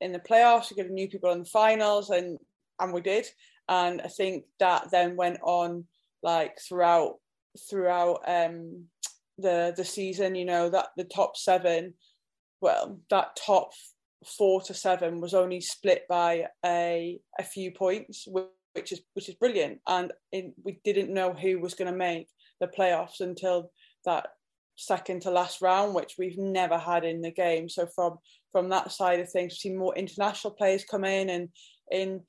in 0.01 0.11
the 0.11 0.19
playoffs. 0.19 0.69
We 0.69 0.75
could 0.75 0.85
have 0.85 0.91
new 0.91 1.09
people 1.09 1.31
in 1.31 1.39
the 1.39 1.45
finals, 1.45 2.09
and 2.09 2.37
and 2.79 2.93
we 2.93 3.01
did. 3.01 3.25
And 3.71 4.01
I 4.01 4.09
think 4.09 4.43
that 4.59 4.91
then 4.91 5.15
went 5.15 5.39
on 5.41 5.85
like 6.21 6.57
throughout 6.59 7.15
throughout 7.69 8.19
um, 8.27 8.83
the 9.37 9.73
the 9.75 9.85
season. 9.85 10.35
You 10.35 10.43
know 10.43 10.69
that 10.69 10.89
the 10.97 11.05
top 11.05 11.37
seven, 11.37 11.93
well, 12.59 12.99
that 13.09 13.37
top 13.37 13.69
four 14.37 14.61
to 14.63 14.73
seven 14.73 15.21
was 15.21 15.33
only 15.33 15.61
split 15.61 16.03
by 16.09 16.47
a 16.65 17.17
a 17.39 17.43
few 17.43 17.71
points, 17.71 18.27
which 18.27 18.91
is 18.91 19.01
which 19.13 19.29
is 19.29 19.35
brilliant. 19.35 19.79
And 19.87 20.11
we 20.33 20.81
didn't 20.83 21.13
know 21.13 21.31
who 21.31 21.61
was 21.61 21.73
going 21.73 21.89
to 21.89 21.97
make 21.97 22.27
the 22.59 22.67
playoffs 22.67 23.21
until 23.21 23.71
that 24.03 24.27
second 24.75 25.21
to 25.21 25.31
last 25.31 25.61
round, 25.61 25.93
which 25.93 26.15
we've 26.19 26.37
never 26.37 26.77
had 26.77 27.05
in 27.05 27.21
the 27.21 27.31
game. 27.31 27.69
So 27.69 27.87
from 27.95 28.17
from 28.51 28.67
that 28.69 28.91
side 28.91 29.21
of 29.21 29.31
things, 29.31 29.53
we've 29.53 29.59
seen 29.59 29.77
more 29.77 29.95
international 29.95 30.55
players 30.55 30.83
come 30.83 31.05
in, 31.05 31.29
and 31.29 31.47
in 31.89 32.21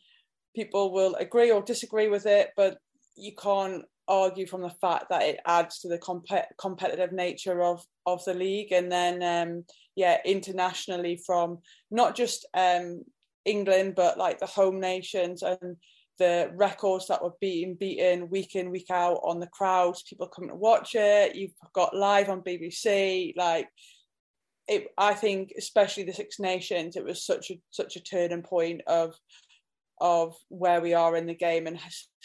people 0.54 0.92
will 0.92 1.14
agree 1.16 1.50
or 1.50 1.62
disagree 1.62 2.08
with 2.08 2.26
it, 2.26 2.50
but 2.56 2.78
you 3.16 3.32
can't 3.34 3.84
argue 4.08 4.46
from 4.46 4.62
the 4.62 4.70
fact 4.70 5.06
that 5.10 5.22
it 5.22 5.38
adds 5.46 5.78
to 5.80 5.88
the 5.88 5.98
comp- 5.98 6.26
competitive 6.58 7.12
nature 7.12 7.62
of 7.62 7.84
of 8.06 8.24
the 8.24 8.34
league. 8.34 8.72
And 8.72 8.90
then 8.90 9.22
um 9.22 9.64
yeah 9.94 10.18
internationally 10.24 11.20
from 11.24 11.58
not 11.90 12.14
just 12.14 12.46
um 12.54 13.02
England 13.44 13.94
but 13.94 14.18
like 14.18 14.38
the 14.38 14.46
home 14.46 14.80
nations 14.80 15.42
and 15.42 15.76
the 16.18 16.50
records 16.54 17.06
that 17.08 17.22
were 17.22 17.32
being 17.40 17.74
beaten 17.74 18.28
week 18.28 18.54
in 18.54 18.70
week 18.70 18.90
out 18.90 19.20
on 19.24 19.40
the 19.40 19.46
crowds 19.46 20.02
people 20.02 20.26
coming 20.26 20.50
to 20.50 20.56
watch 20.56 20.94
it. 20.94 21.34
You've 21.34 21.54
got 21.72 21.96
live 21.96 22.28
on 22.28 22.42
BBC 22.42 23.34
like 23.36 23.68
it 24.68 24.88
I 24.98 25.14
think 25.14 25.52
especially 25.56 26.04
the 26.04 26.12
Six 26.12 26.38
Nations 26.38 26.96
it 26.96 27.04
was 27.04 27.24
such 27.24 27.50
a 27.50 27.60
such 27.70 27.96
a 27.96 28.02
turning 28.02 28.42
point 28.42 28.82
of 28.86 29.14
of 30.02 30.34
where 30.48 30.80
we 30.80 30.94
are 30.94 31.16
in 31.16 31.26
the 31.26 31.34
game 31.34 31.68
and 31.68 31.78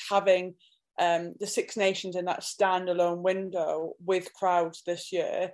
having 0.09 0.55
um, 0.99 1.35
the 1.39 1.45
Six 1.45 1.77
Nations 1.77 2.15
in 2.15 2.25
that 2.25 2.41
standalone 2.41 3.21
window 3.21 3.93
with 4.03 4.33
crowds 4.33 4.81
this 4.85 5.13
year, 5.13 5.51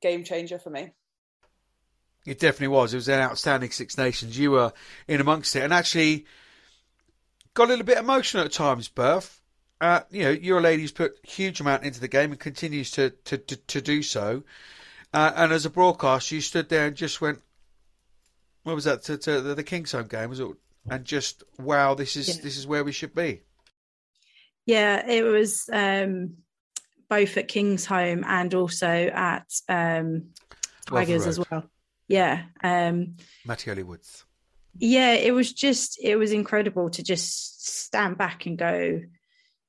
game 0.00 0.22
changer 0.22 0.60
for 0.60 0.70
me. 0.70 0.92
It 2.24 2.38
definitely 2.38 2.68
was. 2.68 2.94
It 2.94 2.98
was 2.98 3.08
an 3.08 3.20
outstanding 3.20 3.72
Six 3.72 3.98
Nations. 3.98 4.38
You 4.38 4.52
were 4.52 4.72
in 5.08 5.20
amongst 5.20 5.56
it, 5.56 5.64
and 5.64 5.74
actually 5.74 6.26
got 7.54 7.64
a 7.64 7.68
little 7.68 7.84
bit 7.84 7.98
emotional 7.98 8.44
at 8.44 8.52
times, 8.52 8.88
Burf. 8.88 9.40
Uh, 9.80 10.02
you 10.10 10.22
know, 10.22 10.30
you're 10.30 10.58
a 10.58 10.62
lady 10.62 10.82
who's 10.82 10.92
put 10.92 11.18
huge 11.24 11.60
amount 11.60 11.82
into 11.82 11.98
the 11.98 12.06
game 12.06 12.30
and 12.30 12.38
continues 12.38 12.92
to 12.92 13.10
to, 13.24 13.38
to, 13.38 13.56
to 13.56 13.80
do 13.80 14.02
so. 14.02 14.44
Uh, 15.12 15.32
and 15.34 15.52
as 15.52 15.66
a 15.66 15.70
broadcaster, 15.70 16.36
you 16.36 16.40
stood 16.40 16.68
there 16.68 16.86
and 16.86 16.94
just 16.94 17.20
went, 17.20 17.40
"What 18.62 18.76
was 18.76 18.84
that?" 18.84 19.02
To, 19.04 19.18
to 19.18 19.40
the, 19.40 19.54
the 19.56 19.64
Kingsholm 19.64 20.08
game, 20.08 20.30
was 20.30 20.38
it? 20.38 20.48
And 20.90 21.04
just 21.04 21.44
wow, 21.58 21.94
this 21.94 22.16
is 22.16 22.28
yeah. 22.28 22.42
this 22.42 22.58
is 22.58 22.66
where 22.66 22.84
we 22.84 22.92
should 22.92 23.14
be. 23.14 23.42
Yeah, 24.66 25.08
it 25.08 25.22
was 25.22 25.68
um, 25.72 26.34
both 27.08 27.36
at 27.36 27.48
Kingsholm 27.48 28.24
and 28.26 28.54
also 28.54 28.86
at 28.86 29.46
um, 29.68 30.30
Tigers 30.86 31.26
as 31.26 31.38
well. 31.38 31.64
Yeah. 32.08 32.42
Um, 32.62 33.16
Mattioli 33.46 33.84
Woods. 33.84 34.24
Yeah, 34.78 35.14
it 35.14 35.32
was 35.32 35.52
just, 35.52 35.98
it 36.02 36.16
was 36.16 36.32
incredible 36.32 36.90
to 36.90 37.02
just 37.02 37.66
stand 37.66 38.16
back 38.18 38.46
and 38.46 38.56
go, 38.56 39.02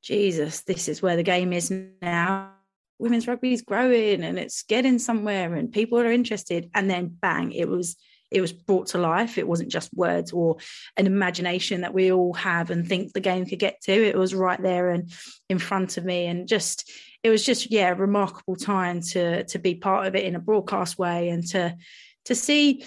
Jesus, 0.03 0.61
this 0.61 0.87
is 0.87 1.01
where 1.01 1.15
the 1.15 1.23
game 1.23 1.53
is 1.53 1.71
now. 2.01 2.51
Women's 2.99 3.27
rugby 3.27 3.53
is 3.53 3.63
growing 3.63 4.23
and 4.23 4.37
it's 4.37 4.61
getting 4.63 4.99
somewhere 4.99 5.55
and 5.55 5.71
people 5.71 5.99
are 5.99 6.11
interested. 6.11 6.69
And 6.75 6.89
then 6.89 7.07
bang, 7.07 7.51
it 7.51 7.67
was 7.67 7.95
it 8.31 8.41
was 8.41 8.53
brought 8.53 8.87
to 8.87 8.97
life. 8.97 9.37
It 9.37 9.47
wasn't 9.47 9.71
just 9.71 9.93
words 9.93 10.31
or 10.31 10.57
an 10.97 11.05
imagination 11.05 11.81
that 11.81 11.93
we 11.93 12.11
all 12.11 12.33
have 12.33 12.71
and 12.71 12.87
think 12.87 13.11
the 13.11 13.19
game 13.19 13.45
could 13.45 13.59
get 13.59 13.81
to. 13.81 13.91
It 13.91 14.17
was 14.17 14.33
right 14.33 14.61
there 14.61 14.89
and 14.89 15.11
in 15.49 15.59
front 15.59 15.97
of 15.97 16.05
me, 16.05 16.25
and 16.25 16.47
just 16.47 16.91
it 17.23 17.29
was 17.29 17.45
just 17.45 17.71
yeah, 17.71 17.91
a 17.91 17.95
remarkable 17.95 18.55
time 18.55 19.01
to 19.01 19.43
to 19.43 19.59
be 19.59 19.75
part 19.75 20.07
of 20.07 20.15
it 20.15 20.25
in 20.25 20.35
a 20.35 20.39
broadcast 20.39 20.97
way 20.97 21.29
and 21.29 21.45
to 21.49 21.75
to 22.25 22.35
see, 22.35 22.85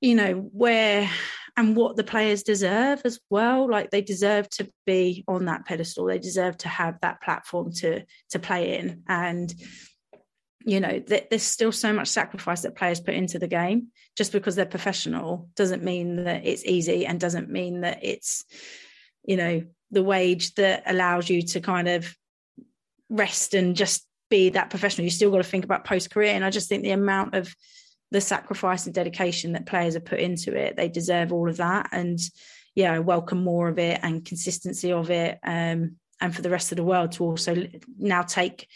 you 0.00 0.14
know, 0.14 0.34
where 0.52 1.08
and 1.56 1.76
what 1.76 1.96
the 1.96 2.04
players 2.04 2.42
deserve 2.42 3.02
as 3.04 3.20
well. 3.30 3.70
Like 3.70 3.90
they 3.90 4.02
deserve 4.02 4.48
to 4.50 4.70
be 4.86 5.24
on 5.28 5.44
that 5.44 5.64
pedestal. 5.66 6.06
They 6.06 6.18
deserve 6.18 6.56
to 6.58 6.68
have 6.68 6.98
that 7.02 7.22
platform 7.22 7.72
to 7.74 8.04
to 8.30 8.38
play 8.38 8.78
in 8.78 9.02
and 9.06 9.54
you 10.64 10.80
know 10.80 11.00
th- 11.00 11.26
there's 11.30 11.42
still 11.42 11.72
so 11.72 11.92
much 11.92 12.08
sacrifice 12.08 12.62
that 12.62 12.76
players 12.76 13.00
put 13.00 13.14
into 13.14 13.38
the 13.38 13.48
game 13.48 13.88
just 14.16 14.32
because 14.32 14.56
they're 14.56 14.66
professional 14.66 15.48
doesn't 15.56 15.82
mean 15.82 16.24
that 16.24 16.44
it's 16.44 16.64
easy 16.64 17.06
and 17.06 17.18
doesn't 17.18 17.48
mean 17.48 17.80
that 17.80 17.98
it's 18.02 18.44
you 19.24 19.36
know 19.36 19.62
the 19.90 20.02
wage 20.02 20.54
that 20.54 20.82
allows 20.86 21.28
you 21.28 21.42
to 21.42 21.60
kind 21.60 21.88
of 21.88 22.16
rest 23.10 23.54
and 23.54 23.76
just 23.76 24.06
be 24.30 24.48
that 24.48 24.70
professional. 24.70 25.04
You 25.04 25.10
still 25.10 25.30
got 25.30 25.36
to 25.36 25.42
think 25.44 25.64
about 25.64 25.84
post 25.84 26.10
career. 26.10 26.32
And 26.32 26.44
I 26.44 26.50
just 26.50 26.68
think 26.68 26.82
the 26.82 26.92
amount 26.92 27.34
of 27.34 27.54
the 28.10 28.20
sacrifice 28.20 28.86
and 28.86 28.94
dedication 28.94 29.52
that 29.52 29.66
players 29.66 29.94
have 29.94 30.06
put 30.06 30.20
into 30.20 30.56
it, 30.56 30.74
they 30.74 30.88
deserve 30.88 31.32
all 31.32 31.50
of 31.50 31.58
that. 31.58 31.90
And 31.92 32.18
yeah, 32.74 32.98
welcome 32.98 33.44
more 33.44 33.68
of 33.68 33.78
it 33.78 34.00
and 34.02 34.24
consistency 34.24 34.90
of 34.90 35.10
it. 35.10 35.38
Um, 35.44 35.96
and 36.20 36.34
for 36.34 36.40
the 36.40 36.48
rest 36.48 36.72
of 36.72 36.76
the 36.76 36.84
world 36.84 37.12
to 37.12 37.24
also 37.24 37.66
now 37.98 38.22
take 38.22 38.66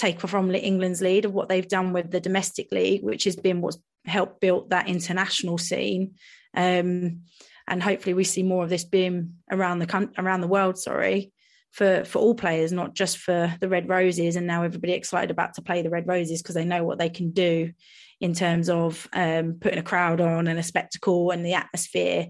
take 0.00 0.20
from 0.20 0.54
England's 0.54 1.02
lead 1.02 1.24
of 1.24 1.34
what 1.34 1.48
they've 1.48 1.68
done 1.68 1.92
with 1.92 2.10
the 2.10 2.20
domestic 2.20 2.72
league, 2.72 3.02
which 3.02 3.24
has 3.24 3.36
been 3.36 3.60
what's 3.60 3.78
helped 4.06 4.40
build 4.40 4.70
that 4.70 4.88
international 4.88 5.58
scene. 5.58 6.14
Um, 6.56 7.22
and 7.68 7.82
hopefully 7.82 8.14
we 8.14 8.24
see 8.24 8.42
more 8.42 8.64
of 8.64 8.70
this 8.70 8.84
being 8.84 9.34
around 9.50 9.78
the 9.78 10.10
around 10.18 10.40
the 10.40 10.48
world. 10.48 10.78
Sorry, 10.78 11.32
for 11.70 12.04
for 12.04 12.18
all 12.18 12.34
players, 12.34 12.72
not 12.72 12.94
just 12.94 13.18
for 13.18 13.54
the 13.60 13.68
Red 13.68 13.88
Roses. 13.88 14.36
And 14.36 14.46
now 14.46 14.62
everybody 14.62 14.94
excited 14.94 15.30
about 15.30 15.54
to 15.54 15.62
play 15.62 15.82
the 15.82 15.90
Red 15.90 16.08
Roses 16.08 16.42
because 16.42 16.54
they 16.54 16.64
know 16.64 16.82
what 16.82 16.98
they 16.98 17.10
can 17.10 17.30
do 17.30 17.72
in 18.20 18.34
terms 18.34 18.68
of 18.68 19.06
um, 19.12 19.58
putting 19.60 19.78
a 19.78 19.84
crowd 19.84 20.20
on 20.20 20.48
and 20.48 20.58
a 20.58 20.62
spectacle 20.62 21.30
and 21.30 21.44
the 21.44 21.54
atmosphere. 21.54 22.28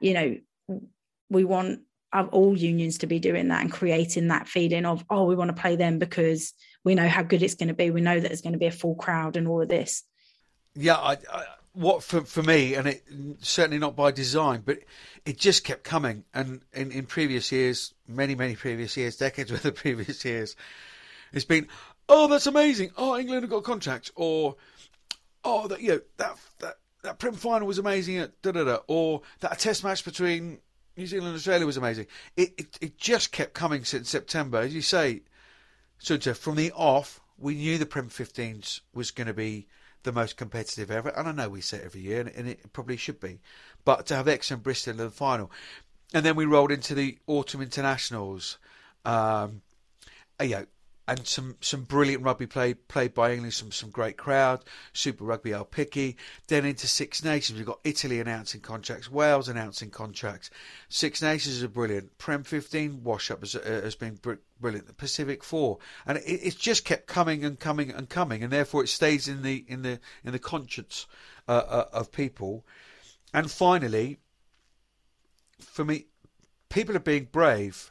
You 0.00 0.14
know, 0.14 0.36
we 1.30 1.44
want 1.44 1.80
all 2.30 2.56
unions 2.56 2.98
to 2.98 3.06
be 3.06 3.18
doing 3.18 3.48
that 3.48 3.60
and 3.60 3.72
creating 3.72 4.28
that 4.28 4.46
feeling 4.46 4.86
of 4.86 5.04
oh 5.10 5.24
we 5.24 5.34
want 5.34 5.48
to 5.48 5.60
play 5.60 5.74
them 5.74 5.98
because 5.98 6.52
we 6.84 6.94
know 6.94 7.08
how 7.08 7.22
good 7.22 7.42
it's 7.42 7.54
going 7.54 7.68
to 7.68 7.74
be 7.74 7.90
we 7.90 8.00
know 8.00 8.18
that 8.18 8.28
there's 8.28 8.42
going 8.42 8.52
to 8.52 8.58
be 8.58 8.66
a 8.66 8.72
full 8.72 8.94
crowd 8.94 9.36
and 9.36 9.48
all 9.48 9.60
of 9.60 9.68
this 9.68 10.04
yeah 10.74 10.96
I, 10.96 11.12
I, 11.32 11.44
what 11.72 12.02
for 12.02 12.22
for 12.22 12.42
me 12.42 12.74
and 12.74 12.86
it 12.86 13.02
certainly 13.40 13.78
not 13.78 13.96
by 13.96 14.12
design 14.12 14.62
but 14.64 14.78
it 15.24 15.38
just 15.38 15.64
kept 15.64 15.82
coming 15.82 16.24
and 16.32 16.60
in, 16.72 16.92
in 16.92 17.06
previous 17.06 17.50
years 17.50 17.94
many 18.06 18.34
many 18.34 18.54
previous 18.54 18.96
years 18.96 19.16
decades 19.16 19.50
worth 19.52 19.64
of 19.64 19.74
previous 19.74 20.24
years 20.24 20.54
it's 21.32 21.44
been 21.44 21.66
oh 22.08 22.28
that's 22.28 22.46
amazing 22.46 22.90
oh 22.96 23.18
england 23.18 23.42
have 23.42 23.50
got 23.50 23.58
a 23.58 23.62
contract 23.62 24.12
or 24.14 24.56
oh 25.42 25.66
that 25.68 25.80
you 25.80 25.88
know 25.88 26.00
that 26.18 26.36
that 26.60 26.74
that 27.02 27.18
Prem 27.18 27.34
final 27.34 27.66
was 27.66 27.78
amazing 27.78 28.16
at 28.18 28.40
da 28.42 28.50
da 28.50 28.64
da, 28.64 28.78
or 28.88 29.22
that 29.40 29.52
a 29.52 29.56
test 29.56 29.84
match 29.84 30.04
between 30.04 30.58
New 30.96 31.06
Zealand 31.06 31.28
and 31.28 31.36
Australia 31.36 31.66
was 31.66 31.76
amazing. 31.76 32.06
It, 32.36 32.54
it, 32.56 32.78
it 32.80 32.98
just 32.98 33.30
kept 33.30 33.52
coming 33.52 33.84
since 33.84 34.08
September. 34.08 34.58
As 34.58 34.74
you 34.74 34.80
say, 34.80 35.22
Sunta, 36.04 36.36
from 36.36 36.56
the 36.56 36.70
off, 36.72 37.20
we 37.38 37.54
knew 37.54 37.78
the 37.78 37.86
Prem 37.86 38.10
15s 38.10 38.80
was 38.92 39.10
going 39.10 39.26
to 39.26 39.32
be 39.32 39.66
the 40.02 40.12
most 40.12 40.36
competitive 40.36 40.90
ever. 40.90 41.08
And 41.08 41.26
I 41.26 41.32
know 41.32 41.48
we 41.48 41.62
say 41.62 41.78
it 41.78 41.84
every 41.86 42.02
year, 42.02 42.20
and, 42.20 42.46
it 42.46 42.72
probably 42.74 42.98
should 42.98 43.20
be. 43.20 43.40
But 43.86 44.04
to 44.06 44.16
have 44.16 44.28
X 44.28 44.50
and 44.50 44.62
Bristol 44.62 44.90
in 44.90 44.96
the 44.98 45.10
final. 45.10 45.50
And 46.12 46.24
then 46.24 46.36
we 46.36 46.44
rolled 46.44 46.70
into 46.70 46.94
the 46.94 47.16
autumn 47.26 47.62
internationals. 47.62 48.58
Um, 49.06 49.62
and 51.06 51.26
some, 51.26 51.56
some 51.60 51.82
brilliant 51.82 52.22
rugby 52.22 52.46
play 52.46 52.74
played 52.74 53.12
by 53.12 53.32
England, 53.32 53.52
some 53.52 53.70
some 53.70 53.90
great 53.90 54.16
crowd, 54.16 54.64
Super 54.92 55.24
Rugby 55.24 55.50
Aupiki. 55.50 56.16
Then 56.48 56.64
into 56.64 56.86
Six 56.86 57.22
Nations, 57.22 57.58
we've 57.58 57.66
got 57.66 57.80
Italy 57.84 58.20
announcing 58.20 58.62
contracts, 58.62 59.10
Wales 59.10 59.48
announcing 59.48 59.90
contracts. 59.90 60.48
Six 60.88 61.20
Nations 61.20 61.62
is 61.62 61.66
brilliant. 61.66 62.16
Prem 62.16 62.42
15 62.42 63.02
wash 63.04 63.30
up 63.30 63.40
has, 63.40 63.54
uh, 63.54 63.80
has 63.84 63.94
been 63.94 64.18
brilliant. 64.60 64.86
The 64.86 64.94
Pacific 64.94 65.44
Four, 65.44 65.78
and 66.06 66.16
it, 66.18 66.24
it's 66.24 66.56
just 66.56 66.86
kept 66.86 67.06
coming 67.06 67.44
and 67.44 67.60
coming 67.60 67.90
and 67.90 68.08
coming, 68.08 68.42
and 68.42 68.52
therefore 68.52 68.82
it 68.84 68.88
stays 68.88 69.28
in 69.28 69.42
the 69.42 69.64
in 69.68 69.82
the 69.82 70.00
in 70.24 70.32
the 70.32 70.38
conscience 70.38 71.06
uh, 71.48 71.62
uh, 71.68 71.84
of 71.92 72.12
people. 72.12 72.64
And 73.34 73.50
finally, 73.50 74.20
for 75.60 75.84
me, 75.84 76.06
people 76.70 76.96
are 76.96 77.00
being 77.00 77.28
brave. 77.30 77.90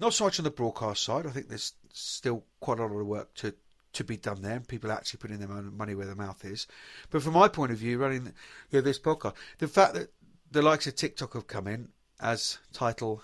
Not 0.00 0.14
so 0.14 0.24
much 0.24 0.40
on 0.40 0.44
the 0.44 0.50
broadcast 0.50 1.04
side. 1.04 1.26
I 1.26 1.30
think 1.30 1.48
there's 1.48 1.74
still 1.92 2.44
quite 2.60 2.78
a 2.78 2.82
lot 2.82 2.98
of 3.00 3.06
work 3.06 3.34
to 3.34 3.54
to 3.92 4.04
be 4.04 4.16
done 4.16 4.40
there, 4.40 4.58
people 4.60 4.90
actually 4.90 5.18
putting 5.18 5.38
their 5.38 5.48
money 5.48 5.94
where 5.94 6.06
their 6.06 6.14
mouth 6.14 6.42
is. 6.46 6.66
But 7.10 7.22
from 7.22 7.34
my 7.34 7.48
point 7.48 7.72
of 7.72 7.78
view, 7.78 7.98
running 7.98 8.32
you 8.70 8.78
know, 8.78 8.80
this 8.80 8.98
podcast, 8.98 9.34
the 9.58 9.68
fact 9.68 9.94
that 9.94 10.12
the 10.50 10.62
likes 10.62 10.86
of 10.86 10.94
TikTok 10.94 11.34
have 11.34 11.46
come 11.46 11.66
in 11.66 11.88
as 12.18 12.58
title 12.72 13.22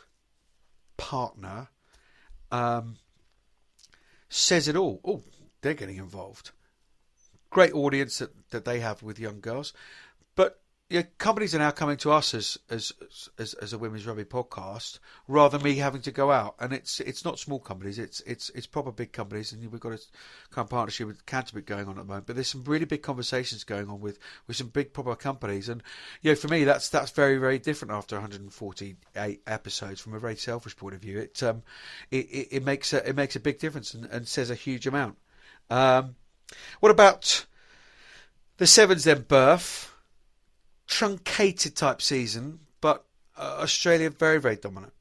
partner 0.98 1.68
um, 2.50 2.96
says 4.28 4.68
it 4.68 4.76
all. 4.76 5.00
Oh, 5.04 5.22
they're 5.62 5.74
getting 5.74 5.96
involved. 5.96 6.50
Great 7.50 7.72
audience 7.72 8.18
that, 8.18 8.50
that 8.50 8.64
they 8.64 8.80
have 8.80 9.02
with 9.02 9.18
young 9.18 9.40
girls. 9.40 9.72
But 10.34 10.60
yeah, 10.90 11.02
companies 11.18 11.54
are 11.54 11.58
now 11.58 11.70
coming 11.70 11.98
to 11.98 12.12
us 12.12 12.32
as, 12.32 12.56
as 12.70 12.94
as 13.38 13.52
as 13.54 13.74
a 13.74 13.78
women's 13.78 14.06
rugby 14.06 14.24
podcast 14.24 15.00
rather 15.26 15.58
than 15.58 15.64
me 15.64 15.76
having 15.76 16.00
to 16.00 16.10
go 16.10 16.32
out. 16.32 16.54
And 16.58 16.72
it's 16.72 16.98
it's 17.00 17.26
not 17.26 17.38
small 17.38 17.58
companies; 17.58 17.98
it's 17.98 18.20
it's 18.20 18.48
it's 18.54 18.66
proper 18.66 18.90
big 18.90 19.12
companies. 19.12 19.52
And 19.52 19.70
we've 19.70 19.80
got 19.80 19.92
a 19.92 20.00
kind 20.50 20.64
of 20.64 20.70
partnership 20.70 21.06
with 21.06 21.26
Canterbury 21.26 21.62
going 21.62 21.88
on 21.88 21.98
at 21.98 22.02
the 22.02 22.04
moment. 22.04 22.26
But 22.26 22.36
there's 22.36 22.48
some 22.48 22.64
really 22.64 22.86
big 22.86 23.02
conversations 23.02 23.64
going 23.64 23.90
on 23.90 24.00
with 24.00 24.18
with 24.46 24.56
some 24.56 24.68
big 24.68 24.94
proper 24.94 25.14
companies. 25.14 25.68
And 25.68 25.82
you 26.22 26.30
know, 26.30 26.36
for 26.36 26.48
me, 26.48 26.64
that's 26.64 26.88
that's 26.88 27.10
very 27.10 27.36
very 27.36 27.58
different 27.58 27.92
after 27.92 28.16
148 28.16 29.42
episodes. 29.46 30.00
From 30.00 30.14
a 30.14 30.18
very 30.18 30.36
selfish 30.36 30.74
point 30.74 30.94
of 30.94 31.02
view, 31.02 31.18
it 31.18 31.42
um 31.42 31.64
it, 32.10 32.24
it, 32.30 32.48
it 32.50 32.64
makes 32.64 32.94
a 32.94 33.06
it 33.06 33.14
makes 33.14 33.36
a 33.36 33.40
big 33.40 33.58
difference 33.58 33.92
and, 33.92 34.06
and 34.06 34.26
says 34.26 34.48
a 34.48 34.54
huge 34.54 34.86
amount. 34.86 35.18
Um, 35.68 36.16
what 36.80 36.90
about 36.90 37.44
the 38.56 38.66
sevens 38.66 39.04
then, 39.04 39.24
Burf? 39.24 39.90
Truncated 40.88 41.76
type 41.76 42.02
season, 42.02 42.60
but 42.80 43.04
uh, 43.36 43.58
Australia 43.60 44.10
very 44.10 44.40
very 44.40 44.56
dominant. 44.56 44.92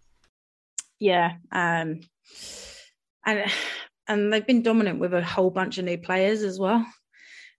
Yeah, 1.00 1.34
um, 1.52 2.02
and 3.26 3.52
and 4.08 4.32
they've 4.32 4.46
been 4.46 4.64
dominant 4.64 5.00
with 5.00 5.14
a 5.14 5.24
whole 5.24 5.50
bunch 5.50 5.78
of 5.78 5.86
new 5.86 5.98
players 5.98 6.44
as 6.44 6.60
well, 6.60 6.86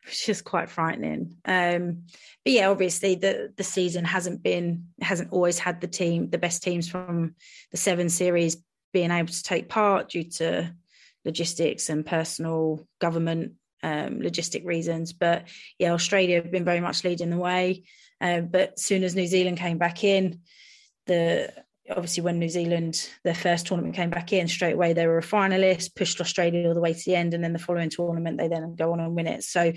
which 0.05 0.29
is 0.29 0.43
quite 0.43 0.70
frightening. 0.70 1.37
Um, 1.45 2.05
but 2.45 2.53
yeah, 2.53 2.68
obviously 2.68 3.14
the 3.14 3.53
the 3.57 3.64
season 3.64 4.05
hasn't 4.05 4.43
been 4.43 4.89
hasn't 5.01 5.33
always 5.33 5.59
had 5.59 5.81
the 5.81 5.89
team 5.89 6.31
the 6.31 6.39
best 6.39 6.62
teams 6.62 6.89
from 6.89 7.35
the 7.70 7.76
seven 7.76 8.09
series 8.09 8.57
being 8.93 9.11
able 9.11 9.33
to 9.33 9.43
take 9.43 9.68
part 9.68 10.11
due 10.11 10.24
to 10.24 10.74
logistics 11.24 11.91
and 11.91 12.07
personal 12.07 12.87
government 13.01 13.53
um, 13.83 14.20
logistic 14.20 14.64
reasons. 14.64 15.12
But 15.12 15.49
yeah, 15.79 15.93
Australia 15.93 16.43
have 16.43 16.51
been 16.51 16.64
very 16.64 16.81
much 16.81 17.05
leading 17.05 17.31
the 17.31 17.37
way. 17.37 17.85
Uh, 18.21 18.41
but 18.41 18.79
soon 18.79 19.05
as 19.05 19.14
New 19.14 19.27
Zealand 19.27 19.59
came 19.59 19.79
back 19.79 20.05
in, 20.05 20.41
the 21.07 21.53
obviously 21.91 22.23
when 22.23 22.39
New 22.39 22.49
Zealand 22.49 23.09
their 23.25 23.35
first 23.35 23.66
tournament 23.66 23.95
came 23.95 24.11
back 24.11 24.33
in 24.33 24.49
straight 24.49 24.75
away 24.75 24.93
they 24.93 25.07
were 25.07 25.19
a 25.19 25.23
finalist, 25.23 25.95
pushed 25.95 26.21
Australia 26.21 26.69
all 26.69 26.75
the 26.75 26.81
way 26.81 26.93
to 26.93 27.03
the 27.05 27.16
end, 27.16 27.35
and 27.35 27.43
then 27.43 27.53
the 27.53 27.59
following 27.59 27.91
tournament 27.91 28.39
they 28.39 28.49
then 28.49 28.75
go 28.77 28.93
on 28.93 29.01
and 29.01 29.14
win 29.14 29.27
it. 29.27 29.43
So, 29.43 29.73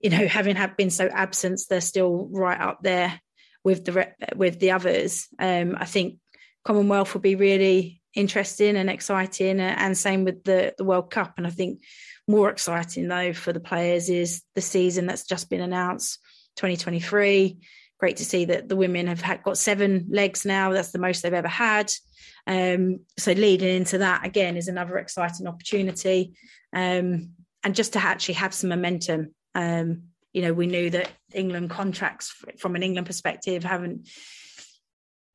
you 0.00 0.10
know, 0.10 0.26
having 0.26 0.56
had 0.56 0.76
been 0.76 0.90
so 0.90 1.06
absent, 1.06 1.60
they're 1.68 1.80
still 1.80 2.28
right 2.30 2.60
up 2.60 2.80
there 2.82 3.20
with 3.62 3.84
the 3.84 4.08
with 4.36 4.60
the 4.60 4.72
others. 4.72 5.26
Um, 5.38 5.76
I 5.78 5.86
think 5.86 6.18
Commonwealth 6.64 7.14
will 7.14 7.20
be 7.20 7.36
really 7.36 8.00
interesting 8.14 8.76
and 8.76 8.88
exciting, 8.88 9.60
and 9.60 9.96
same 9.96 10.24
with 10.24 10.44
the 10.44 10.74
the 10.78 10.84
World 10.84 11.10
Cup. 11.10 11.34
And 11.36 11.46
I 11.46 11.50
think 11.50 11.80
more 12.26 12.48
exciting 12.48 13.08
though 13.08 13.32
for 13.32 13.52
the 13.52 13.60
players 13.60 14.08
is 14.08 14.42
the 14.54 14.62
season 14.62 15.06
that's 15.06 15.26
just 15.26 15.50
been 15.50 15.60
announced 15.60 16.18
2023. 16.56 17.58
Great 17.98 18.16
to 18.18 18.24
see 18.24 18.46
that 18.46 18.68
the 18.68 18.76
women 18.76 19.06
have 19.06 19.20
had, 19.20 19.42
got 19.42 19.58
seven 19.58 20.06
legs 20.10 20.44
now. 20.44 20.72
That's 20.72 20.92
the 20.92 20.98
most 20.98 21.22
they've 21.22 21.32
ever 21.32 21.48
had. 21.48 21.92
Um, 22.46 23.00
so 23.18 23.32
leading 23.32 23.74
into 23.74 23.98
that 23.98 24.26
again 24.26 24.56
is 24.56 24.68
another 24.68 24.98
exciting 24.98 25.46
opportunity, 25.46 26.34
um, 26.74 27.30
and 27.62 27.74
just 27.74 27.94
to 27.94 27.98
actually 27.98 28.34
have 28.34 28.52
some 28.52 28.70
momentum. 28.70 29.34
Um, 29.54 30.04
you 30.32 30.42
know, 30.42 30.52
we 30.52 30.66
knew 30.66 30.90
that 30.90 31.10
England 31.32 31.70
contracts 31.70 32.34
from 32.58 32.76
an 32.76 32.82
England 32.82 33.06
perspective 33.06 33.64
haven't 33.64 34.08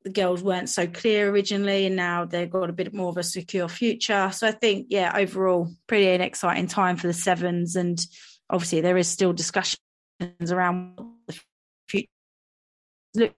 the 0.02 0.10
girls 0.10 0.42
weren't 0.42 0.68
so 0.68 0.86
clear 0.86 1.28
originally 1.28 1.86
and 1.86 1.96
now 1.96 2.24
they've 2.24 2.50
got 2.50 2.70
a 2.70 2.72
bit 2.72 2.94
more 2.94 3.10
of 3.10 3.18
a 3.18 3.22
secure 3.22 3.68
future 3.68 4.30
so 4.32 4.46
i 4.46 4.50
think 4.50 4.86
yeah 4.88 5.12
overall 5.14 5.68
pretty 5.86 6.08
an 6.08 6.20
exciting 6.20 6.66
time 6.66 6.96
for 6.96 7.06
the 7.06 7.12
sevens 7.12 7.76
and 7.76 8.00
obviously 8.48 8.80
there 8.80 8.96
is 8.96 9.08
still 9.08 9.32
discussions 9.32 9.78
around 10.48 10.98
look. 13.14 13.34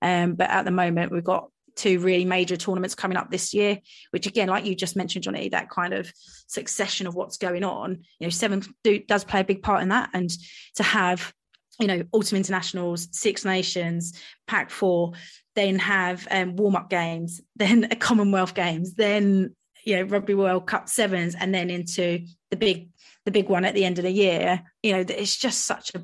Um, 0.00 0.34
but 0.34 0.50
at 0.50 0.64
the 0.64 0.70
moment, 0.70 1.12
we've 1.12 1.24
got 1.24 1.50
two 1.78 2.00
really 2.00 2.24
major 2.24 2.56
tournaments 2.56 2.94
coming 2.94 3.16
up 3.16 3.30
this 3.30 3.54
year, 3.54 3.78
which 4.10 4.26
again, 4.26 4.48
like 4.48 4.66
you 4.66 4.74
just 4.74 4.96
mentioned, 4.96 5.24
Johnny, 5.24 5.48
that 5.50 5.70
kind 5.70 5.94
of 5.94 6.12
succession 6.48 7.06
of 7.06 7.14
what's 7.14 7.38
going 7.38 7.64
on. 7.64 8.02
You 8.18 8.26
know, 8.26 8.30
seven 8.30 8.62
do, 8.84 8.98
does 8.98 9.24
play 9.24 9.40
a 9.40 9.44
big 9.44 9.62
part 9.62 9.82
in 9.82 9.88
that, 9.88 10.10
and 10.12 10.30
to 10.74 10.82
have 10.82 11.32
you 11.80 11.86
know 11.86 12.02
autumn 12.12 12.36
internationals, 12.36 13.08
Six 13.12 13.44
Nations, 13.44 14.20
Pac 14.46 14.70
Four, 14.70 15.12
then 15.54 15.78
have 15.78 16.26
um, 16.30 16.56
warm 16.56 16.76
up 16.76 16.90
games, 16.90 17.40
then 17.56 17.88
a 17.90 17.96
Commonwealth 17.96 18.54
Games, 18.54 18.94
then 18.94 19.54
you 19.84 19.96
know 19.96 20.02
Rugby 20.02 20.34
World 20.34 20.66
Cup 20.66 20.88
sevens, 20.88 21.34
and 21.34 21.54
then 21.54 21.70
into 21.70 22.26
the 22.50 22.56
big 22.56 22.90
the 23.24 23.30
big 23.30 23.48
one 23.48 23.64
at 23.64 23.74
the 23.74 23.84
end 23.84 23.98
of 23.98 24.04
the 24.04 24.10
year. 24.10 24.62
You 24.82 24.92
know, 24.92 25.04
it's 25.08 25.36
just 25.36 25.64
such 25.64 25.92
a 25.94 26.00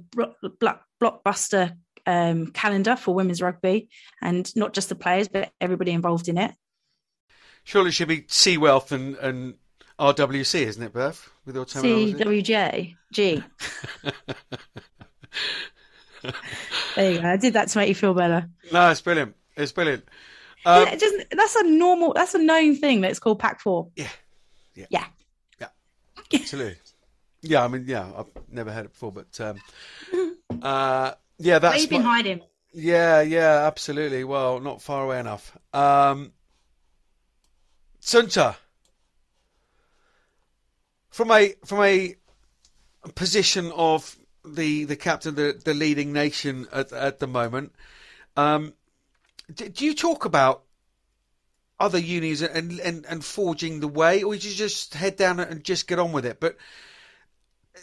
blockbuster 1.03 1.77
um, 2.07 2.49
calendar 2.49 2.97
for 2.97 3.15
women's 3.15 3.43
rugby, 3.43 3.89
and 4.21 4.55
not 4.57 4.73
just 4.73 4.89
the 4.89 4.95
players, 4.95 5.29
but 5.29 5.53
everybody 5.61 5.93
involved 5.93 6.29
in 6.29 6.39
it. 6.39 6.53
Surely 7.65 7.89
it 7.89 7.93
should 7.93 8.09
be 8.09 8.25
Sea 8.29 8.59
Wealth 8.59 8.93
and, 8.93 9.17
and 9.17 9.55
RWC, 9.99 10.63
isn't 10.67 10.83
it, 10.83 10.93
Beth? 10.93 11.31
With 11.47 11.55
your 11.55 11.65
terminology? 11.65 12.15
CWJ. 12.15 12.97
G. 13.13 13.43
there 16.97 17.13
you 17.13 17.21
go. 17.21 17.29
I 17.29 17.37
did 17.37 17.55
that 17.55 17.69
to 17.69 17.79
make 17.79 17.89
you 17.89 17.95
feel 17.95 18.15
better. 18.15 18.49
No, 18.73 18.91
it's 18.91 19.01
brilliant. 19.01 19.35
It's 19.57 19.73
brilliant. 19.73 20.05
Um, 20.67 20.87
yeah, 20.87 20.93
it 20.93 21.01
doesn't, 21.01 21.27
that's 21.31 21.57
a 21.57 21.65
normal, 21.65 22.13
that's 22.15 22.35
a 22.35 22.39
known 22.39 22.75
thing 22.77 23.03
that 23.03 23.11
it's 23.11 23.19
called 23.19 23.39
Pac 23.39 23.61
Four. 23.61 23.89
Yeah. 23.97 24.09
Yeah. 24.75 24.87
Yeah. 24.91 25.07
Yeah. 25.61 25.69
Absolutely. 26.33 26.77
Yeah, 27.43 27.65
I 27.65 27.69
mean, 27.69 27.85
yeah, 27.87 28.11
I've 28.17 28.31
never 28.51 28.73
heard 28.73 28.87
it 28.87 28.93
before, 28.93 29.13
but 29.13 29.41
um, 29.41 29.61
uh, 30.63 31.13
yeah, 31.39 31.55
Where 31.55 31.61
that's 31.61 31.82
you 31.82 31.89
been 31.89 32.03
what- 32.05 32.11
hiding? 32.11 32.41
Yeah, 32.76 33.20
yeah, 33.20 33.66
absolutely. 33.68 34.24
Well, 34.24 34.59
not 34.59 34.82
far 34.82 35.05
away 35.05 35.20
enough. 35.20 35.57
Um, 35.72 36.32
Sunta, 38.03 38.57
from 41.11 41.30
a 41.30 41.55
from 41.64 41.85
a 41.85 42.16
position 43.14 43.70
of 43.76 44.16
the 44.45 44.85
the 44.85 44.97
captain, 44.97 45.30
of 45.30 45.37
the 45.37 45.61
the 45.64 45.74
leading 45.74 46.12
nation 46.12 46.66
at 46.72 46.93
at 46.93 47.20
the 47.20 47.28
moment, 47.28 47.72
um, 48.37 48.74
do, 49.55 49.68
do 49.68 49.85
you 49.85 49.95
talk 49.95 50.24
about 50.24 50.64
other 51.78 51.99
unis 51.99 52.43
and, 52.43 52.80
and 52.80 53.07
and 53.07 53.24
forging 53.24 53.80
the 53.80 53.89
way, 53.89 54.22
or 54.24 54.35
do 54.37 54.49
you 54.49 54.55
just 54.55 54.95
head 54.95 55.16
down 55.16 55.39
and 55.39 55.62
just 55.64 55.87
get 55.87 55.99
on 56.01 56.11
with 56.12 56.26
it? 56.26 56.41
But 56.41 56.57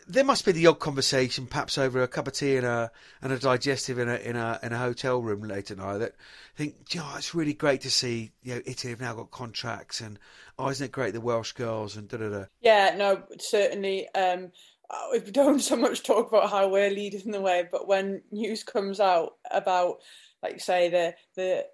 there 0.08 0.24
must 0.24 0.46
be 0.46 0.52
the 0.52 0.68
odd 0.68 0.80
conversation, 0.80 1.48
perhaps 1.48 1.78
over 1.78 2.02
a 2.02 2.08
cup 2.08 2.28
of 2.28 2.34
tea 2.34 2.58
and 2.58 2.66
a 2.66 2.92
and 3.22 3.34
a 3.34 3.40
digestive 3.40 4.00
in 4.00 4.10
a 4.10 4.16
in 4.16 4.36
a 4.36 4.60
in 4.64 4.72
a 4.72 4.78
hotel 4.78 5.22
room 5.22 5.42
late 5.42 5.72
at 5.72 5.78
night. 5.78 5.98
That 5.98 6.16
think, 6.56 6.90
"Do 6.90 6.98
you 6.98 7.04
know, 7.04 7.12
it's 7.18 7.36
really 7.36 7.54
great 7.54 7.82
to 7.82 7.92
see. 7.92 8.32
You 8.42 8.56
know, 8.56 8.62
Italy 8.66 8.92
have 8.92 9.02
now 9.02 9.14
got 9.14 9.32
contracts, 9.32 10.00
and 10.00 10.18
oh, 10.58 10.70
isn't 10.70 10.86
it 10.86 10.92
great 10.92 11.14
the 11.14 11.22
Welsh 11.22 11.54
girls 11.54 11.98
and 11.98 12.08
da 12.08 12.18
da 12.18 12.30
da. 12.30 12.46
Yeah, 12.62 12.96
no, 12.98 13.24
certainly. 13.40 14.08
Um, 14.16 14.52
uh, 14.90 15.08
we 15.14 15.32
don't 15.32 15.60
so 15.60 15.76
much 15.76 16.04
talk 16.04 16.30
about 16.30 16.50
how 16.50 16.70
we're 16.70 16.90
leading 16.90 17.32
the 17.32 17.42
way, 17.42 17.68
but 17.70 17.88
when 17.88 18.22
news 18.32 18.64
comes 18.64 19.00
out 19.00 19.34
about, 19.50 19.98
like, 20.42 20.62
say 20.62 20.90
the 20.90 21.16
the 21.36 21.66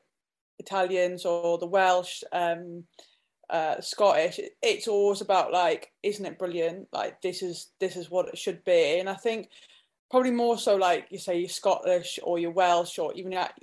Italians 0.60 1.26
or 1.26 1.58
the 1.58 1.68
Welsh, 1.68 2.24
um, 2.32 2.86
uh, 3.50 3.80
Scottish, 3.82 4.40
it's 4.62 4.88
always 4.88 5.22
about 5.22 5.52
like, 5.52 5.92
isn't 6.04 6.26
it 6.26 6.40
brilliant? 6.40 6.88
Like, 6.92 7.22
this 7.22 7.42
is 7.42 7.72
this 7.80 7.96
is 7.96 8.10
what 8.10 8.28
it 8.28 8.38
should 8.38 8.64
be, 8.66 9.00
and 9.00 9.10
I 9.10 9.16
think 9.16 9.50
probably 10.10 10.32
more 10.32 10.58
so 10.58 10.76
like 10.76 11.08
you 11.10 11.20
say 11.20 11.38
you're 11.38 11.50
Scottish 11.50 12.20
or 12.24 12.40
you're 12.40 12.52
Welsh 12.52 12.98
or 12.98 13.14
even 13.14 13.32
that 13.32 13.54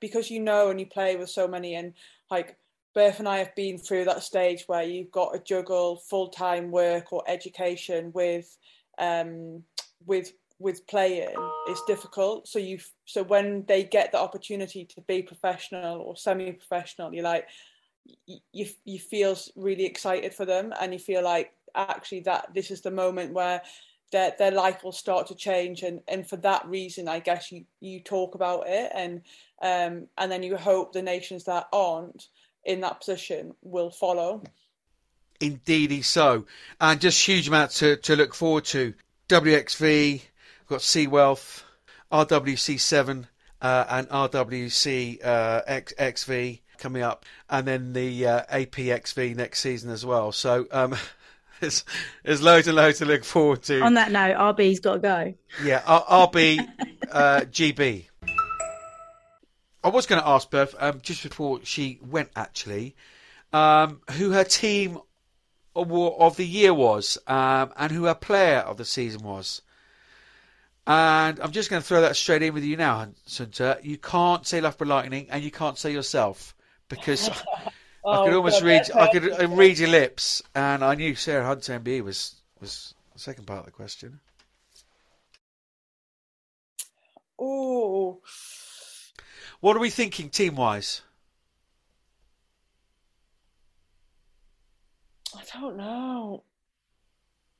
because 0.00 0.30
you 0.30 0.40
know 0.40 0.70
and 0.70 0.80
you 0.80 0.86
play 0.86 1.16
with 1.16 1.28
so 1.28 1.46
many 1.46 1.74
and 1.74 1.92
like 2.30 2.56
Beth 2.94 3.18
and 3.18 3.28
I 3.28 3.38
have 3.38 3.54
been 3.56 3.76
through 3.76 4.04
that 4.04 4.22
stage 4.22 4.64
where 4.66 4.84
you've 4.84 5.10
got 5.10 5.32
to 5.32 5.40
juggle 5.40 5.96
full 5.96 6.28
time 6.28 6.70
work 6.70 7.12
or 7.12 7.24
education 7.26 8.12
with 8.14 8.56
um, 8.98 9.64
with 10.06 10.32
with 10.60 10.86
playing. 10.86 11.34
It's 11.66 11.82
difficult. 11.86 12.46
So 12.46 12.60
you 12.60 12.78
so 13.04 13.24
when 13.24 13.64
they 13.66 13.82
get 13.82 14.12
the 14.12 14.20
opportunity 14.20 14.84
to 14.84 15.00
be 15.02 15.22
professional 15.22 16.00
or 16.00 16.16
semi 16.16 16.52
professional, 16.52 17.12
you're 17.12 17.24
like 17.24 17.48
you 18.26 18.66
you 18.84 18.98
feel 18.98 19.36
really 19.56 19.84
excited 19.84 20.34
for 20.34 20.44
them 20.44 20.72
and 20.80 20.92
you 20.92 20.98
feel 20.98 21.22
like 21.22 21.52
actually 21.74 22.20
that 22.20 22.52
this 22.54 22.70
is 22.70 22.82
the 22.82 22.90
moment 22.90 23.32
where 23.32 23.62
their 24.12 24.34
their 24.38 24.50
life 24.50 24.84
will 24.84 24.92
start 24.92 25.26
to 25.26 25.34
change 25.34 25.82
and 25.82 26.00
and 26.06 26.28
for 26.28 26.36
that 26.36 26.66
reason 26.66 27.08
I 27.08 27.18
guess 27.18 27.50
you 27.50 27.64
you 27.80 28.00
talk 28.00 28.34
about 28.34 28.64
it 28.66 28.92
and 28.94 29.22
um 29.62 30.08
and 30.18 30.30
then 30.30 30.42
you 30.42 30.56
hope 30.56 30.92
the 30.92 31.02
nations 31.02 31.44
that 31.44 31.68
aren't 31.72 32.28
in 32.64 32.80
that 32.80 33.00
position 33.00 33.54
will 33.62 33.90
follow. 33.90 34.42
Indeedy 35.40 36.02
so. 36.02 36.46
And 36.80 37.00
just 37.00 37.26
huge 37.26 37.48
amount 37.48 37.72
to, 37.72 37.96
to 37.96 38.16
look 38.16 38.34
forward 38.34 38.64
to. 38.66 38.94
WXV, 39.28 39.86
we've 40.12 40.22
got 40.68 40.82
Sea 40.82 41.06
Wealth, 41.06 41.64
RWC7, 42.12 43.26
uh, 43.60 43.84
and 43.88 44.08
RWC 44.08 45.24
uh, 45.24 45.62
X, 45.66 45.92
XV 46.00 46.60
coming 46.84 47.02
up, 47.02 47.24
and 47.48 47.66
then 47.66 47.94
the 47.94 48.26
uh, 48.26 48.42
APXV 48.52 49.34
next 49.34 49.60
season 49.60 49.90
as 49.90 50.04
well. 50.04 50.32
So 50.32 50.66
um, 50.70 50.94
there's, 51.60 51.82
there's 52.22 52.42
loads 52.42 52.68
and 52.68 52.76
loads 52.76 52.98
to 52.98 53.06
look 53.06 53.24
forward 53.24 53.62
to. 53.64 53.80
On 53.80 53.94
that 53.94 54.12
note, 54.12 54.36
RB's 54.36 54.80
got 54.80 54.94
to 54.94 54.98
go. 54.98 55.34
Yeah, 55.64 55.82
R- 55.86 56.28
RB 56.28 56.58
uh, 57.10 57.40
GB. 57.50 58.04
I 59.82 59.88
was 59.88 60.04
going 60.06 60.20
to 60.20 60.28
ask 60.28 60.50
Beth 60.50 60.74
um, 60.78 61.00
just 61.02 61.22
before 61.22 61.60
she 61.64 61.98
went 62.06 62.30
actually, 62.36 62.96
um, 63.52 64.02
who 64.12 64.32
her 64.32 64.44
team 64.44 64.98
of 65.74 66.36
the 66.36 66.46
year 66.46 66.72
was, 66.72 67.16
um, 67.26 67.72
and 67.76 67.90
who 67.90 68.04
her 68.04 68.14
player 68.14 68.58
of 68.58 68.76
the 68.76 68.84
season 68.84 69.22
was. 69.22 69.62
And 70.86 71.40
I'm 71.40 71.50
just 71.52 71.70
going 71.70 71.80
to 71.80 71.88
throw 71.88 72.02
that 72.02 72.14
straight 72.14 72.42
in 72.42 72.52
with 72.52 72.62
you 72.62 72.76
now, 72.76 73.08
Sunta. 73.26 73.82
You 73.82 73.96
can't 73.96 74.46
say 74.46 74.60
Loughborough 74.60 74.86
Lightning, 74.88 75.28
and 75.30 75.42
you 75.42 75.50
can't 75.50 75.78
say 75.78 75.92
yourself 75.92 76.53
because 76.88 77.30
I 78.10 78.18
Oh, 78.18 78.24
could 78.24 78.34
almost 78.34 78.60
God, 78.60 78.66
read. 78.66 78.90
I 78.94 79.06
could 79.08 79.32
uh, 79.40 79.48
read 79.48 79.78
your 79.78 79.88
lips, 79.88 80.42
and 80.54 80.84
I 80.84 80.94
knew 80.94 81.14
Sarah 81.14 81.44
Hunter 81.46 81.78
MBE 81.80 82.02
was 82.02 82.36
was 82.60 82.94
the 83.14 83.18
second 83.18 83.46
part 83.46 83.60
of 83.60 83.64
the 83.66 83.70
question. 83.72 84.20
Oh, 87.38 88.20
What 89.60 89.76
are 89.76 89.80
we 89.80 89.90
thinking 89.90 90.30
team 90.30 90.54
wise? 90.54 91.02
I 95.34 95.42
don't 95.52 95.76
know. 95.76 96.44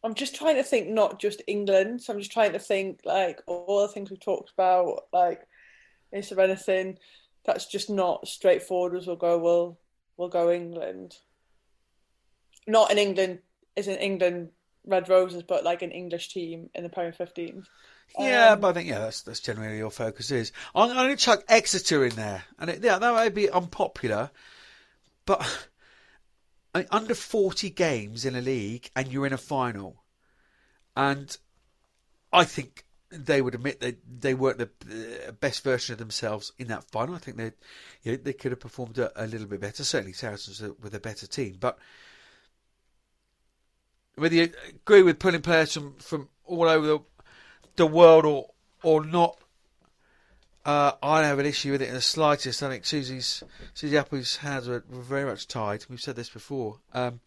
I'm 0.02 0.14
just 0.14 0.34
trying 0.34 0.56
to 0.56 0.62
think, 0.62 0.88
not 0.88 1.18
just 1.18 1.42
England. 1.46 2.02
So 2.02 2.12
I'm 2.12 2.18
just 2.18 2.32
trying 2.32 2.52
to 2.52 2.58
think, 2.58 3.00
like 3.04 3.40
all 3.46 3.82
the 3.82 3.88
things 3.88 4.10
we've 4.10 4.20
talked 4.20 4.50
about. 4.50 5.04
Like, 5.12 5.46
is 6.12 6.28
there 6.28 6.40
anything 6.40 6.98
that's 7.44 7.66
just 7.66 7.90
not 7.90 8.26
straightforward? 8.28 8.96
As 8.96 9.06
we'll 9.06 9.16
go, 9.16 9.38
we'll 9.38 9.78
we'll 10.16 10.28
go 10.28 10.50
England. 10.50 11.16
Not 12.66 12.90
in 12.90 12.98
England, 12.98 13.40
isn't 13.76 13.96
England 13.96 14.50
Red 14.86 15.08
Roses, 15.08 15.42
but 15.42 15.64
like 15.64 15.82
an 15.82 15.90
English 15.90 16.28
team 16.28 16.70
in 16.74 16.82
the 16.82 16.88
Premier 16.88 17.12
15. 17.12 17.66
Yeah, 18.18 18.52
Um, 18.52 18.60
but 18.60 18.68
I 18.68 18.72
think 18.74 18.88
yeah, 18.88 18.98
that's 18.98 19.22
that's 19.22 19.40
generally 19.40 19.78
your 19.78 19.90
focus 19.90 20.30
is. 20.30 20.52
I'm, 20.74 20.90
I'm 20.90 20.96
going 20.96 21.16
to 21.16 21.16
chuck 21.16 21.42
Exeter 21.48 22.04
in 22.04 22.14
there, 22.14 22.44
and 22.58 22.70
it, 22.70 22.82
yeah, 22.82 22.98
that 22.98 23.12
might 23.12 23.34
be 23.34 23.50
unpopular, 23.50 24.30
but 25.24 25.40
I 26.74 26.80
mean, 26.80 26.88
under 26.90 27.14
40 27.14 27.70
games 27.70 28.24
in 28.24 28.36
a 28.36 28.40
league, 28.40 28.90
and 28.94 29.08
you're 29.08 29.26
in 29.26 29.32
a 29.32 29.38
final, 29.38 30.02
and 30.96 31.36
I 32.32 32.44
think 32.44 32.84
they 33.14 33.40
would 33.42 33.54
admit 33.54 33.80
that 33.80 33.98
they 34.20 34.34
weren't 34.34 34.58
the 34.58 35.34
best 35.40 35.62
version 35.62 35.92
of 35.92 35.98
themselves 35.98 36.52
in 36.58 36.68
that 36.68 36.84
final. 36.90 37.14
I 37.14 37.18
think 37.18 37.36
they, 37.36 37.52
you 38.02 38.12
know, 38.12 38.16
they 38.16 38.32
could 38.32 38.52
have 38.52 38.60
performed 38.60 38.98
a, 38.98 39.10
a 39.22 39.26
little 39.26 39.46
bit 39.46 39.60
better. 39.60 39.84
Certainly, 39.84 40.14
Saracens 40.14 40.62
with 40.80 40.94
a 40.94 41.00
better 41.00 41.26
team, 41.26 41.56
but 41.58 41.78
whether 44.16 44.34
you 44.34 44.50
agree 44.68 45.02
with 45.02 45.18
pulling 45.18 45.42
players 45.42 45.74
from, 45.74 45.94
from 45.94 46.28
all 46.44 46.68
over 46.68 46.86
the 46.86 46.98
the 47.76 47.86
world 47.86 48.24
or 48.24 48.50
or 48.82 49.04
not, 49.04 49.38
uh, 50.64 50.92
I 51.02 51.20
don't 51.20 51.28
have 51.28 51.38
an 51.38 51.46
issue 51.46 51.72
with 51.72 51.82
it 51.82 51.88
in 51.88 51.94
the 51.94 52.00
slightest. 52.00 52.62
I 52.62 52.68
think 52.68 52.84
Susie's 52.84 53.42
Susie 53.74 53.98
Appleby's 53.98 54.36
hands 54.36 54.68
were, 54.68 54.84
were 54.88 55.02
very 55.02 55.24
much 55.24 55.48
tied. 55.48 55.84
We've 55.88 56.00
said 56.00 56.16
this 56.16 56.30
before. 56.30 56.80
Um, 56.92 57.20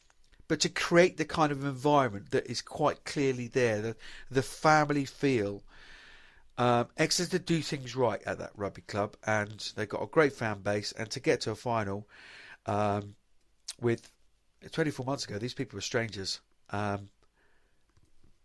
but 0.47 0.61
to 0.61 0.69
create 0.69 1.17
the 1.17 1.25
kind 1.25 1.51
of 1.51 1.65
environment 1.65 2.31
that 2.31 2.49
is 2.49 2.61
quite 2.61 3.03
clearly 3.03 3.47
there, 3.47 3.81
the 3.81 3.95
the 4.31 4.43
family 4.43 5.05
feel. 5.05 5.63
Um, 6.57 6.87
Exeter 6.97 7.37
do 7.37 7.61
things 7.61 7.95
right 7.95 8.21
at 8.25 8.39
that 8.39 8.51
rugby 8.55 8.81
club, 8.81 9.15
and 9.25 9.71
they've 9.75 9.87
got 9.87 10.01
a 10.01 10.07
great 10.07 10.33
fan 10.33 10.59
base. 10.61 10.91
And 10.91 11.09
to 11.11 11.19
get 11.19 11.41
to 11.41 11.51
a 11.51 11.55
final, 11.55 12.07
um, 12.65 13.15
with 13.79 14.09
24 14.71 15.05
months 15.05 15.25
ago, 15.25 15.37
these 15.37 15.53
people 15.53 15.77
were 15.77 15.81
strangers. 15.81 16.39
Um, 16.71 17.09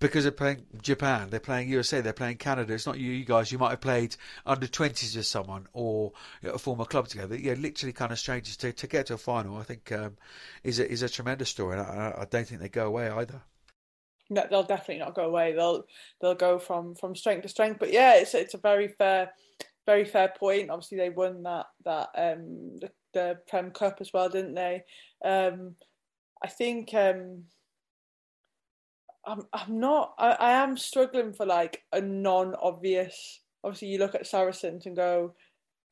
because 0.02 0.24
they're 0.24 0.32
playing 0.32 0.66
Japan, 0.82 1.30
they're 1.30 1.38
playing 1.38 1.68
USA, 1.68 2.00
they're 2.00 2.12
playing 2.12 2.36
Canada. 2.36 2.74
It's 2.74 2.86
not 2.86 2.98
you, 2.98 3.12
you 3.12 3.24
guys. 3.24 3.52
You 3.52 3.58
might 3.58 3.70
have 3.70 3.80
played 3.80 4.16
under 4.44 4.66
twenties 4.66 5.16
with 5.16 5.26
someone 5.26 5.68
or 5.72 6.12
you 6.42 6.48
know, 6.48 6.54
a 6.56 6.58
former 6.58 6.84
club 6.84 7.06
together. 7.06 7.36
Yeah, 7.36 7.54
literally 7.54 7.92
kind 7.92 8.10
of 8.10 8.18
strangers 8.18 8.56
to, 8.58 8.72
to 8.72 8.86
get 8.88 9.06
to 9.06 9.14
a 9.14 9.18
final. 9.18 9.56
I 9.58 9.62
think 9.62 9.92
um, 9.92 10.16
is 10.64 10.80
a 10.80 10.90
is 10.90 11.02
a 11.02 11.08
tremendous 11.08 11.50
story. 11.50 11.78
And 11.78 11.86
I, 11.86 12.14
I 12.18 12.24
don't 12.28 12.46
think 12.46 12.60
they 12.60 12.68
go 12.68 12.86
away 12.86 13.08
either. 13.10 13.42
No, 14.33 14.47
they'll 14.49 14.62
definitely 14.62 15.05
not 15.05 15.14
go 15.14 15.26
away. 15.26 15.53
They'll 15.53 15.85
they'll 16.20 16.35
go 16.35 16.59
from 16.59 16.95
from 16.95 17.14
strength 17.16 17.43
to 17.43 17.49
strength. 17.49 17.78
But 17.80 17.93
yeah, 17.93 18.14
it's 18.16 18.35
it's 18.35 18.55
a 18.55 18.59
very 18.59 18.89
fair, 18.89 19.33
very 19.87 20.05
fair 20.05 20.33
point. 20.37 20.70
Obviously, 20.70 20.99
they 20.99 21.11
won 21.11 21.43
that 21.45 21.66
that 21.85 22.09
um 22.16 22.76
the, 22.80 22.91
the 23.14 23.39
Prem 23.49 23.70
Cup 23.70 23.99
as 24.01 24.12
well, 24.12 24.28
didn't 24.28 24.55
they? 24.55 24.85
Um, 25.24 25.76
I 26.43 26.49
think 26.49 26.95
um, 26.95 27.45
I'm 29.26 29.43
I'm 29.53 29.78
not. 29.80 30.14
I, 30.18 30.30
I 30.33 30.53
am 30.62 30.76
struggling 30.76 31.33
for 31.33 31.47
like 31.47 31.83
a 31.93 32.01
non-obvious. 32.01 33.41
Obviously, 33.64 33.89
you 33.89 33.99
look 33.99 34.14
at 34.14 34.26
Saracens 34.26 34.87
and 34.87 34.97
go, 34.97 35.35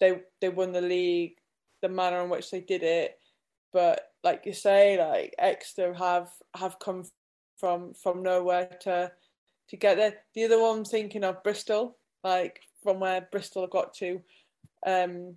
they 0.00 0.20
they 0.40 0.48
won 0.48 0.72
the 0.72 0.80
league, 0.80 1.36
the 1.82 1.88
manner 1.88 2.22
in 2.22 2.30
which 2.30 2.50
they 2.50 2.60
did 2.60 2.82
it. 2.82 3.18
but 3.72 4.00
like 4.24 4.44
you 4.46 4.52
say, 4.52 4.98
like 4.98 5.34
Exeter 5.38 5.94
have 5.94 6.30
have 6.56 6.78
come 6.78 7.04
from 7.60 7.94
from 7.94 8.22
nowhere 8.22 8.70
to 8.82 9.12
to 9.68 9.76
get 9.76 9.96
there. 9.96 10.14
The 10.34 10.44
other 10.44 10.60
one, 10.60 10.78
I'm 10.78 10.84
thinking 10.84 11.22
of 11.22 11.42
Bristol, 11.44 11.96
like 12.24 12.60
from 12.82 12.98
where 12.98 13.28
Bristol 13.30 13.62
have 13.62 13.70
got 13.70 13.94
to. 13.94 14.20
Um, 14.84 15.36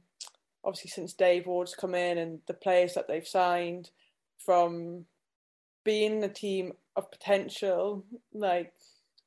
obviously, 0.64 0.90
since 0.90 1.14
Dave 1.14 1.46
Ward's 1.46 1.76
come 1.76 1.94
in 1.94 2.18
and 2.18 2.40
the 2.48 2.54
players 2.54 2.94
that 2.96 3.08
they've 3.08 3.28
signed, 3.28 3.92
from 4.40 5.06
being 5.84 6.24
a 6.24 6.30
team 6.30 6.74
of 6.96 7.12
potential, 7.12 8.06
like 8.34 8.74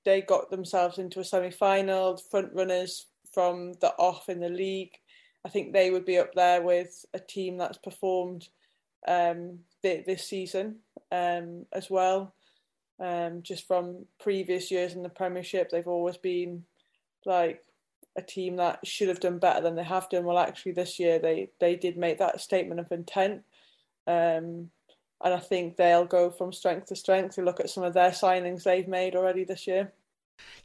they 0.04 0.22
got 0.22 0.50
themselves 0.50 0.98
into 0.98 1.20
a 1.20 1.24
semi 1.24 1.50
final, 1.50 2.16
front 2.16 2.52
runners 2.54 3.06
from 3.32 3.74
the 3.74 3.92
off 3.98 4.28
in 4.28 4.40
the 4.40 4.48
league. 4.48 4.98
I 5.44 5.48
think 5.48 5.72
they 5.72 5.90
would 5.90 6.04
be 6.04 6.18
up 6.18 6.34
there 6.34 6.62
with 6.62 7.04
a 7.14 7.20
team 7.20 7.58
that's 7.58 7.78
performed 7.78 8.48
um, 9.06 9.60
this 9.82 10.26
season 10.26 10.76
um, 11.12 11.66
as 11.72 11.88
well. 11.88 12.34
Um, 12.98 13.42
just 13.42 13.66
from 13.66 14.06
previous 14.18 14.70
years 14.70 14.94
in 14.94 15.02
the 15.02 15.08
Premiership, 15.08 15.70
they've 15.70 15.86
always 15.86 16.16
been 16.16 16.64
like 17.26 17.62
a 18.16 18.22
team 18.22 18.56
that 18.56 18.86
should 18.86 19.08
have 19.08 19.20
done 19.20 19.38
better 19.38 19.60
than 19.60 19.74
they 19.74 19.84
have 19.84 20.08
done. 20.08 20.24
Well, 20.24 20.38
actually, 20.38 20.72
this 20.72 20.98
year 20.98 21.18
they 21.18 21.50
they 21.60 21.76
did 21.76 21.96
make 21.96 22.18
that 22.18 22.40
statement 22.40 22.80
of 22.80 22.90
intent, 22.90 23.42
um, 24.06 24.70
and 25.22 25.34
I 25.34 25.38
think 25.38 25.76
they'll 25.76 26.06
go 26.06 26.30
from 26.30 26.52
strength 26.52 26.86
to 26.86 26.96
strength. 26.96 27.36
You 27.36 27.44
look 27.44 27.60
at 27.60 27.70
some 27.70 27.84
of 27.84 27.92
their 27.92 28.10
signings 28.10 28.62
they've 28.62 28.88
made 28.88 29.14
already 29.14 29.44
this 29.44 29.66
year. 29.66 29.92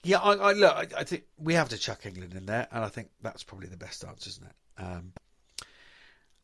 Yeah, 0.03 0.19
I, 0.19 0.33
I 0.33 0.53
look. 0.53 0.73
I, 0.73 0.87
I, 0.99 1.03
think 1.03 1.23
we 1.37 1.53
have 1.55 1.69
to 1.69 1.77
chuck 1.77 2.05
England 2.05 2.33
in 2.33 2.45
there, 2.45 2.67
and 2.71 2.83
I 2.83 2.87
think 2.87 3.09
that's 3.21 3.43
probably 3.43 3.67
the 3.67 3.77
best 3.77 4.05
answer, 4.05 4.29
isn't 4.29 4.47
it? 4.47 4.81
Um, 4.81 5.13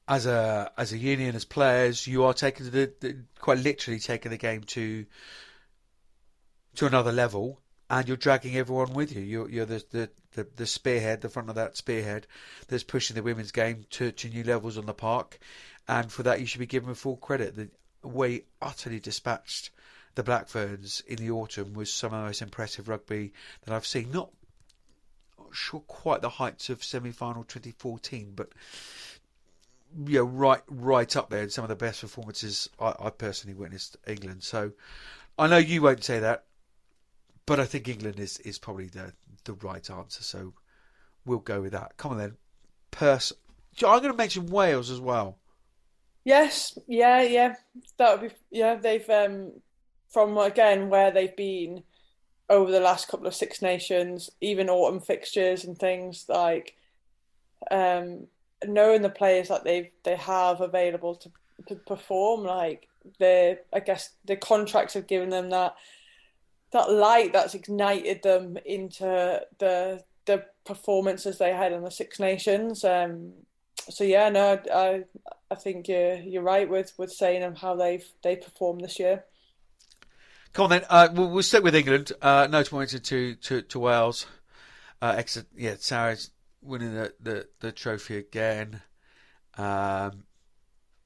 as 0.08 0.26
a 0.26 0.72
as 0.78 0.94
a 0.94 0.98
union, 0.98 1.36
as 1.36 1.46
players, 1.46 2.08
you 2.08 2.24
are 2.24 2.34
taking 2.34 2.70
the, 2.70 2.94
the 3.00 3.18
quite 3.40 3.60
literally 3.60 4.00
taking 4.00 4.32
the 4.32 4.38
game 4.38 4.64
to 4.64 5.06
to 6.78 6.86
another 6.86 7.12
level, 7.12 7.60
and 7.90 8.08
you're 8.08 8.18
dragging 8.18 8.56
everyone 8.56 8.94
with 8.94 9.16
you. 9.16 9.22
You're 9.22 9.50
you're 9.50 9.66
the 9.66 9.84
the, 9.92 10.10
the, 10.34 10.48
the 10.56 10.66
spearhead, 10.66 11.22
the 11.22 11.30
front 11.30 11.50
of 11.50 11.56
that 11.56 11.76
spearhead 11.76 12.28
that's 12.68 12.84
pushing 12.84 13.16
the 13.16 13.24
women's 13.24 13.52
game 13.52 13.86
to, 13.92 14.12
to 14.12 14.30
new 14.30 14.44
levels 14.44 14.78
on 14.78 14.86
the 14.86 14.94
park, 14.94 15.40
and 15.88 16.12
for 16.12 16.24
that 16.24 16.40
you 16.40 16.46
should 16.46 16.60
be 16.60 16.66
given 16.66 16.94
full 16.96 17.18
credit. 17.18 17.56
The 17.56 17.70
way 18.08 18.44
utterly 18.62 19.00
dispatched 19.00 19.72
the 20.16 20.24
Blackferns 20.24 21.06
in 21.06 21.18
the 21.18 21.32
autumn 21.32 21.74
was 21.74 21.94
some 21.94 22.14
of 22.14 22.20
the 22.20 22.26
most 22.26 22.42
impressive 22.42 22.88
rugby 22.88 23.34
that 23.64 23.74
I've 23.74 23.86
seen. 23.86 24.12
Not, 24.12 24.32
not 25.40 25.56
sure 25.56 25.82
quite 25.82 26.22
the 26.22 26.30
heights 26.30 26.70
of 26.70 26.84
semi-final 26.84 27.44
2014, 27.44 28.34
but 28.36 28.50
you 30.06 30.20
know, 30.20 30.24
right 30.24 30.62
right 30.68 31.16
up 31.16 31.30
there 31.30 31.44
in 31.44 31.50
some 31.50 31.64
of 31.64 31.70
the 31.70 31.76
best 31.76 32.02
performances 32.02 32.70
I, 32.80 32.94
I 33.00 33.10
personally 33.10 33.56
witnessed 33.56 33.98
England. 34.06 34.44
So 34.44 34.74
I 35.40 35.48
know 35.48 35.58
you 35.58 35.82
won't 35.82 36.04
say 36.04 36.20
that, 36.20 36.44
but 37.48 37.60
I 37.60 37.66
think 37.66 37.88
England 37.88 38.20
is, 38.20 38.38
is 38.40 38.60
probably 38.60 38.86
the 38.86 39.14
the 39.46 39.54
right 39.54 39.90
answer. 39.90 40.22
So 40.22 40.54
we'll 41.26 41.40
go 41.40 41.62
with 41.62 41.72
that. 41.72 41.98
Come 41.98 42.12
on 42.12 42.18
then, 42.20 42.38
Purse. 42.92 43.34
I'm 43.80 44.00
going 44.00 44.12
to 44.12 44.18
mention 44.18 44.48
Wales 44.48 44.92
as 44.92 45.00
well. 45.00 45.38
Yes, 46.24 46.78
yeah, 46.88 47.22
yeah. 47.22 47.56
That 47.98 48.22
would 48.22 48.30
be 48.30 48.36
yeah. 48.52 48.76
They've 48.76 49.10
um, 49.10 49.54
from 50.10 50.38
again 50.38 50.90
where 50.90 51.10
they've 51.10 51.36
been 51.36 51.84
over 52.50 52.72
the 52.72 52.80
last 52.80 53.08
couple 53.08 53.28
of 53.28 53.34
Six 53.36 53.62
Nations, 53.62 54.30
even 54.42 54.70
autumn 54.70 55.00
fixtures 55.00 55.64
and 55.64 55.78
things 55.78 56.26
like 56.28 56.76
um, 57.72 58.28
knowing 58.66 59.02
the 59.02 59.10
players 59.10 59.48
that 59.48 59.64
they 59.64 59.92
they 60.04 60.18
have 60.18 60.60
available 60.60 61.16
to 61.16 61.32
to 61.70 61.76
perform, 61.76 62.44
like 62.44 62.88
the 63.20 63.60
I 63.74 63.80
guess 63.80 64.10
the 64.26 64.36
contracts 64.36 64.96
have 64.96 65.08
given 65.08 65.30
them 65.30 65.50
that 65.52 65.76
that 66.72 66.92
light 66.92 67.34
that's 67.34 67.56
ignited 67.56 68.24
them 68.24 68.58
into 68.66 69.42
the 69.60 70.04
the 70.26 70.44
performances 70.66 71.38
they 71.38 71.54
had 71.54 71.72
in 71.72 71.84
the 71.84 71.92
Six 71.92 72.20
Nations. 72.20 72.84
Um, 72.84 73.34
so 73.90 74.04
yeah, 74.04 74.30
no, 74.30 74.60
I 74.74 75.04
I 75.50 75.56
think 75.56 75.88
you're 75.88 76.16
you're 76.16 76.44
right 76.44 76.70
with 76.70 76.94
with 76.98 77.12
saying 77.12 77.56
how 77.56 77.76
they've 77.76 78.06
they 78.24 78.36
performed 78.36 78.82
this 78.82 79.00
year. 79.00 79.24
Come 80.54 80.66
on 80.66 80.70
then, 80.72 80.86
uh, 80.90 81.10
we'll, 81.14 81.30
we'll 81.30 81.44
stick 81.44 81.64
with 81.64 81.76
England. 81.76 82.12
Uh, 82.22 82.48
no 82.50 82.64
pointed 82.64 83.04
to, 83.06 83.36
to 83.36 83.62
to 83.62 83.80
Wales. 83.80 84.26
Uh, 85.02 85.14
Exeter, 85.16 85.48
yeah, 85.56 85.76
Sarah's 85.78 86.32
winning 86.62 86.96
the, 86.96 87.14
the, 87.22 87.48
the 87.60 87.72
trophy 87.72 88.18
again. 88.18 88.82
Um, 89.58 90.24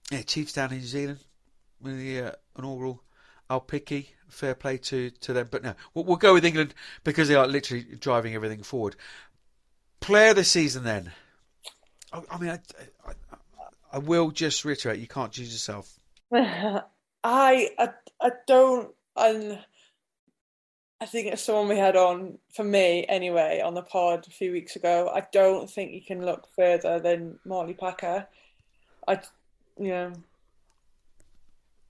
yeah, 0.10 0.22
Chiefs 0.26 0.54
down 0.54 0.72
in 0.72 0.80
New 0.80 0.86
Zealand 0.86 1.20
with 1.82 1.98
the 1.98 2.22
uh, 2.22 2.32
inaugural 2.58 3.04
Aupiki. 3.52 4.08
Fair 4.30 4.56
play 4.56 4.78
to, 4.78 5.10
to 5.10 5.34
them. 5.34 5.50
But 5.52 5.64
no, 5.64 5.76
we'll, 5.94 6.06
we'll, 6.06 6.18
go 6.18 6.34
with 6.34 6.46
England 6.46 6.74
because 7.04 7.28
they 7.28 7.36
are 7.36 7.48
literally 7.48 7.84
driving 7.84 8.34
everything 8.34 8.64
forward. 8.64 8.96
Player 10.00 10.30
of 10.30 10.38
the 10.38 10.46
season 10.46 10.86
then. 10.86 11.12
I, 12.14 12.22
I 12.32 12.38
mean, 12.38 12.50
I, 12.52 12.60
I, 13.06 13.14
I, 13.92 13.98
will 13.98 14.32
just 14.32 14.64
reiterate 14.64 15.00
you 15.00 15.08
can't 15.08 15.34
choose 15.34 15.52
yourself. 15.52 16.00
I, 16.34 16.82
I, 17.24 17.90
I 18.22 18.32
don't. 18.48 18.96
And 19.18 19.60
I 21.02 21.06
think 21.06 21.28
it's 21.28 21.44
someone 21.44 21.68
we 21.68 21.78
had 21.78 21.98
on 21.98 22.38
for 22.54 22.64
me 22.64 23.06
anyway 23.10 23.60
on 23.60 23.74
the 23.74 23.82
pod 23.82 24.28
a 24.28 24.32
few 24.32 24.54
weeks 24.54 24.78
ago. 24.78 25.12
I 25.14 25.26
don't 25.34 25.70
think 25.70 25.92
you 25.92 26.02
can 26.02 26.26
look 26.26 26.48
further 26.56 27.02
than 27.02 27.38
Marley 27.44 27.74
Packer. 27.74 28.28
I, 29.08 29.20
you 29.78 29.90
know, 29.90 30.14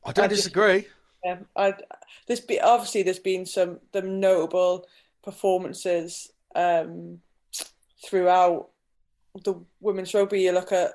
I 0.03 0.11
don't 0.11 0.25
I 0.25 0.27
disagree. 0.27 0.81
Just, 0.81 0.93
yeah, 1.23 1.37
I 1.55 1.73
this 2.27 2.39
be 2.39 2.59
obviously 2.59 3.03
there's 3.03 3.19
been 3.19 3.45
some 3.45 3.79
the 3.91 4.01
notable 4.01 4.87
performances 5.23 6.31
um, 6.55 7.19
throughout 8.03 8.69
the 9.43 9.55
women's 9.79 10.13
rugby. 10.13 10.41
You 10.41 10.51
look 10.51 10.71
at 10.71 10.91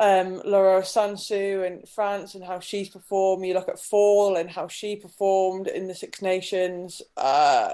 um, 0.00 0.40
Laura 0.44 0.82
Sansus 0.82 1.66
in 1.66 1.84
France 1.86 2.34
and 2.34 2.44
how 2.44 2.60
she's 2.60 2.88
performed. 2.88 3.44
You 3.44 3.54
look 3.54 3.68
at 3.68 3.80
Fall 3.80 4.36
and 4.36 4.50
how 4.50 4.68
she 4.68 4.96
performed 4.96 5.66
in 5.66 5.86
the 5.86 5.94
Six 5.94 6.22
Nations. 6.22 7.02
Uh, 7.16 7.72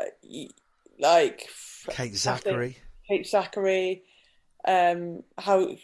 like 0.98 1.48
Kate 1.90 2.12
Zackary, 2.14 2.76
Kate 3.08 3.26
Zackary, 3.26 4.02
Um, 4.66 5.22
how 5.38 5.76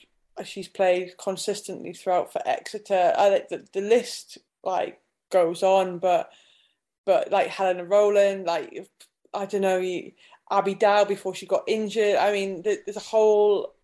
she's 0.45 0.69
played 0.69 1.17
consistently 1.19 1.93
throughout 1.93 2.33
for 2.33 2.43
Exeter. 2.47 3.13
I 3.17 3.29
think 3.31 3.49
the, 3.49 3.67
the 3.73 3.87
list 3.87 4.39
like 4.65 5.01
goes 5.31 5.63
on, 5.63 5.99
but 5.99 6.31
but 7.07 7.31
like 7.31 7.49
Helena 7.49 7.85
Rowland, 7.85 8.47
like 8.47 8.89
I 9.33 9.47
don't 9.47 9.63
know, 9.63 10.03
Abby 10.51 10.75
Dow 10.75 11.05
before 11.05 11.35
she 11.35 11.47
got 11.47 11.65
injured. 11.67 12.17
I 12.17 12.33
mean, 12.33 12.63
there's 12.63 12.97
a 12.97 13.01
whole 13.01 13.75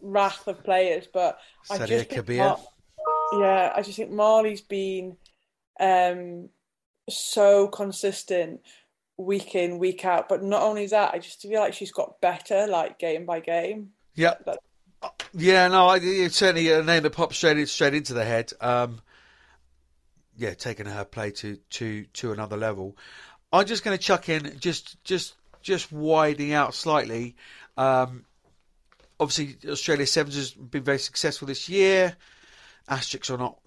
wrath 0.00 0.46
of 0.46 0.62
players, 0.64 1.06
but 1.12 1.38
I 1.70 1.78
just 1.86 2.10
think 2.10 2.28
Mar- 2.28 2.58
yeah, 3.32 3.72
I 3.74 3.82
just 3.82 3.96
think 3.96 4.10
Marley's 4.10 4.60
been 4.60 5.16
um, 5.80 6.48
so 7.08 7.68
consistent 7.68 8.60
week 9.16 9.54
in 9.54 9.78
week 9.78 10.04
out. 10.04 10.28
But 10.28 10.42
not 10.42 10.62
only 10.62 10.86
that, 10.86 11.14
I 11.14 11.18
just 11.18 11.42
feel 11.42 11.60
like 11.60 11.74
she's 11.74 11.92
got 11.92 12.20
better, 12.20 12.66
like 12.66 12.98
game 12.98 13.26
by 13.26 13.40
game. 13.40 13.90
Yeah. 14.14 14.34
That- 14.46 14.58
yeah, 15.32 15.68
no, 15.68 15.90
it's 15.92 16.36
certainly 16.36 16.72
a 16.72 16.82
name 16.82 17.04
that 17.04 17.10
pops 17.10 17.36
straight 17.36 17.68
straight 17.68 17.94
into 17.94 18.14
the 18.14 18.24
head. 18.24 18.52
Um, 18.60 19.00
yeah, 20.38 20.54
taking 20.54 20.86
her 20.86 21.04
play 21.04 21.32
to 21.32 21.56
to 21.70 22.04
to 22.14 22.32
another 22.32 22.56
level. 22.56 22.96
I'm 23.52 23.66
just 23.66 23.84
going 23.84 23.96
to 23.96 24.02
chuck 24.02 24.28
in 24.28 24.58
just 24.58 25.02
just 25.04 25.34
just 25.60 25.92
widening 25.92 26.52
out 26.52 26.74
slightly. 26.74 27.36
Um, 27.76 28.24
obviously 29.20 29.56
Australia 29.70 30.06
Sevens 30.06 30.36
has 30.36 30.52
been 30.52 30.84
very 30.84 30.98
successful 30.98 31.46
this 31.46 31.68
year. 31.68 32.16
Asterisks 32.88 33.30
or 33.30 33.38
not, 33.38 33.58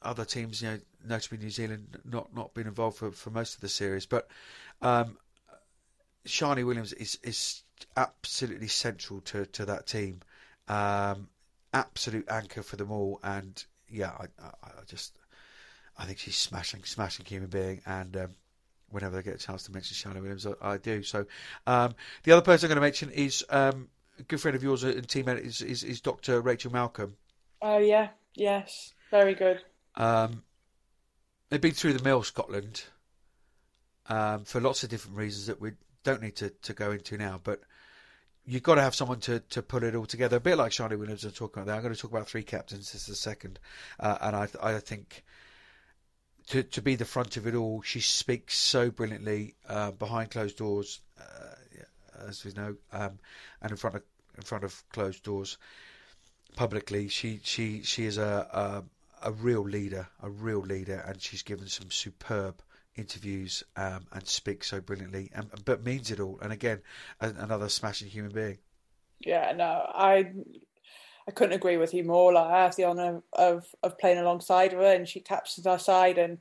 other 0.00 0.24
teams, 0.24 0.62
you 0.62 0.68
know, 0.68 0.78
notably 1.06 1.38
New 1.38 1.50
Zealand, 1.50 1.98
not 2.04 2.34
not 2.34 2.54
been 2.54 2.66
involved 2.66 2.98
for, 2.98 3.10
for 3.10 3.30
most 3.30 3.54
of 3.54 3.60
the 3.60 3.68
series. 3.68 4.06
But 4.06 4.28
um, 4.80 5.18
Williams 6.42 6.92
is 6.92 7.18
is 7.22 7.62
absolutely 7.96 8.68
central 8.68 9.20
to, 9.22 9.46
to 9.46 9.64
that 9.66 9.86
team. 9.86 10.20
Um, 10.68 11.28
absolute 11.72 12.28
anchor 12.30 12.62
for 12.62 12.76
them 12.76 12.90
all, 12.90 13.20
and 13.22 13.62
yeah, 13.88 14.10
I, 14.10 14.24
I, 14.42 14.50
I, 14.62 14.84
just 14.86 15.18
I 16.00 16.06
think 16.06 16.18
she's 16.18 16.36
smashing, 16.36 16.82
smashing 16.84 17.26
human 17.26 17.50
being, 17.50 17.82
and 17.84 18.16
um, 18.16 18.30
whenever 18.88 19.18
I 19.18 19.22
get 19.22 19.34
a 19.34 19.38
chance 19.38 19.64
to 19.64 19.72
mention 19.72 19.94
Sharni 19.94 20.22
Williams, 20.22 20.46
I, 20.46 20.54
I 20.62 20.78
do. 20.78 21.02
So 21.02 21.26
um, 21.66 21.94
the 22.22 22.32
other 22.32 22.40
person 22.40 22.66
I'm 22.66 22.68
going 22.70 22.76
to 22.76 22.86
mention 22.86 23.10
is 23.10 23.44
um, 23.50 23.88
a 24.18 24.22
good 24.22 24.40
friend 24.40 24.56
of 24.56 24.62
yours 24.62 24.82
and 24.82 25.06
teammate 25.06 25.44
is, 25.44 25.60
is, 25.60 25.84
is 25.84 26.00
Dr. 26.00 26.40
Rachel 26.40 26.72
Malcolm. 26.72 27.16
Oh 27.60 27.76
yeah, 27.76 28.08
yes, 28.34 28.94
very 29.10 29.34
good. 29.34 29.60
Um, 29.94 30.42
they've 31.50 31.60
been 31.60 31.72
through 31.72 31.92
the 31.92 32.02
mill, 32.02 32.22
Scotland, 32.22 32.84
um, 34.06 34.44
for 34.44 34.58
lots 34.58 34.82
of 34.82 34.88
different 34.88 35.18
reasons 35.18 35.48
that 35.48 35.60
we 35.60 35.72
don't 36.02 36.22
need 36.22 36.36
to, 36.36 36.48
to 36.48 36.72
go 36.72 36.92
into 36.92 37.18
now. 37.18 37.38
But 37.44 37.60
you've 38.46 38.62
got 38.62 38.76
to 38.76 38.80
have 38.80 38.94
someone 38.94 39.20
to, 39.20 39.40
to 39.50 39.60
put 39.60 39.82
it 39.82 39.94
all 39.94 40.06
together. 40.06 40.38
A 40.38 40.40
bit 40.40 40.56
like 40.56 40.72
Sharni 40.72 40.98
Williams 40.98 41.26
are 41.26 41.30
talking 41.30 41.62
about 41.62 41.66
there. 41.66 41.76
I'm 41.76 41.82
going 41.82 41.94
to 41.94 42.00
talk 42.00 42.10
about 42.10 42.26
three 42.26 42.42
captains. 42.42 42.90
This 42.90 43.02
is 43.02 43.08
the 43.08 43.14
second, 43.14 43.60
uh, 43.98 44.16
and 44.22 44.34
I 44.34 44.48
I 44.62 44.78
think 44.78 45.24
to 46.50 46.62
to 46.64 46.82
be 46.82 46.96
the 46.96 47.04
front 47.04 47.36
of 47.36 47.46
it 47.46 47.54
all, 47.54 47.80
she 47.82 48.00
speaks 48.00 48.56
so 48.56 48.90
brilliantly 48.90 49.54
uh, 49.68 49.92
behind 49.92 50.30
closed 50.30 50.56
doors, 50.58 51.00
uh, 51.18 52.24
as 52.28 52.44
we 52.44 52.52
know, 52.52 52.76
um, 52.92 53.18
and 53.62 53.70
in 53.70 53.76
front 53.76 53.96
of 53.96 54.02
in 54.36 54.42
front 54.42 54.64
of 54.64 54.82
closed 54.90 55.22
doors 55.22 55.58
publicly. 56.56 57.08
She 57.08 57.40
she 57.42 57.82
she 57.82 58.04
is 58.04 58.18
a, 58.18 58.82
a 59.22 59.28
a 59.28 59.32
real 59.32 59.62
leader, 59.62 60.08
a 60.22 60.30
real 60.30 60.60
leader, 60.60 61.04
and 61.06 61.22
she's 61.22 61.42
given 61.42 61.68
some 61.68 61.90
superb 61.90 62.62
interviews 62.96 63.62
um, 63.76 64.06
and 64.12 64.26
speaks 64.26 64.68
so 64.68 64.80
brilliantly, 64.80 65.30
and, 65.34 65.48
but 65.64 65.84
means 65.84 66.10
it 66.10 66.18
all. 66.18 66.38
And 66.42 66.52
again, 66.52 66.80
another 67.20 67.68
smashing 67.68 68.08
human 68.08 68.32
being. 68.32 68.58
Yeah, 69.20 69.52
no, 69.52 69.86
I 69.94 70.32
I 71.28 71.32
couldn't 71.32 71.54
agree 71.54 71.76
with 71.76 71.94
you 71.94 72.04
more. 72.04 72.32
Like 72.32 72.50
I 72.50 72.62
have 72.64 72.76
the 72.76 72.84
honour 72.84 73.22
of 73.34 73.66
of 73.82 73.98
playing 73.98 74.18
alongside 74.18 74.72
her, 74.72 74.82
and 74.82 75.08
she 75.08 75.20
captains 75.20 75.66
our 75.66 75.78
side, 75.78 76.18
and 76.18 76.38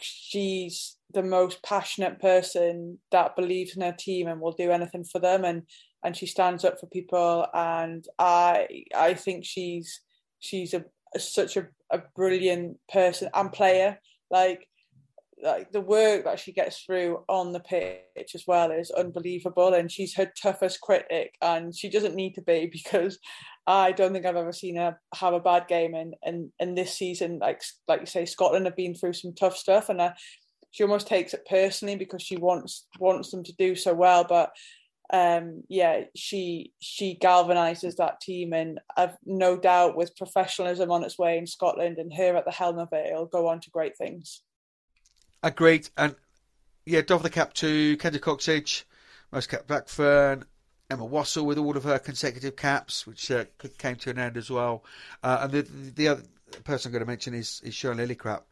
she's 0.00 0.96
the 1.12 1.22
most 1.22 1.62
passionate 1.62 2.20
person 2.20 2.98
that 3.10 3.36
believes 3.36 3.76
in 3.76 3.82
her 3.82 3.94
team 3.98 4.26
and 4.26 4.40
will 4.40 4.52
do 4.52 4.70
anything 4.70 5.04
for 5.04 5.18
them, 5.18 5.44
and 5.44 5.62
and 6.04 6.16
she 6.16 6.26
stands 6.26 6.64
up 6.64 6.78
for 6.80 6.86
people. 6.86 7.46
And 7.54 8.04
I 8.18 8.84
I 8.94 9.14
think 9.14 9.44
she's 9.44 10.00
she's 10.38 10.74
a, 10.74 10.84
a 11.14 11.18
such 11.18 11.56
a, 11.56 11.68
a 11.90 12.02
brilliant 12.14 12.78
person 12.88 13.30
and 13.34 13.52
player. 13.52 13.98
Like 14.30 14.68
like 15.42 15.72
the 15.72 15.80
work 15.80 16.24
that 16.24 16.38
she 16.38 16.52
gets 16.52 16.82
through 16.82 17.24
on 17.28 17.52
the 17.52 17.60
pitch 17.60 18.34
as 18.34 18.44
well 18.46 18.70
is 18.70 18.90
unbelievable 18.92 19.74
and 19.74 19.90
she's 19.90 20.14
her 20.14 20.30
toughest 20.40 20.80
critic 20.80 21.34
and 21.42 21.76
she 21.76 21.90
doesn't 21.90 22.14
need 22.14 22.34
to 22.34 22.42
be 22.42 22.66
because 22.72 23.18
I 23.66 23.92
don't 23.92 24.12
think 24.12 24.26
I've 24.26 24.36
ever 24.36 24.52
seen 24.52 24.76
her 24.76 24.98
have 25.14 25.34
a 25.34 25.40
bad 25.40 25.68
game 25.68 25.94
and 25.94 26.14
and 26.22 26.50
in 26.58 26.74
this 26.74 26.94
season 26.94 27.38
like 27.38 27.62
like 27.88 28.00
you 28.00 28.06
say 28.06 28.24
Scotland 28.24 28.66
have 28.66 28.76
been 28.76 28.94
through 28.94 29.12
some 29.12 29.34
tough 29.34 29.56
stuff 29.56 29.88
and 29.88 30.00
uh, 30.00 30.12
she 30.70 30.82
almost 30.82 31.06
takes 31.06 31.34
it 31.34 31.46
personally 31.48 31.96
because 31.96 32.22
she 32.22 32.36
wants 32.36 32.86
wants 32.98 33.30
them 33.30 33.44
to 33.44 33.52
do 33.58 33.76
so 33.76 33.94
well 33.94 34.24
but 34.28 34.50
um 35.12 35.62
yeah 35.68 36.02
she 36.16 36.72
she 36.80 37.18
galvanizes 37.20 37.96
that 37.96 38.20
team 38.20 38.52
and 38.52 38.80
I've 38.96 39.16
no 39.26 39.56
doubt 39.56 39.96
with 39.96 40.16
professionalism 40.16 40.90
on 40.90 41.04
its 41.04 41.18
way 41.18 41.38
in 41.38 41.46
Scotland 41.46 41.98
and 41.98 42.12
her 42.14 42.36
at 42.36 42.44
the 42.44 42.50
helm 42.50 42.78
of 42.78 42.88
it 42.92 43.10
it'll 43.10 43.26
go 43.26 43.48
on 43.48 43.60
to 43.60 43.70
great 43.70 43.96
things 43.96 44.42
Agreed. 45.42 45.88
And 45.96 46.14
yeah, 46.86 47.02
doff 47.02 47.22
the 47.22 47.30
cap 47.30 47.52
to 47.54 47.96
Kendra 47.96 48.20
Cocksedge, 48.20 48.84
most 49.32 49.48
cap 49.48 49.66
Blackfern, 49.66 50.44
Emma 50.92 51.06
Wassell 51.06 51.46
with 51.46 51.56
all 51.56 51.76
of 51.76 51.84
her 51.84 51.98
consecutive 51.98 52.54
caps, 52.54 53.06
which 53.06 53.30
uh, 53.30 53.46
came 53.78 53.96
to 53.96 54.10
an 54.10 54.18
end 54.18 54.36
as 54.36 54.50
well. 54.50 54.84
Uh, 55.22 55.38
and 55.42 55.52
the 55.52 55.62
the 55.62 56.08
other 56.08 56.22
person 56.64 56.88
I'm 56.88 56.92
going 56.92 57.04
to 57.04 57.10
mention 57.10 57.32
is, 57.32 57.62
is 57.64 57.74
Siwan 57.74 57.96
Lillicrap. 57.96 58.42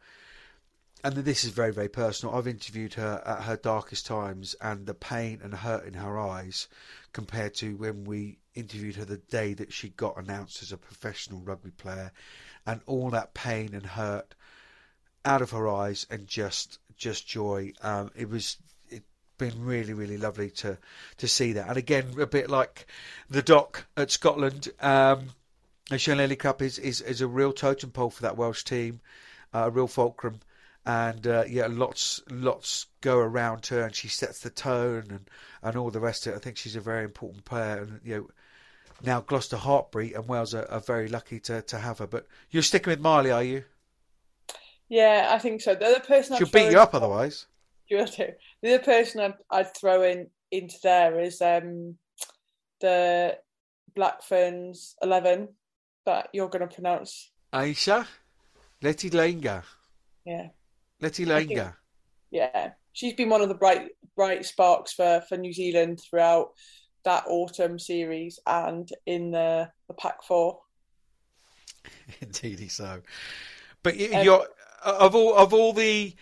And 1.03 1.15
this 1.15 1.43
is 1.43 1.51
very, 1.51 1.71
very 1.71 1.89
personal. 1.89 2.35
I've 2.35 2.47
interviewed 2.47 2.93
her 2.95 3.21
at 3.25 3.43
her 3.43 3.57
darkest 3.57 4.05
times 4.05 4.55
and 4.61 4.85
the 4.85 4.93
pain 4.93 5.39
and 5.43 5.53
hurt 5.53 5.85
in 5.85 5.95
her 5.95 6.19
eyes 6.19 6.67
compared 7.11 7.55
to 7.55 7.75
when 7.77 8.03
we 8.05 8.37
interviewed 8.53 8.95
her 8.95 9.05
the 9.05 9.17
day 9.17 9.53
that 9.55 9.73
she 9.73 9.89
got 9.89 10.17
announced 10.17 10.61
as 10.61 10.71
a 10.71 10.77
professional 10.77 11.41
rugby 11.41 11.71
player 11.71 12.11
and 12.67 12.81
all 12.85 13.09
that 13.11 13.33
pain 13.33 13.73
and 13.73 13.85
hurt 13.85 14.35
out 15.25 15.41
of 15.41 15.51
her 15.51 15.67
eyes 15.67 16.05
and 16.09 16.27
just 16.27 16.79
just 16.97 17.27
joy. 17.27 17.73
Um, 17.81 18.11
it 18.15 18.29
was 18.29 18.57
been 19.41 19.65
really 19.65 19.93
really 19.93 20.17
lovely 20.17 20.51
to 20.51 20.77
to 21.17 21.27
see 21.27 21.53
that. 21.53 21.67
And 21.67 21.77
again, 21.77 22.13
a 22.19 22.27
bit 22.27 22.49
like 22.49 22.85
the 23.29 23.41
doc 23.41 23.85
at 23.97 24.11
Scotland. 24.11 24.69
Um, 24.79 25.29
Lillicrap 25.89 26.61
is, 26.61 26.77
is 26.77 27.01
is 27.01 27.21
a 27.21 27.27
real 27.27 27.51
totem 27.51 27.89
pole 27.89 28.11
for 28.11 28.21
that 28.21 28.37
Welsh 28.37 28.63
team, 28.63 29.01
uh, 29.53 29.63
a 29.65 29.69
real 29.71 29.87
fulcrum, 29.87 30.39
and 30.85 31.25
uh, 31.25 31.43
yeah, 31.47 31.67
lots 31.67 32.21
lots 32.29 32.85
go 33.01 33.17
around 33.17 33.65
her, 33.67 33.81
and 33.81 33.95
she 33.95 34.07
sets 34.07 34.39
the 34.41 34.51
tone 34.51 35.05
and 35.09 35.29
and 35.63 35.75
all 35.75 35.89
the 35.89 35.99
rest 35.99 36.27
of 36.27 36.33
it. 36.33 36.35
I 36.35 36.39
think 36.39 36.57
she's 36.57 36.75
a 36.75 36.81
very 36.81 37.03
important 37.03 37.43
player, 37.43 37.81
and 37.81 37.99
you 38.03 38.15
know. 38.15 38.29
Now 39.03 39.19
Gloucester 39.19 39.57
Hartpury 39.57 40.15
and 40.15 40.27
Wales 40.27 40.53
are, 40.53 40.69
are 40.69 40.79
very 40.79 41.07
lucky 41.07 41.39
to, 41.39 41.63
to 41.63 41.79
have 41.79 41.97
her. 41.97 42.05
But 42.05 42.27
you're 42.51 42.61
sticking 42.61 42.91
with 42.91 42.99
Marley, 42.99 43.31
are 43.31 43.41
you? 43.41 43.63
Yeah, 44.89 45.29
I 45.31 45.39
think 45.39 45.61
so. 45.61 45.73
The 45.73 45.87
other 45.87 46.01
person 46.01 46.37
she'll 46.37 46.47
beat 46.47 46.71
you 46.71 46.79
up 46.79 46.93
otherwise. 46.93 47.47
You 47.91 47.97
will 47.97 48.05
do. 48.05 48.27
The 48.61 48.75
other 48.75 48.83
person 48.83 49.19
I'd, 49.19 49.33
I'd 49.51 49.75
throw 49.75 50.03
in 50.03 50.27
into 50.49 50.77
there 50.81 51.19
is 51.19 51.41
um, 51.41 51.97
the 52.79 53.37
Black 53.93 54.23
Ferns 54.23 54.95
eleven 55.01 55.49
that 56.05 56.29
you're 56.31 56.47
going 56.47 56.65
to 56.65 56.73
pronounce. 56.73 57.31
Ayesha 57.51 58.07
Leti-I'iga. 58.81 59.63
Yeah. 60.25 60.47
Leti-I'iga. 61.01 61.73
Yeah, 62.31 62.71
she's 62.93 63.13
been 63.13 63.27
one 63.27 63.41
of 63.41 63.49
the 63.49 63.55
bright 63.55 63.89
bright 64.15 64.45
sparks 64.45 64.93
for 64.93 65.21
for 65.27 65.35
New 65.35 65.51
Zealand 65.51 65.99
throughout 65.99 66.51
that 67.03 67.25
autumn 67.27 67.77
series 67.77 68.39
and 68.47 68.89
in 69.05 69.31
the 69.31 69.69
the 69.89 69.93
Pac 69.95 70.23
Four. 70.23 70.61
Indeedy 72.21 72.69
so. 72.69 73.01
But 73.83 73.97
you're 73.97 74.47
of 74.81 75.13
all 75.13 75.35
of 75.35 75.53
all 75.53 75.73
the 75.73 76.15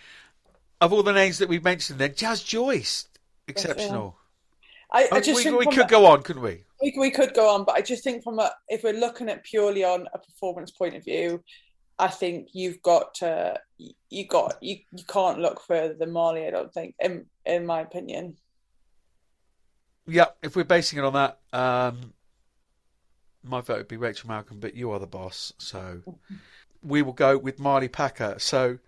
of 0.80 0.92
all 0.92 1.02
the 1.02 1.12
names 1.12 1.38
that 1.38 1.48
we've 1.48 1.64
mentioned, 1.64 1.98
then 1.98 2.14
Jazz 2.14 2.42
Joyce, 2.42 3.06
exceptional. 3.48 4.16
I, 4.92 5.08
I 5.12 5.20
just 5.20 5.44
we, 5.44 5.52
we 5.52 5.66
could 5.66 5.86
a, 5.86 5.88
go 5.88 6.06
on, 6.06 6.22
couldn't 6.22 6.42
we? 6.42 6.64
we? 6.82 6.94
We 6.98 7.10
could 7.10 7.34
go 7.34 7.54
on, 7.54 7.64
but 7.64 7.76
I 7.76 7.80
just 7.80 8.02
think 8.02 8.24
from 8.24 8.38
a 8.38 8.50
if 8.68 8.82
we're 8.82 8.92
looking 8.92 9.28
at 9.28 9.44
purely 9.44 9.84
on 9.84 10.08
a 10.12 10.18
performance 10.18 10.70
point 10.70 10.96
of 10.96 11.04
view, 11.04 11.44
I 11.98 12.08
think 12.08 12.48
you've 12.52 12.82
got 12.82 13.14
to 13.16 13.60
you 14.08 14.26
got 14.26 14.56
you 14.60 14.78
you 14.92 15.04
can't 15.04 15.38
look 15.38 15.60
further 15.60 15.94
than 15.94 16.10
Marley. 16.12 16.46
I 16.46 16.50
don't 16.50 16.72
think, 16.72 16.94
in 16.98 17.26
in 17.44 17.66
my 17.66 17.80
opinion. 17.80 18.36
Yeah, 20.06 20.26
if 20.42 20.56
we're 20.56 20.64
basing 20.64 20.98
it 20.98 21.04
on 21.04 21.12
that, 21.12 21.38
um, 21.52 22.14
my 23.44 23.60
vote 23.60 23.78
would 23.78 23.88
be 23.88 23.96
Rachel 23.96 24.28
Malcolm, 24.28 24.58
but 24.58 24.74
you 24.74 24.90
are 24.90 24.98
the 24.98 25.06
boss, 25.06 25.52
so 25.58 26.02
we 26.82 27.02
will 27.02 27.12
go 27.12 27.38
with 27.38 27.60
Marley 27.60 27.88
Packer. 27.88 28.36
So, 28.38 28.78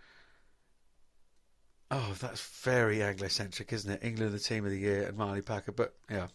oh, 1.92 2.14
that's 2.20 2.40
very 2.62 3.02
Anglo-centric, 3.02 3.72
isn't 3.72 3.92
it? 3.92 4.00
England, 4.02 4.32
the 4.32 4.38
team 4.38 4.64
of 4.64 4.70
the 4.70 4.78
year, 4.78 5.06
and 5.06 5.16
Marley 5.16 5.42
Packer. 5.42 5.72
But 5.72 5.94
yeah, 6.10 6.28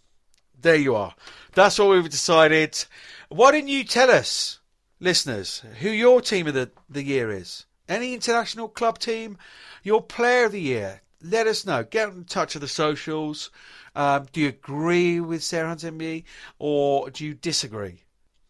there 0.61 0.75
you 0.75 0.95
are. 0.95 1.15
That's 1.53 1.79
what 1.79 1.89
we've 1.89 2.09
decided. 2.09 2.85
Why 3.29 3.51
didn't 3.51 3.69
you 3.69 3.83
tell 3.83 4.11
us, 4.11 4.59
listeners, 4.99 5.63
who 5.79 5.89
your 5.89 6.21
team 6.21 6.47
of 6.47 6.53
the, 6.53 6.71
the 6.89 7.03
year 7.03 7.31
is? 7.31 7.65
Any 7.89 8.13
international 8.13 8.67
club 8.67 8.99
team? 8.99 9.37
Your 9.83 10.01
player 10.01 10.45
of 10.45 10.51
the 10.51 10.61
year? 10.61 11.01
Let 11.21 11.47
us 11.47 11.65
know. 11.65 11.83
Get 11.83 12.09
in 12.09 12.25
touch 12.25 12.53
with 12.53 12.61
the 12.61 12.67
socials. 12.67 13.49
Um, 13.95 14.27
do 14.31 14.41
you 14.41 14.49
agree 14.49 15.19
with 15.19 15.43
Sarah 15.43 15.69
Hunt 15.69 16.23
or 16.59 17.09
do 17.09 17.25
you 17.25 17.33
disagree? 17.33 18.03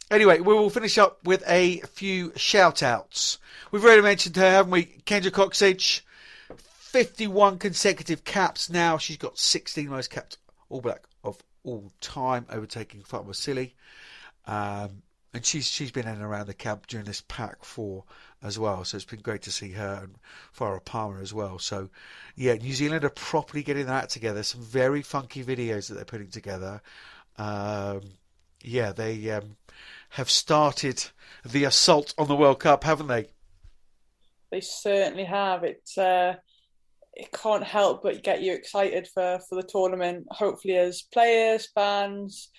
Anyway, 0.10 0.40
we 0.40 0.54
will 0.54 0.70
finish 0.70 0.98
up 0.98 1.26
with 1.26 1.44
a 1.48 1.80
few 1.94 2.34
shout 2.36 2.82
outs. 2.82 3.40
We've 3.72 3.84
already 3.84 4.02
mentioned 4.02 4.36
her, 4.38 4.50
haven't 4.50 4.72
we? 4.72 4.86
Kendra 5.06 5.32
Cocksedge, 5.32 6.02
51 6.88 7.60
consecutive 7.60 8.24
caps 8.24 8.70
now. 8.70 8.98
She's 8.98 9.18
got 9.18 9.38
16 9.38 9.90
most 9.90 10.10
capped 10.10 10.38
All 10.70 10.80
Black 10.80 11.04
of 11.24 11.38
all 11.64 11.92
time, 12.00 12.46
overtaking 12.50 13.02
Fa'amausili. 13.02 13.74
Um, 14.46 15.02
and 15.34 15.46
she's 15.46 15.68
she's 15.68 15.92
been 15.92 16.08
in 16.08 16.16
and 16.16 16.24
around 16.24 16.48
the 16.48 16.54
camp 16.54 16.88
during 16.88 17.06
this 17.06 17.22
Pac 17.28 17.66
Four 17.66 18.06
as 18.42 18.58
well. 18.58 18.86
So 18.86 18.96
it's 18.96 19.06
been 19.06 19.20
great 19.20 19.42
to 19.44 19.52
see 19.52 19.72
her 19.72 20.00
and 20.04 20.16
Farah 20.58 20.84
Palmer 20.84 21.20
as 21.20 21.34
well. 21.34 21.60
So 21.60 21.90
yeah, 22.36 22.54
New 22.54 22.74
Zealand 22.74 23.04
are 23.04 23.10
properly 23.10 23.64
getting 23.64 23.88
that 23.88 24.10
together. 24.10 24.42
Some 24.42 24.62
very 24.62 25.02
funky 25.02 25.44
videos 25.44 25.90
that 25.90 25.96
they're 25.96 26.06
putting 26.06 26.30
together. 26.30 26.82
Um, 27.38 28.02
yeah, 28.64 28.94
they 28.94 29.30
um, 29.32 29.58
have 30.12 30.30
started 30.30 31.06
the 31.46 31.66
assault 31.66 32.14
on 32.18 32.30
the 32.30 32.36
World 32.36 32.62
Cup, 32.62 32.86
haven't 32.86 33.08
they? 33.08 33.28
They 34.50 34.62
certainly 34.62 35.26
have. 35.26 35.66
It's 35.66 35.98
uh, 35.98 36.38
it 37.18 37.32
can't 37.32 37.64
help 37.64 38.04
but 38.04 38.24
get 38.24 38.42
you 38.42 38.54
excited 38.54 39.08
for 39.14 39.40
for 39.50 39.56
the 39.56 39.68
tournament. 39.68 40.26
Hopefully, 40.30 40.78
as 40.78 41.04
players, 41.14 41.70
fans, 41.74 42.50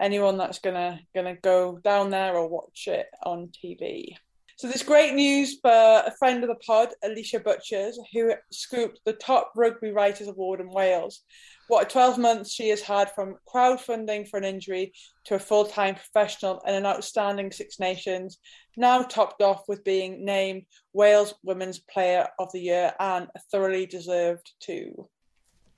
anyone 0.00 0.38
that's 0.38 0.60
gonna 0.60 1.00
gonna 1.14 1.36
go 1.36 1.78
down 1.78 2.10
there 2.10 2.36
or 2.36 2.48
watch 2.48 2.86
it 2.86 3.06
on 3.24 3.48
TV. 3.48 4.14
So 4.56 4.68
there's 4.68 4.84
great 4.84 5.14
news 5.14 5.58
for 5.60 5.70
a 5.70 6.12
friend 6.16 6.44
of 6.44 6.48
the 6.48 6.54
pod, 6.64 6.90
Alisha 7.04 7.42
Butchers, 7.42 7.98
who 8.12 8.32
scooped 8.52 9.00
the 9.04 9.14
top 9.14 9.50
rugby 9.56 9.90
writers 9.90 10.28
award 10.28 10.60
in 10.60 10.70
Wales 10.70 11.22
what 11.68 11.90
12 11.90 12.18
months 12.18 12.52
she 12.52 12.68
has 12.68 12.80
had 12.80 13.10
from 13.14 13.36
crowdfunding 13.48 14.28
for 14.28 14.36
an 14.38 14.44
injury 14.44 14.92
to 15.24 15.34
a 15.34 15.38
full 15.38 15.64
time 15.64 15.94
professional 15.94 16.62
and 16.66 16.76
an 16.76 16.86
outstanding 16.86 17.50
Six 17.50 17.80
Nations, 17.80 18.38
now 18.76 19.02
topped 19.02 19.42
off 19.42 19.64
with 19.68 19.84
being 19.84 20.24
named 20.24 20.64
Wales 20.92 21.34
Women's 21.42 21.78
Player 21.78 22.28
of 22.38 22.50
the 22.52 22.60
Year 22.60 22.92
and 23.00 23.28
thoroughly 23.50 23.86
deserved 23.86 24.52
too. 24.60 25.08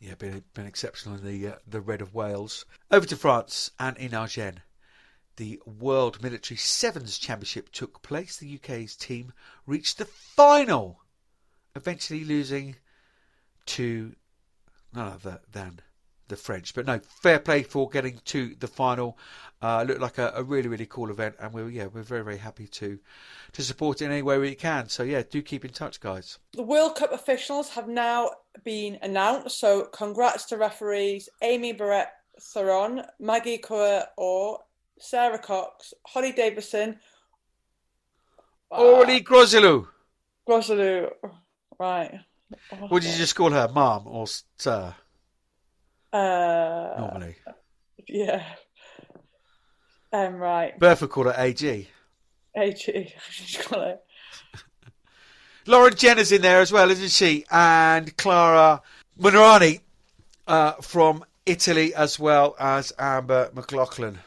Yeah, 0.00 0.14
been 0.14 0.44
been 0.54 0.66
exceptional 0.66 1.16
in 1.16 1.24
the 1.24 1.48
uh, 1.48 1.56
the 1.66 1.80
red 1.80 2.02
of 2.02 2.14
Wales. 2.14 2.66
Over 2.90 3.06
to 3.06 3.16
France 3.16 3.70
and 3.78 3.96
in 3.96 4.14
Agen. 4.14 4.60
The 5.36 5.60
World 5.66 6.22
Military 6.22 6.56
Sevens 6.56 7.18
Championship 7.18 7.70
took 7.70 8.02
place. 8.02 8.38
The 8.38 8.54
UK's 8.54 8.96
team 8.96 9.34
reached 9.66 9.98
the 9.98 10.06
final, 10.06 11.02
eventually 11.74 12.24
losing 12.24 12.76
to 13.66 14.14
none 14.92 15.08
other 15.08 15.40
than 15.50 15.80
the 16.28 16.36
French. 16.36 16.74
But 16.74 16.86
no, 16.86 17.00
fair 17.22 17.38
play 17.38 17.62
for 17.62 17.88
getting 17.88 18.20
to 18.26 18.54
the 18.58 18.66
final. 18.66 19.18
Uh, 19.62 19.84
looked 19.86 20.00
like 20.00 20.18
a, 20.18 20.32
a, 20.36 20.42
really, 20.42 20.68
really 20.68 20.86
cool 20.86 21.10
event, 21.10 21.36
and 21.40 21.52
we're 21.52 21.70
yeah, 21.70 21.86
we're 21.86 22.02
very, 22.02 22.22
very 22.22 22.36
happy 22.36 22.66
to 22.66 22.98
to 23.52 23.62
support 23.62 24.02
it 24.02 24.06
in 24.06 24.12
any 24.12 24.22
way 24.22 24.38
we 24.38 24.54
can. 24.54 24.88
So 24.88 25.02
yeah, 25.02 25.22
do 25.28 25.40
keep 25.42 25.64
in 25.64 25.72
touch, 25.72 26.00
guys. 26.00 26.38
The 26.52 26.62
World 26.62 26.96
Cup 26.96 27.12
officials 27.12 27.70
have 27.70 27.88
now 27.88 28.30
been 28.64 28.98
announced. 29.02 29.58
So 29.58 29.86
congrats 29.86 30.46
to 30.46 30.56
referees 30.56 31.28
Amy 31.42 31.72
Barrett 31.72 32.08
Theron, 32.40 33.02
Maggie 33.18 33.58
Coeur 33.58 34.04
or 34.16 34.60
Sara 34.98 35.38
Cox, 35.38 35.94
Hollie 36.06 36.32
Davidson, 36.32 36.98
Aurélie 38.72 39.22
Groizeleau. 39.22 39.86
Groizeleau, 40.46 41.10
right. 41.78 42.20
Oh, 42.72 42.86
Would 42.90 43.04
you 43.04 43.12
just 43.16 43.34
call 43.34 43.50
her 43.50 43.68
mom 43.68 44.06
or 44.06 44.26
sir? 44.56 44.94
Uh, 46.12 46.94
Normally. 46.98 47.36
Yeah. 48.08 48.44
Um, 50.12 50.36
right. 50.36 50.78
Bertha 50.78 51.08
called 51.08 51.26
her 51.26 51.34
AG. 51.36 51.88
AG, 52.56 53.14
call 53.64 53.82
it. 53.82 54.04
Lauren 55.66 55.94
Jenner's 55.94 56.32
in 56.32 56.42
there 56.42 56.60
as 56.60 56.72
well, 56.72 56.90
isn't 56.90 57.10
she? 57.10 57.44
And 57.50 58.16
Clara 58.16 58.80
Munarini 59.20 59.80
uh, 60.46 60.72
from 60.74 61.24
Italy, 61.44 61.94
as 61.94 62.18
well 62.18 62.54
as 62.58 62.92
Amber 62.98 63.50
McLachlan 63.54 64.18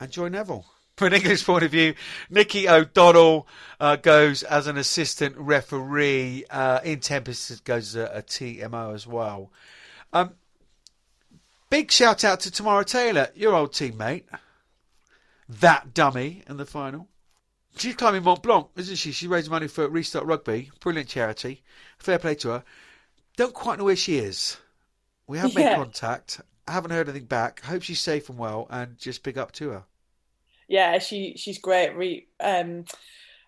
and 0.00 0.10
Joy 0.10 0.28
Neville. 0.28 0.66
From 0.98 1.06
an 1.06 1.14
English 1.14 1.46
point 1.46 1.62
of 1.62 1.70
view, 1.70 1.94
Nikki 2.28 2.68
O'Donnell 2.68 3.46
uh, 3.78 3.94
goes 3.94 4.42
as 4.42 4.66
an 4.66 4.76
assistant 4.76 5.36
referee. 5.36 6.44
Uh, 6.50 6.80
Ian 6.84 6.98
Tempest 6.98 7.64
goes 7.64 7.94
as 7.94 8.10
a, 8.10 8.18
a 8.18 8.22
TMO 8.22 8.92
as 8.96 9.06
well. 9.06 9.52
Um, 10.12 10.32
big 11.70 11.92
shout 11.92 12.24
out 12.24 12.40
to 12.40 12.50
Tamara 12.50 12.84
Taylor, 12.84 13.28
your 13.36 13.54
old 13.54 13.74
teammate. 13.74 14.24
That 15.48 15.94
dummy 15.94 16.42
in 16.48 16.56
the 16.56 16.66
final. 16.66 17.06
She's 17.76 17.94
climbing 17.94 18.24
Mont 18.24 18.42
Blanc, 18.42 18.66
isn't 18.74 18.96
she? 18.96 19.12
She 19.12 19.28
raised 19.28 19.52
money 19.52 19.68
for 19.68 19.88
Restart 19.88 20.26
Rugby. 20.26 20.72
Brilliant 20.80 21.08
charity. 21.08 21.62
Fair 21.98 22.18
play 22.18 22.34
to 22.34 22.48
her. 22.48 22.64
Don't 23.36 23.54
quite 23.54 23.78
know 23.78 23.84
where 23.84 23.94
she 23.94 24.16
is. 24.16 24.56
We 25.28 25.38
have 25.38 25.52
yeah. 25.52 25.70
made 25.70 25.76
contact. 25.76 26.40
I 26.66 26.72
haven't 26.72 26.90
heard 26.90 27.08
anything 27.08 27.28
back. 27.28 27.62
Hope 27.62 27.84
she's 27.84 28.00
safe 28.00 28.28
and 28.28 28.36
well, 28.36 28.66
and 28.68 28.98
just 28.98 29.22
big 29.22 29.38
up 29.38 29.52
to 29.52 29.70
her. 29.70 29.84
Yeah, 30.68 30.98
she 30.98 31.34
she's 31.36 31.58
great. 31.58 31.96
Re, 31.96 32.26
um, 32.40 32.84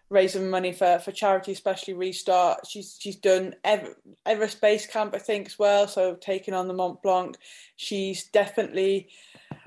raising 0.08 0.50
money 0.50 0.72
for, 0.72 0.98
for 0.98 1.12
charity, 1.12 1.52
especially 1.52 1.94
Restart. 1.94 2.66
She's 2.66 2.96
she's 2.98 3.16
done 3.16 3.54
Ever, 3.64 3.96
Everest 4.26 4.60
Base 4.60 4.86
Camp, 4.86 5.14
I 5.14 5.18
think, 5.18 5.46
as 5.46 5.58
well. 5.58 5.86
So 5.86 6.14
taking 6.14 6.54
on 6.54 6.66
the 6.66 6.74
Mont 6.74 7.02
Blanc, 7.02 7.36
she's 7.76 8.26
definitely 8.28 9.08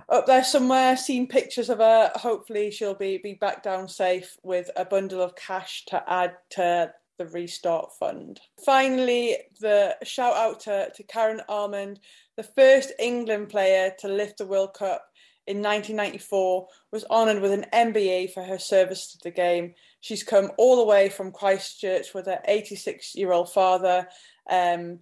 up 0.09 0.25
there 0.25 0.43
somewhere. 0.43 0.97
Seen 0.97 1.27
pictures 1.27 1.69
of 1.69 1.77
her. 1.77 2.11
Hopefully, 2.15 2.71
she'll 2.71 2.95
be 2.95 3.17
be 3.17 3.33
back 3.35 3.63
down 3.63 3.87
safe 3.87 4.37
with 4.43 4.69
a 4.75 4.85
bundle 4.85 5.21
of 5.21 5.35
cash 5.35 5.85
to 5.85 6.03
add 6.11 6.35
to 6.51 6.93
the 7.17 7.27
Restart 7.27 7.93
Fund. 7.99 8.41
Finally, 8.65 9.37
the 9.61 9.95
shout 10.03 10.35
out 10.35 10.59
to, 10.61 10.89
to 10.93 11.03
Karen 11.03 11.41
Almond, 11.47 11.99
the 12.37 12.43
first 12.43 12.91
England 12.99 13.49
player 13.49 13.93
to 13.99 14.07
lift 14.07 14.39
the 14.39 14.47
World 14.47 14.73
Cup 14.73 15.05
in 15.47 15.57
1994, 15.57 16.67
was 16.91 17.05
honoured 17.05 17.41
with 17.41 17.51
an 17.51 17.65
MBE 17.73 18.31
for 18.31 18.43
her 18.43 18.59
service 18.59 19.11
to 19.13 19.17
the 19.23 19.31
game. 19.31 19.73
She's 20.01 20.23
come 20.23 20.51
all 20.57 20.77
the 20.77 20.85
way 20.85 21.09
from 21.09 21.31
Christchurch 21.31 22.13
with 22.13 22.25
her 22.25 22.41
86 22.45 23.15
year 23.15 23.31
old 23.31 23.51
father. 23.51 24.07
Um, 24.49 24.99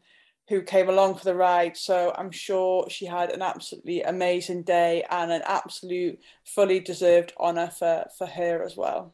who 0.52 0.62
came 0.62 0.90
along 0.90 1.16
for 1.16 1.24
the 1.24 1.34
ride. 1.34 1.78
So 1.78 2.14
I'm 2.18 2.30
sure 2.30 2.90
she 2.90 3.06
had 3.06 3.32
an 3.32 3.42
absolutely 3.42 4.02
amazing 4.02 4.64
day 4.64 5.06
and 5.10 5.32
an 5.32 5.42
absolute 5.46 6.20
fully 6.44 6.82
deserved 6.82 7.32
honour 7.40 7.70
for, 7.70 8.06
for 8.18 8.28
her 8.28 8.62
as 8.62 8.76
well. 8.76 9.14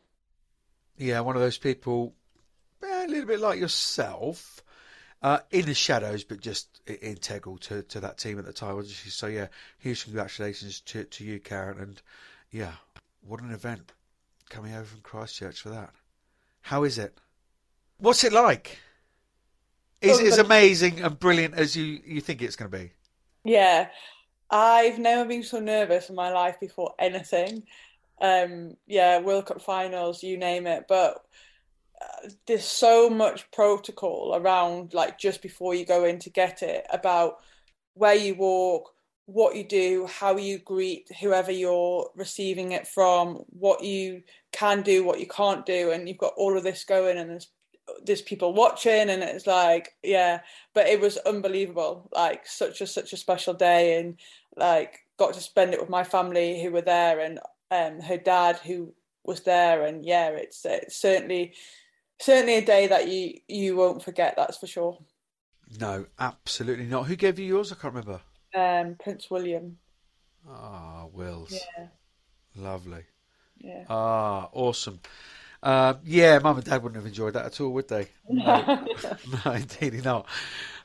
Yeah, 0.97 1.19
one 1.19 1.35
of 1.35 1.41
those 1.43 1.59
people 1.59 2.15
a 2.83 3.07
little 3.07 3.27
bit 3.27 3.39
like 3.39 3.59
yourself, 3.59 4.63
uh, 5.21 5.39
in 5.51 5.65
the 5.65 5.73
shadows, 5.73 6.23
but 6.23 6.41
just 6.41 6.81
integral 7.01 7.57
to, 7.57 7.83
to 7.83 7.99
that 7.99 8.17
team 8.17 8.39
at 8.39 8.45
the 8.45 8.53
time, 8.53 8.75
wasn't 8.75 8.95
she? 8.95 9.09
So 9.09 9.27
yeah, 9.27 9.47
huge 9.79 10.03
congratulations 10.03 10.81
to 10.81 11.03
to 11.03 11.23
you, 11.23 11.39
Karen, 11.39 11.79
and 11.79 12.01
yeah, 12.51 12.73
what 13.21 13.41
an 13.41 13.51
event 13.51 13.93
coming 14.49 14.73
over 14.73 14.85
from 14.85 15.01
Christchurch 15.01 15.61
for 15.61 15.69
that. 15.69 15.91
How 16.61 16.83
is 16.83 16.97
it? 16.97 17.17
What's 17.97 18.23
it 18.23 18.33
like? 18.33 18.79
Is 20.01 20.19
it 20.19 20.27
as 20.27 20.37
amazing 20.37 21.01
and 21.01 21.19
brilliant 21.19 21.55
as 21.55 21.75
you, 21.75 21.99
you 22.05 22.21
think 22.21 22.41
it's 22.41 22.55
going 22.55 22.69
to 22.69 22.77
be? 22.77 22.91
Yeah, 23.43 23.89
I've 24.49 24.99
never 24.99 25.27
been 25.27 25.43
so 25.43 25.59
nervous 25.59 26.09
in 26.09 26.15
my 26.15 26.31
life 26.31 26.59
before 26.59 26.93
anything. 26.99 27.63
Um, 28.21 28.77
yeah, 28.85 29.19
World 29.21 29.47
Cup 29.47 29.61
finals, 29.61 30.21
you 30.21 30.37
name 30.37 30.67
it. 30.67 30.85
But 30.87 31.23
there's 32.45 32.65
so 32.65 33.09
much 33.09 33.49
protocol 33.51 34.35
around 34.35 34.93
like 34.93 35.17
just 35.17 35.41
before 35.41 35.73
you 35.73 35.85
go 35.85 36.05
in 36.05 36.19
to 36.19 36.29
get 36.29 36.61
it 36.61 36.85
about 36.91 37.37
where 37.93 38.15
you 38.15 38.35
walk 38.35 38.93
what 39.25 39.55
you 39.55 39.63
do 39.63 40.07
how 40.07 40.37
you 40.37 40.57
greet 40.59 41.09
whoever 41.19 41.51
you're 41.51 42.09
receiving 42.15 42.71
it 42.71 42.87
from 42.87 43.43
what 43.49 43.83
you 43.83 44.21
can 44.51 44.81
do 44.81 45.03
what 45.03 45.19
you 45.19 45.27
can't 45.27 45.65
do 45.65 45.91
and 45.91 46.07
you've 46.07 46.17
got 46.17 46.33
all 46.37 46.57
of 46.57 46.63
this 46.63 46.83
going 46.83 47.17
and 47.17 47.29
there's 47.29 47.49
there's 48.03 48.21
people 48.21 48.53
watching 48.53 49.09
and 49.09 49.23
it's 49.23 49.47
like 49.47 49.95
yeah. 50.03 50.41
But 50.73 50.87
it 50.87 50.99
was 50.99 51.17
unbelievable 51.17 52.09
like 52.13 52.45
such 52.45 52.81
a 52.81 52.87
such 52.87 53.13
a 53.13 53.17
special 53.17 53.53
day 53.53 53.99
and 53.99 54.17
like 54.55 54.99
got 55.17 55.33
to 55.33 55.41
spend 55.41 55.73
it 55.73 55.79
with 55.79 55.89
my 55.89 56.03
family 56.03 56.61
who 56.61 56.71
were 56.71 56.81
there 56.81 57.19
and 57.19 57.39
um 57.71 58.01
her 58.01 58.17
dad 58.17 58.57
who 58.57 58.93
was 59.23 59.41
there 59.41 59.85
and 59.85 60.05
yeah 60.05 60.29
it's, 60.29 60.65
it's 60.65 60.95
certainly 60.95 61.53
certainly 62.19 62.55
a 62.55 62.65
day 62.65 62.87
that 62.87 63.07
you 63.07 63.39
you 63.47 63.75
won't 63.75 64.03
forget. 64.03 64.35
That's 64.37 64.57
for 64.57 64.67
sure. 64.67 64.97
No, 65.79 66.05
absolutely 66.19 66.85
not. 66.85 67.07
Who 67.07 67.15
gave 67.15 67.39
you 67.39 67.45
yours? 67.45 67.71
I 67.71 67.75
can't 67.75 67.93
remember. 67.93 68.21
Um, 68.55 68.95
Prince 69.01 69.29
William. 69.29 69.77
Ah, 70.49 71.05
Wills. 71.11 71.51
Yeah. 71.51 71.87
Lovely. 72.55 73.03
Yeah. 73.59 73.83
Ah, 73.89 74.49
awesome. 74.53 74.99
Uh, 75.61 75.95
yeah, 76.05 76.39
mum 76.39 76.57
and 76.57 76.65
dad 76.65 76.81
wouldn't 76.81 77.01
have 77.01 77.07
enjoyed 77.07 77.33
that 77.33 77.45
at 77.45 77.59
all, 77.59 77.71
would 77.73 77.87
they? 77.87 78.07
No, 78.29 78.85
no 79.45 79.51
indeed 79.51 80.03
not. 80.03 80.27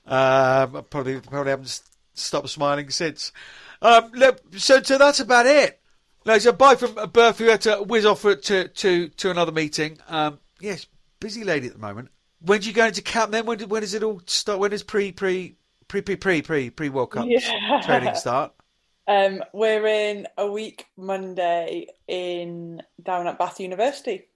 Um, 0.07 0.85
probably 0.91 1.21
probably 1.21 1.51
haven't 1.51 1.81
stopped 2.15 2.49
smiling 2.49 2.91
since. 2.91 3.33
Um, 3.81 4.11
look, 4.15 4.41
so 4.59 4.83
so 4.83 4.99
that's 4.99 5.21
about 5.21 5.47
it. 5.47 5.81
No, 6.25 6.39
so 6.39 6.53
bye 6.53 6.77
from 6.77 6.95
Burf, 6.95 7.39
who 7.39 7.47
had 7.47 7.63
to 7.63 7.83
whiz 7.83 8.07
off 8.07 8.23
to 8.23 8.69
to 8.69 9.09
to 9.09 9.31
another 9.31 9.53
meeting. 9.53 9.99
Um, 10.09 10.39
yes, 10.61 10.87
busy 11.23 11.45
lady 11.45 11.69
at 11.69 11.75
the 11.75 11.79
moment. 11.79 12.11
When 12.41 12.61
do 12.61 12.67
you 12.67 12.75
go 12.75 12.87
into 12.87 13.01
camp 13.01 13.31
then? 13.31 13.47
When, 13.47 13.61
when 13.61 13.83
does 13.83 13.95
it 13.95 14.03
all 14.03 14.21
start? 14.27 14.59
When 14.59 14.73
does 14.73 14.83
pre 14.83 15.13
pre 15.13 15.57
pre 15.87 16.03
pre 16.03 16.17
pre 16.17 16.43
pre 16.43 16.71
pre 16.71 16.89
World 16.89 17.13
Cup 17.13 17.27
yeah. 17.29 17.81
training 17.85 18.15
start? 18.15 18.53
Um, 19.09 19.43
we're 19.53 19.85
in 19.85 20.29
a 20.39 20.47
week 20.47 20.87
Monday 20.97 21.89
in 22.07 22.81
down 23.03 23.27
at 23.27 23.37
Bath 23.37 23.59
University. 23.59 24.29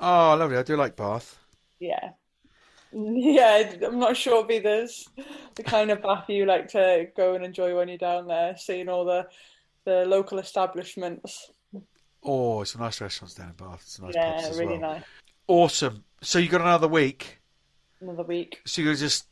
Oh, 0.00 0.34
lovely! 0.38 0.56
I 0.56 0.62
do 0.62 0.74
like 0.74 0.96
Bath. 0.96 1.38
Yeah, 1.80 2.12
yeah. 2.92 3.74
I'm 3.84 3.98
not 3.98 4.16
sure 4.16 4.36
it'll 4.36 4.44
be 4.44 4.58
this 4.58 5.06
the 5.54 5.62
kind 5.62 5.90
of 5.90 6.00
Bath 6.00 6.30
you 6.30 6.46
like 6.46 6.68
to 6.68 7.08
go 7.14 7.34
and 7.34 7.44
enjoy 7.44 7.76
when 7.76 7.88
you're 7.88 7.98
down 7.98 8.26
there, 8.26 8.56
seeing 8.56 8.88
all 8.88 9.04
the 9.04 9.26
the 9.84 10.06
local 10.06 10.38
establishments. 10.38 11.50
Oh, 12.22 12.62
it's 12.62 12.72
some 12.72 12.80
nice 12.80 13.02
restaurants 13.02 13.34
down 13.34 13.50
in 13.50 13.54
Bath. 13.54 13.82
Some 13.84 14.06
nice 14.06 14.14
yeah, 14.14 14.40
pubs 14.40 14.58
really 14.58 14.78
well. 14.78 14.92
nice. 14.92 15.02
Awesome. 15.46 16.04
So 16.22 16.38
you 16.38 16.48
got 16.48 16.60
another 16.60 16.88
week. 16.88 17.40
Another 18.00 18.22
week. 18.22 18.60
So 18.64 18.82
you're 18.82 18.94
just 18.94 19.26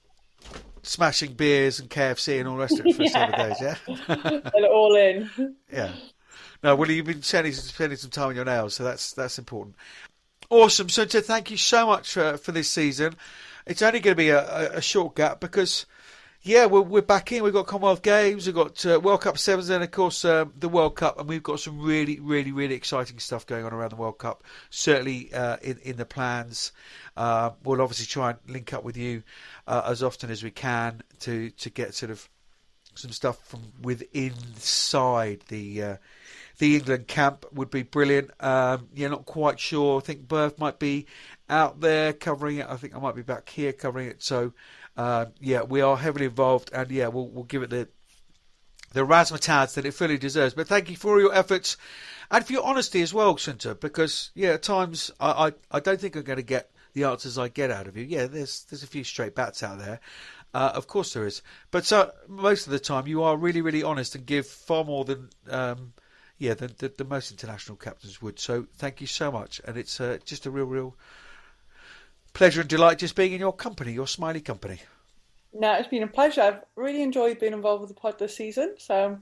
smashing 0.83 1.35
beers 1.35 1.81
and 1.81 1.89
KFC 1.89 2.39
and 2.39 2.49
all 2.49 2.57
the 2.57 2.61
rest 2.61 2.79
of 2.79 2.87
it 2.87 2.97
for 2.97 3.03
yeah. 3.05 3.11
seven 3.11 3.39
days, 3.39 3.57
yeah. 3.61 4.51
all 4.71 4.97
in. 4.97 5.57
Yeah. 5.73 5.93
No, 6.63 6.77
well, 6.77 6.91
you've 6.91 7.07
been 7.07 7.23
spending, 7.23 7.53
spending 7.53 7.99
some 7.99 8.11
time 8.11 8.29
on 8.29 8.37
your 8.37 8.45
nails, 8.45 8.75
so 8.75 8.85
that's 8.85 9.15
that's 9.15 9.37
important. 9.37 9.75
Awesome. 10.49 10.89
So, 10.89 11.05
thank 11.07 11.51
you 11.51 11.57
so 11.57 11.87
much 11.87 12.13
for, 12.13 12.37
for 12.37 12.53
this 12.53 12.69
season. 12.69 13.17
It's 13.67 13.83
only 13.83 13.99
going 13.99 14.13
to 14.13 14.17
be 14.17 14.29
a, 14.29 14.77
a 14.77 14.81
short 14.81 15.17
gap 15.17 15.41
because 15.41 15.87
yeah, 16.43 16.67
we're, 16.67 16.81
we're 16.81 17.03
back 17.03 17.31
in. 17.31 17.45
We've 17.45 17.53
got 17.53 17.67
Commonwealth 17.67 18.03
Games, 18.03 18.47
we've 18.47 18.55
got 18.55 18.85
uh, 18.85 18.99
World 18.99 19.21
Cup 19.21 19.39
Sevens, 19.39 19.71
and 19.71 19.85
of 19.85 19.91
course 19.93 20.25
um, 20.25 20.53
the 20.59 20.69
World 20.69 20.97
Cup, 20.97 21.19
and 21.19 21.29
we've 21.29 21.43
got 21.43 21.61
some 21.61 21.81
really, 21.81 22.19
really, 22.19 22.51
really 22.51 22.75
exciting 22.75 23.21
stuff 23.21 23.47
going 23.47 23.65
on 23.65 23.73
around 23.73 23.91
the 23.91 23.97
World 23.97 24.19
Cup. 24.19 24.43
Certainly 24.71 25.33
uh, 25.33 25.59
in 25.63 25.79
in 25.79 25.97
the 25.97 26.05
plans. 26.05 26.73
Uh, 27.17 27.51
we'll 27.63 27.81
obviously 27.81 28.07
try 28.07 28.31
and 28.31 28.39
link 28.49 28.73
up 28.73 28.83
with 28.83 28.97
you 28.97 29.23
uh, 29.67 29.83
as 29.87 30.03
often 30.03 30.31
as 30.31 30.43
we 30.43 30.51
can 30.51 31.03
to 31.21 31.51
to 31.51 31.71
get 31.71 31.95
sort 31.95 32.11
of 32.11 32.29
some 32.95 33.13
stuff 33.13 33.39
from 33.47 33.61
within 33.81 34.09
inside 34.13 35.43
the 35.49 35.83
uh, 35.83 35.97
the 36.59 36.77
England 36.77 37.07
camp 37.09 37.47
would 37.53 37.71
be 37.71 37.83
brilliant. 37.83 38.31
Um, 38.41 38.89
yeah, 38.95 39.09
not 39.09 39.27
quite 39.27 39.59
sure. 39.59 39.99
I 39.99 40.05
think 40.05 40.27
Burf 40.27 40.59
might 40.59 40.79
be 40.79 41.07
out 41.49 41.81
there 41.81 42.13
covering 42.13 42.59
it. 42.59 42.67
I 42.69 42.77
think 42.77 42.95
I 42.95 42.99
might 42.99 43.15
be 43.15 43.23
back 43.23 43.49
here 43.49 43.73
covering 43.73 44.09
it. 44.09 44.23
So 44.23 44.53
uh, 44.97 45.27
yeah, 45.41 45.63
we 45.63 45.81
are 45.81 45.97
heavily 45.97 46.27
involved, 46.27 46.71
and 46.73 46.91
yeah, 46.91 47.09
we'll 47.09 47.29
we'll 47.29 47.45
give 47.45 47.63
it 47.63 47.71
the 47.71 47.89
the 48.93 49.07
razzmatazz 49.07 49.75
that 49.75 49.87
it 49.87 49.95
fully 49.95 50.19
deserves. 50.19 50.55
But 50.55 50.69
thank 50.69 50.91
you 50.91 50.97
for 50.97 51.13
all 51.13 51.21
your 51.21 51.35
efforts 51.35 51.77
and 52.31 52.45
for 52.45 52.53
your 52.53 52.65
honesty 52.65 53.03
as 53.03 53.15
well, 53.15 53.37
Sunta, 53.37 53.79
because 53.79 54.31
yeah, 54.35 54.51
at 54.51 54.63
times 54.63 55.11
I, 55.21 55.49
I, 55.49 55.53
I 55.71 55.81
don't 55.81 56.01
think 56.01 56.17
I'm 56.17 56.23
going 56.23 56.37
to 56.37 56.43
get 56.43 56.71
the 56.93 57.05
answers 57.05 57.39
I 57.39 57.49
get 57.49 57.71
out 57.71 57.87
of 57.87 57.97
you. 57.97 58.05
Yeah, 58.05 58.27
there's 58.27 58.65
there's 58.65 58.83
a 58.83 58.87
few 58.89 59.05
straight 59.05 59.35
bats 59.35 59.63
out 59.63 59.79
there. 59.79 60.01
Uh, 60.55 60.73
of 60.75 60.87
course 60.87 61.15
there 61.15 61.27
is, 61.27 61.41
but 61.71 61.91
uh, 61.93 62.11
most 62.29 62.67
of 62.67 62.73
the 62.73 62.79
time 62.79 63.07
you 63.07 63.23
are 63.23 63.37
really 63.37 63.63
really 63.63 63.83
honest 63.83 64.15
and 64.15 64.27
give 64.27 64.47
far 64.47 64.85
more 64.85 65.05
than 65.05 65.31
um, 65.49 65.95
yeah 66.37 66.53
the, 66.53 66.93
the 66.99 67.05
most 67.05 67.31
international 67.31 67.77
captains 67.77 68.21
would. 68.21 68.39
So 68.39 68.67
thank 68.77 69.01
you 69.01 69.07
so 69.07 69.33
much, 69.33 69.63
and 69.65 69.79
it's 69.79 69.99
uh, 69.99 70.19
just 70.27 70.45
a 70.45 70.51
real 70.51 70.67
real 70.67 70.95
pleasure 72.33 72.61
and 72.61 72.69
delight 72.69 72.99
just 72.99 73.15
being 73.15 73.33
in 73.33 73.41
your 73.41 73.53
company, 73.53 73.93
your 73.93 74.07
smiley 74.07 74.41
company. 74.41 74.79
No, 75.55 75.75
it's 75.75 75.89
been 75.89 76.03
a 76.03 76.09
pleasure. 76.09 76.41
I've 76.41 76.63
really 76.77 77.03
enjoyed 77.03 77.39
being 77.39 77.53
involved 77.53 77.83
with 77.83 77.91
the 77.91 78.01
pod 78.01 78.19
this 78.19 78.37
season. 78.37 78.75
So 78.79 79.19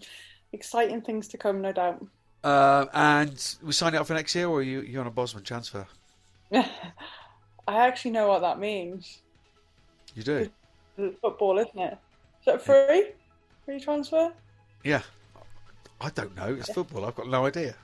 exciting 0.52 1.02
things 1.02 1.28
to 1.28 1.38
come, 1.38 1.60
no 1.60 1.72
doubt. 1.72 2.04
Uh, 2.42 2.86
and 2.94 3.56
we 3.62 3.72
signing 3.72 4.00
up 4.00 4.06
for 4.06 4.14
next 4.14 4.34
year, 4.34 4.48
or 4.48 4.58
are 4.58 4.62
you 4.62 4.80
you 4.80 5.00
on 5.00 5.06
a 5.06 5.10
Bosman 5.10 5.42
transfer? 5.42 5.86
I 6.52 6.66
actually 7.68 8.12
know 8.12 8.28
what 8.28 8.40
that 8.40 8.58
means. 8.58 9.20
You 10.14 10.22
do. 10.22 10.50
It's 10.96 11.20
football, 11.20 11.58
isn't 11.58 11.78
it? 11.78 11.98
Is 12.40 12.46
that 12.46 12.62
free? 12.62 13.10
Free 13.64 13.80
transfer? 13.80 14.32
Yeah. 14.82 15.02
I 16.00 16.10
don't 16.10 16.34
know. 16.34 16.54
It's 16.54 16.72
football. 16.72 17.04
I've 17.04 17.14
got 17.14 17.28
no 17.28 17.46
idea. 17.46 17.74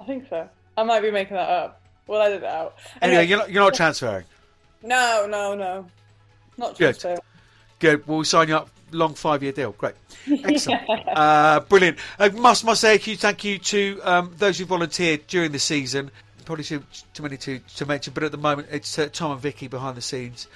I 0.00 0.04
think 0.04 0.26
so. 0.30 0.48
I 0.76 0.82
might 0.84 1.00
be 1.00 1.10
making 1.10 1.36
that 1.36 1.48
up. 1.48 1.82
We'll 2.06 2.22
edit 2.22 2.42
it 2.42 2.48
out. 2.48 2.76
Anyway, 3.02 3.26
you're 3.26 3.38
not 3.38 3.50
you're 3.50 3.62
not 3.62 3.74
transferring. 3.74 4.24
No, 4.82 5.26
no, 5.28 5.54
no. 5.54 5.86
Not 6.56 6.78
Good. 6.78 7.04
Good. 7.78 8.06
Well, 8.06 8.24
sign 8.24 8.48
you 8.48 8.56
up. 8.56 8.70
Long 8.92 9.14
five 9.14 9.42
year 9.42 9.52
deal. 9.52 9.72
Great. 9.72 9.94
Excellent. 10.44 10.82
uh, 11.08 11.60
brilliant. 11.60 11.98
I 12.18 12.28
must 12.28 12.64
must 12.64 12.80
say 12.80 12.94
a 12.94 12.98
huge 12.98 13.18
thank 13.18 13.42
you 13.42 13.58
to 13.58 14.00
um, 14.04 14.34
those 14.38 14.58
who 14.58 14.64
volunteered 14.64 15.26
during 15.26 15.50
the 15.50 15.58
season. 15.58 16.10
Probably 16.44 16.62
too, 16.62 16.84
too 17.12 17.24
many 17.24 17.36
to, 17.38 17.58
to 17.58 17.86
mention, 17.86 18.12
but 18.14 18.22
at 18.22 18.30
the 18.30 18.38
moment 18.38 18.68
it's 18.70 18.96
uh, 19.00 19.08
Tom 19.12 19.32
and 19.32 19.40
Vicky 19.40 19.66
behind 19.66 19.96
the 19.96 20.00
scenes 20.00 20.46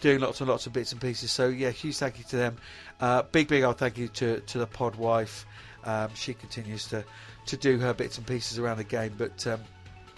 doing 0.00 0.20
lots 0.20 0.40
and 0.40 0.48
lots 0.48 0.66
of 0.66 0.74
bits 0.74 0.92
and 0.92 1.00
pieces. 1.00 1.30
So 1.30 1.48
yeah, 1.48 1.70
huge 1.70 1.96
thank 1.96 2.18
you 2.18 2.24
to 2.24 2.36
them. 2.36 2.56
Uh, 3.00 3.22
big 3.22 3.48
big 3.48 3.62
old 3.64 3.78
thank 3.78 3.96
you 3.98 4.08
to 4.08 4.40
to 4.40 4.58
the 4.58 4.66
pod 4.66 4.96
wife. 4.96 5.46
Um, 5.84 6.10
she 6.14 6.34
continues 6.34 6.86
to 6.88 7.04
to 7.46 7.56
do 7.56 7.78
her 7.78 7.94
bits 7.94 8.18
and 8.18 8.26
pieces 8.26 8.58
around 8.58 8.76
the 8.76 8.84
game, 8.84 9.14
but 9.16 9.46
um, 9.46 9.60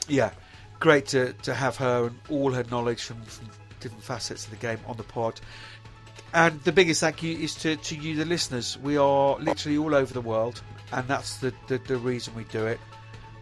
yeah, 0.08 0.30
great 0.80 1.06
to 1.08 1.32
to 1.34 1.54
have 1.54 1.76
her 1.76 2.06
and 2.06 2.18
all 2.28 2.52
her 2.52 2.64
knowledge 2.64 3.04
from, 3.04 3.22
from 3.22 3.48
different 3.78 4.02
facets 4.02 4.44
of 4.44 4.50
the 4.50 4.56
game 4.56 4.78
on 4.86 4.96
the 4.96 5.04
pod. 5.04 5.40
And 6.32 6.62
the 6.62 6.72
biggest 6.72 7.00
thank 7.00 7.22
you 7.22 7.36
is 7.36 7.54
to, 7.56 7.76
to 7.76 7.96
you, 7.96 8.14
the 8.14 8.24
listeners. 8.24 8.78
We 8.78 8.96
are 8.96 9.36
literally 9.38 9.78
all 9.78 9.94
over 9.94 10.14
the 10.14 10.20
world, 10.20 10.62
and 10.92 11.06
that's 11.08 11.38
the, 11.38 11.52
the, 11.66 11.78
the 11.78 11.96
reason 11.96 12.34
we 12.34 12.44
do 12.44 12.66
it. 12.66 12.78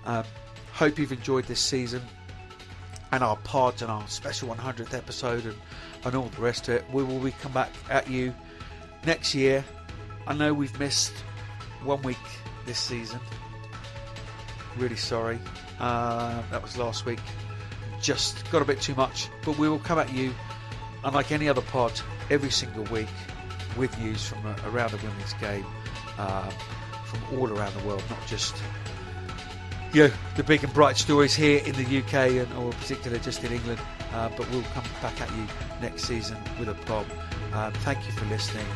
Um, 0.06 0.24
hope 0.72 0.98
you've 0.98 1.12
enjoyed 1.12 1.44
this 1.44 1.60
season 1.60 2.00
and 3.12 3.22
our 3.22 3.36
pod 3.36 3.82
and 3.82 3.90
our 3.90 4.06
special 4.08 4.48
100th 4.48 4.94
episode 4.94 5.44
and, 5.44 5.56
and 6.04 6.14
all 6.14 6.28
the 6.28 6.40
rest 6.40 6.68
of 6.68 6.76
it. 6.76 6.84
We 6.92 7.02
will 7.02 7.18
be 7.18 7.32
come 7.32 7.52
back 7.52 7.70
at 7.90 8.08
you 8.08 8.34
next 9.04 9.34
year. 9.34 9.64
I 10.26 10.34
know 10.34 10.54
we've 10.54 10.78
missed 10.78 11.12
one 11.84 12.00
week 12.02 12.16
this 12.66 12.78
season. 12.78 13.20
Really 14.76 14.96
sorry. 14.96 15.38
Uh, 15.80 16.42
that 16.50 16.62
was 16.62 16.76
last 16.76 17.06
week. 17.06 17.20
Just 18.00 18.48
got 18.50 18.62
a 18.62 18.64
bit 18.64 18.80
too 18.80 18.94
much, 18.94 19.28
but 19.44 19.58
we 19.58 19.68
will 19.68 19.78
come 19.78 19.98
at 19.98 20.12
you 20.12 20.32
unlike 21.04 21.32
any 21.32 21.48
other 21.48 21.62
pod, 21.62 21.92
every 22.30 22.50
single 22.50 22.84
week 22.84 23.08
with 23.76 23.96
news 23.98 24.26
from 24.28 24.44
uh, 24.46 24.54
around 24.66 24.90
the 24.90 24.96
women's 24.98 25.32
game, 25.34 25.64
um, 26.18 26.50
from 27.04 27.38
all 27.38 27.50
around 27.50 27.74
the 27.74 27.86
world, 27.86 28.02
not 28.10 28.24
just 28.26 28.56
you 29.92 30.08
know, 30.08 30.14
the 30.36 30.44
big 30.44 30.62
and 30.64 30.72
bright 30.72 30.96
stories 30.96 31.34
here 31.34 31.62
in 31.64 31.72
the 31.74 31.98
UK 31.98 32.14
and 32.14 32.52
or 32.54 32.72
particularly 32.72 33.22
just 33.22 33.42
in 33.44 33.52
England. 33.52 33.80
Uh, 34.12 34.28
but 34.36 34.50
we'll 34.50 34.62
come 34.74 34.84
back 35.02 35.20
at 35.20 35.30
you 35.36 35.46
next 35.80 36.04
season 36.04 36.36
with 36.58 36.68
a 36.68 36.74
pod. 36.74 37.06
Um, 37.52 37.72
thank 37.72 38.04
you 38.06 38.12
for 38.12 38.24
listening. 38.26 38.66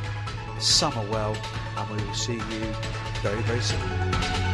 Summer 0.59 1.05
well, 1.11 1.36
and 1.76 1.90
we 1.90 2.05
will 2.07 2.14
see 2.14 2.34
you 2.34 2.74
very 3.22 3.40
very 3.42 3.61
soon. 3.61 4.51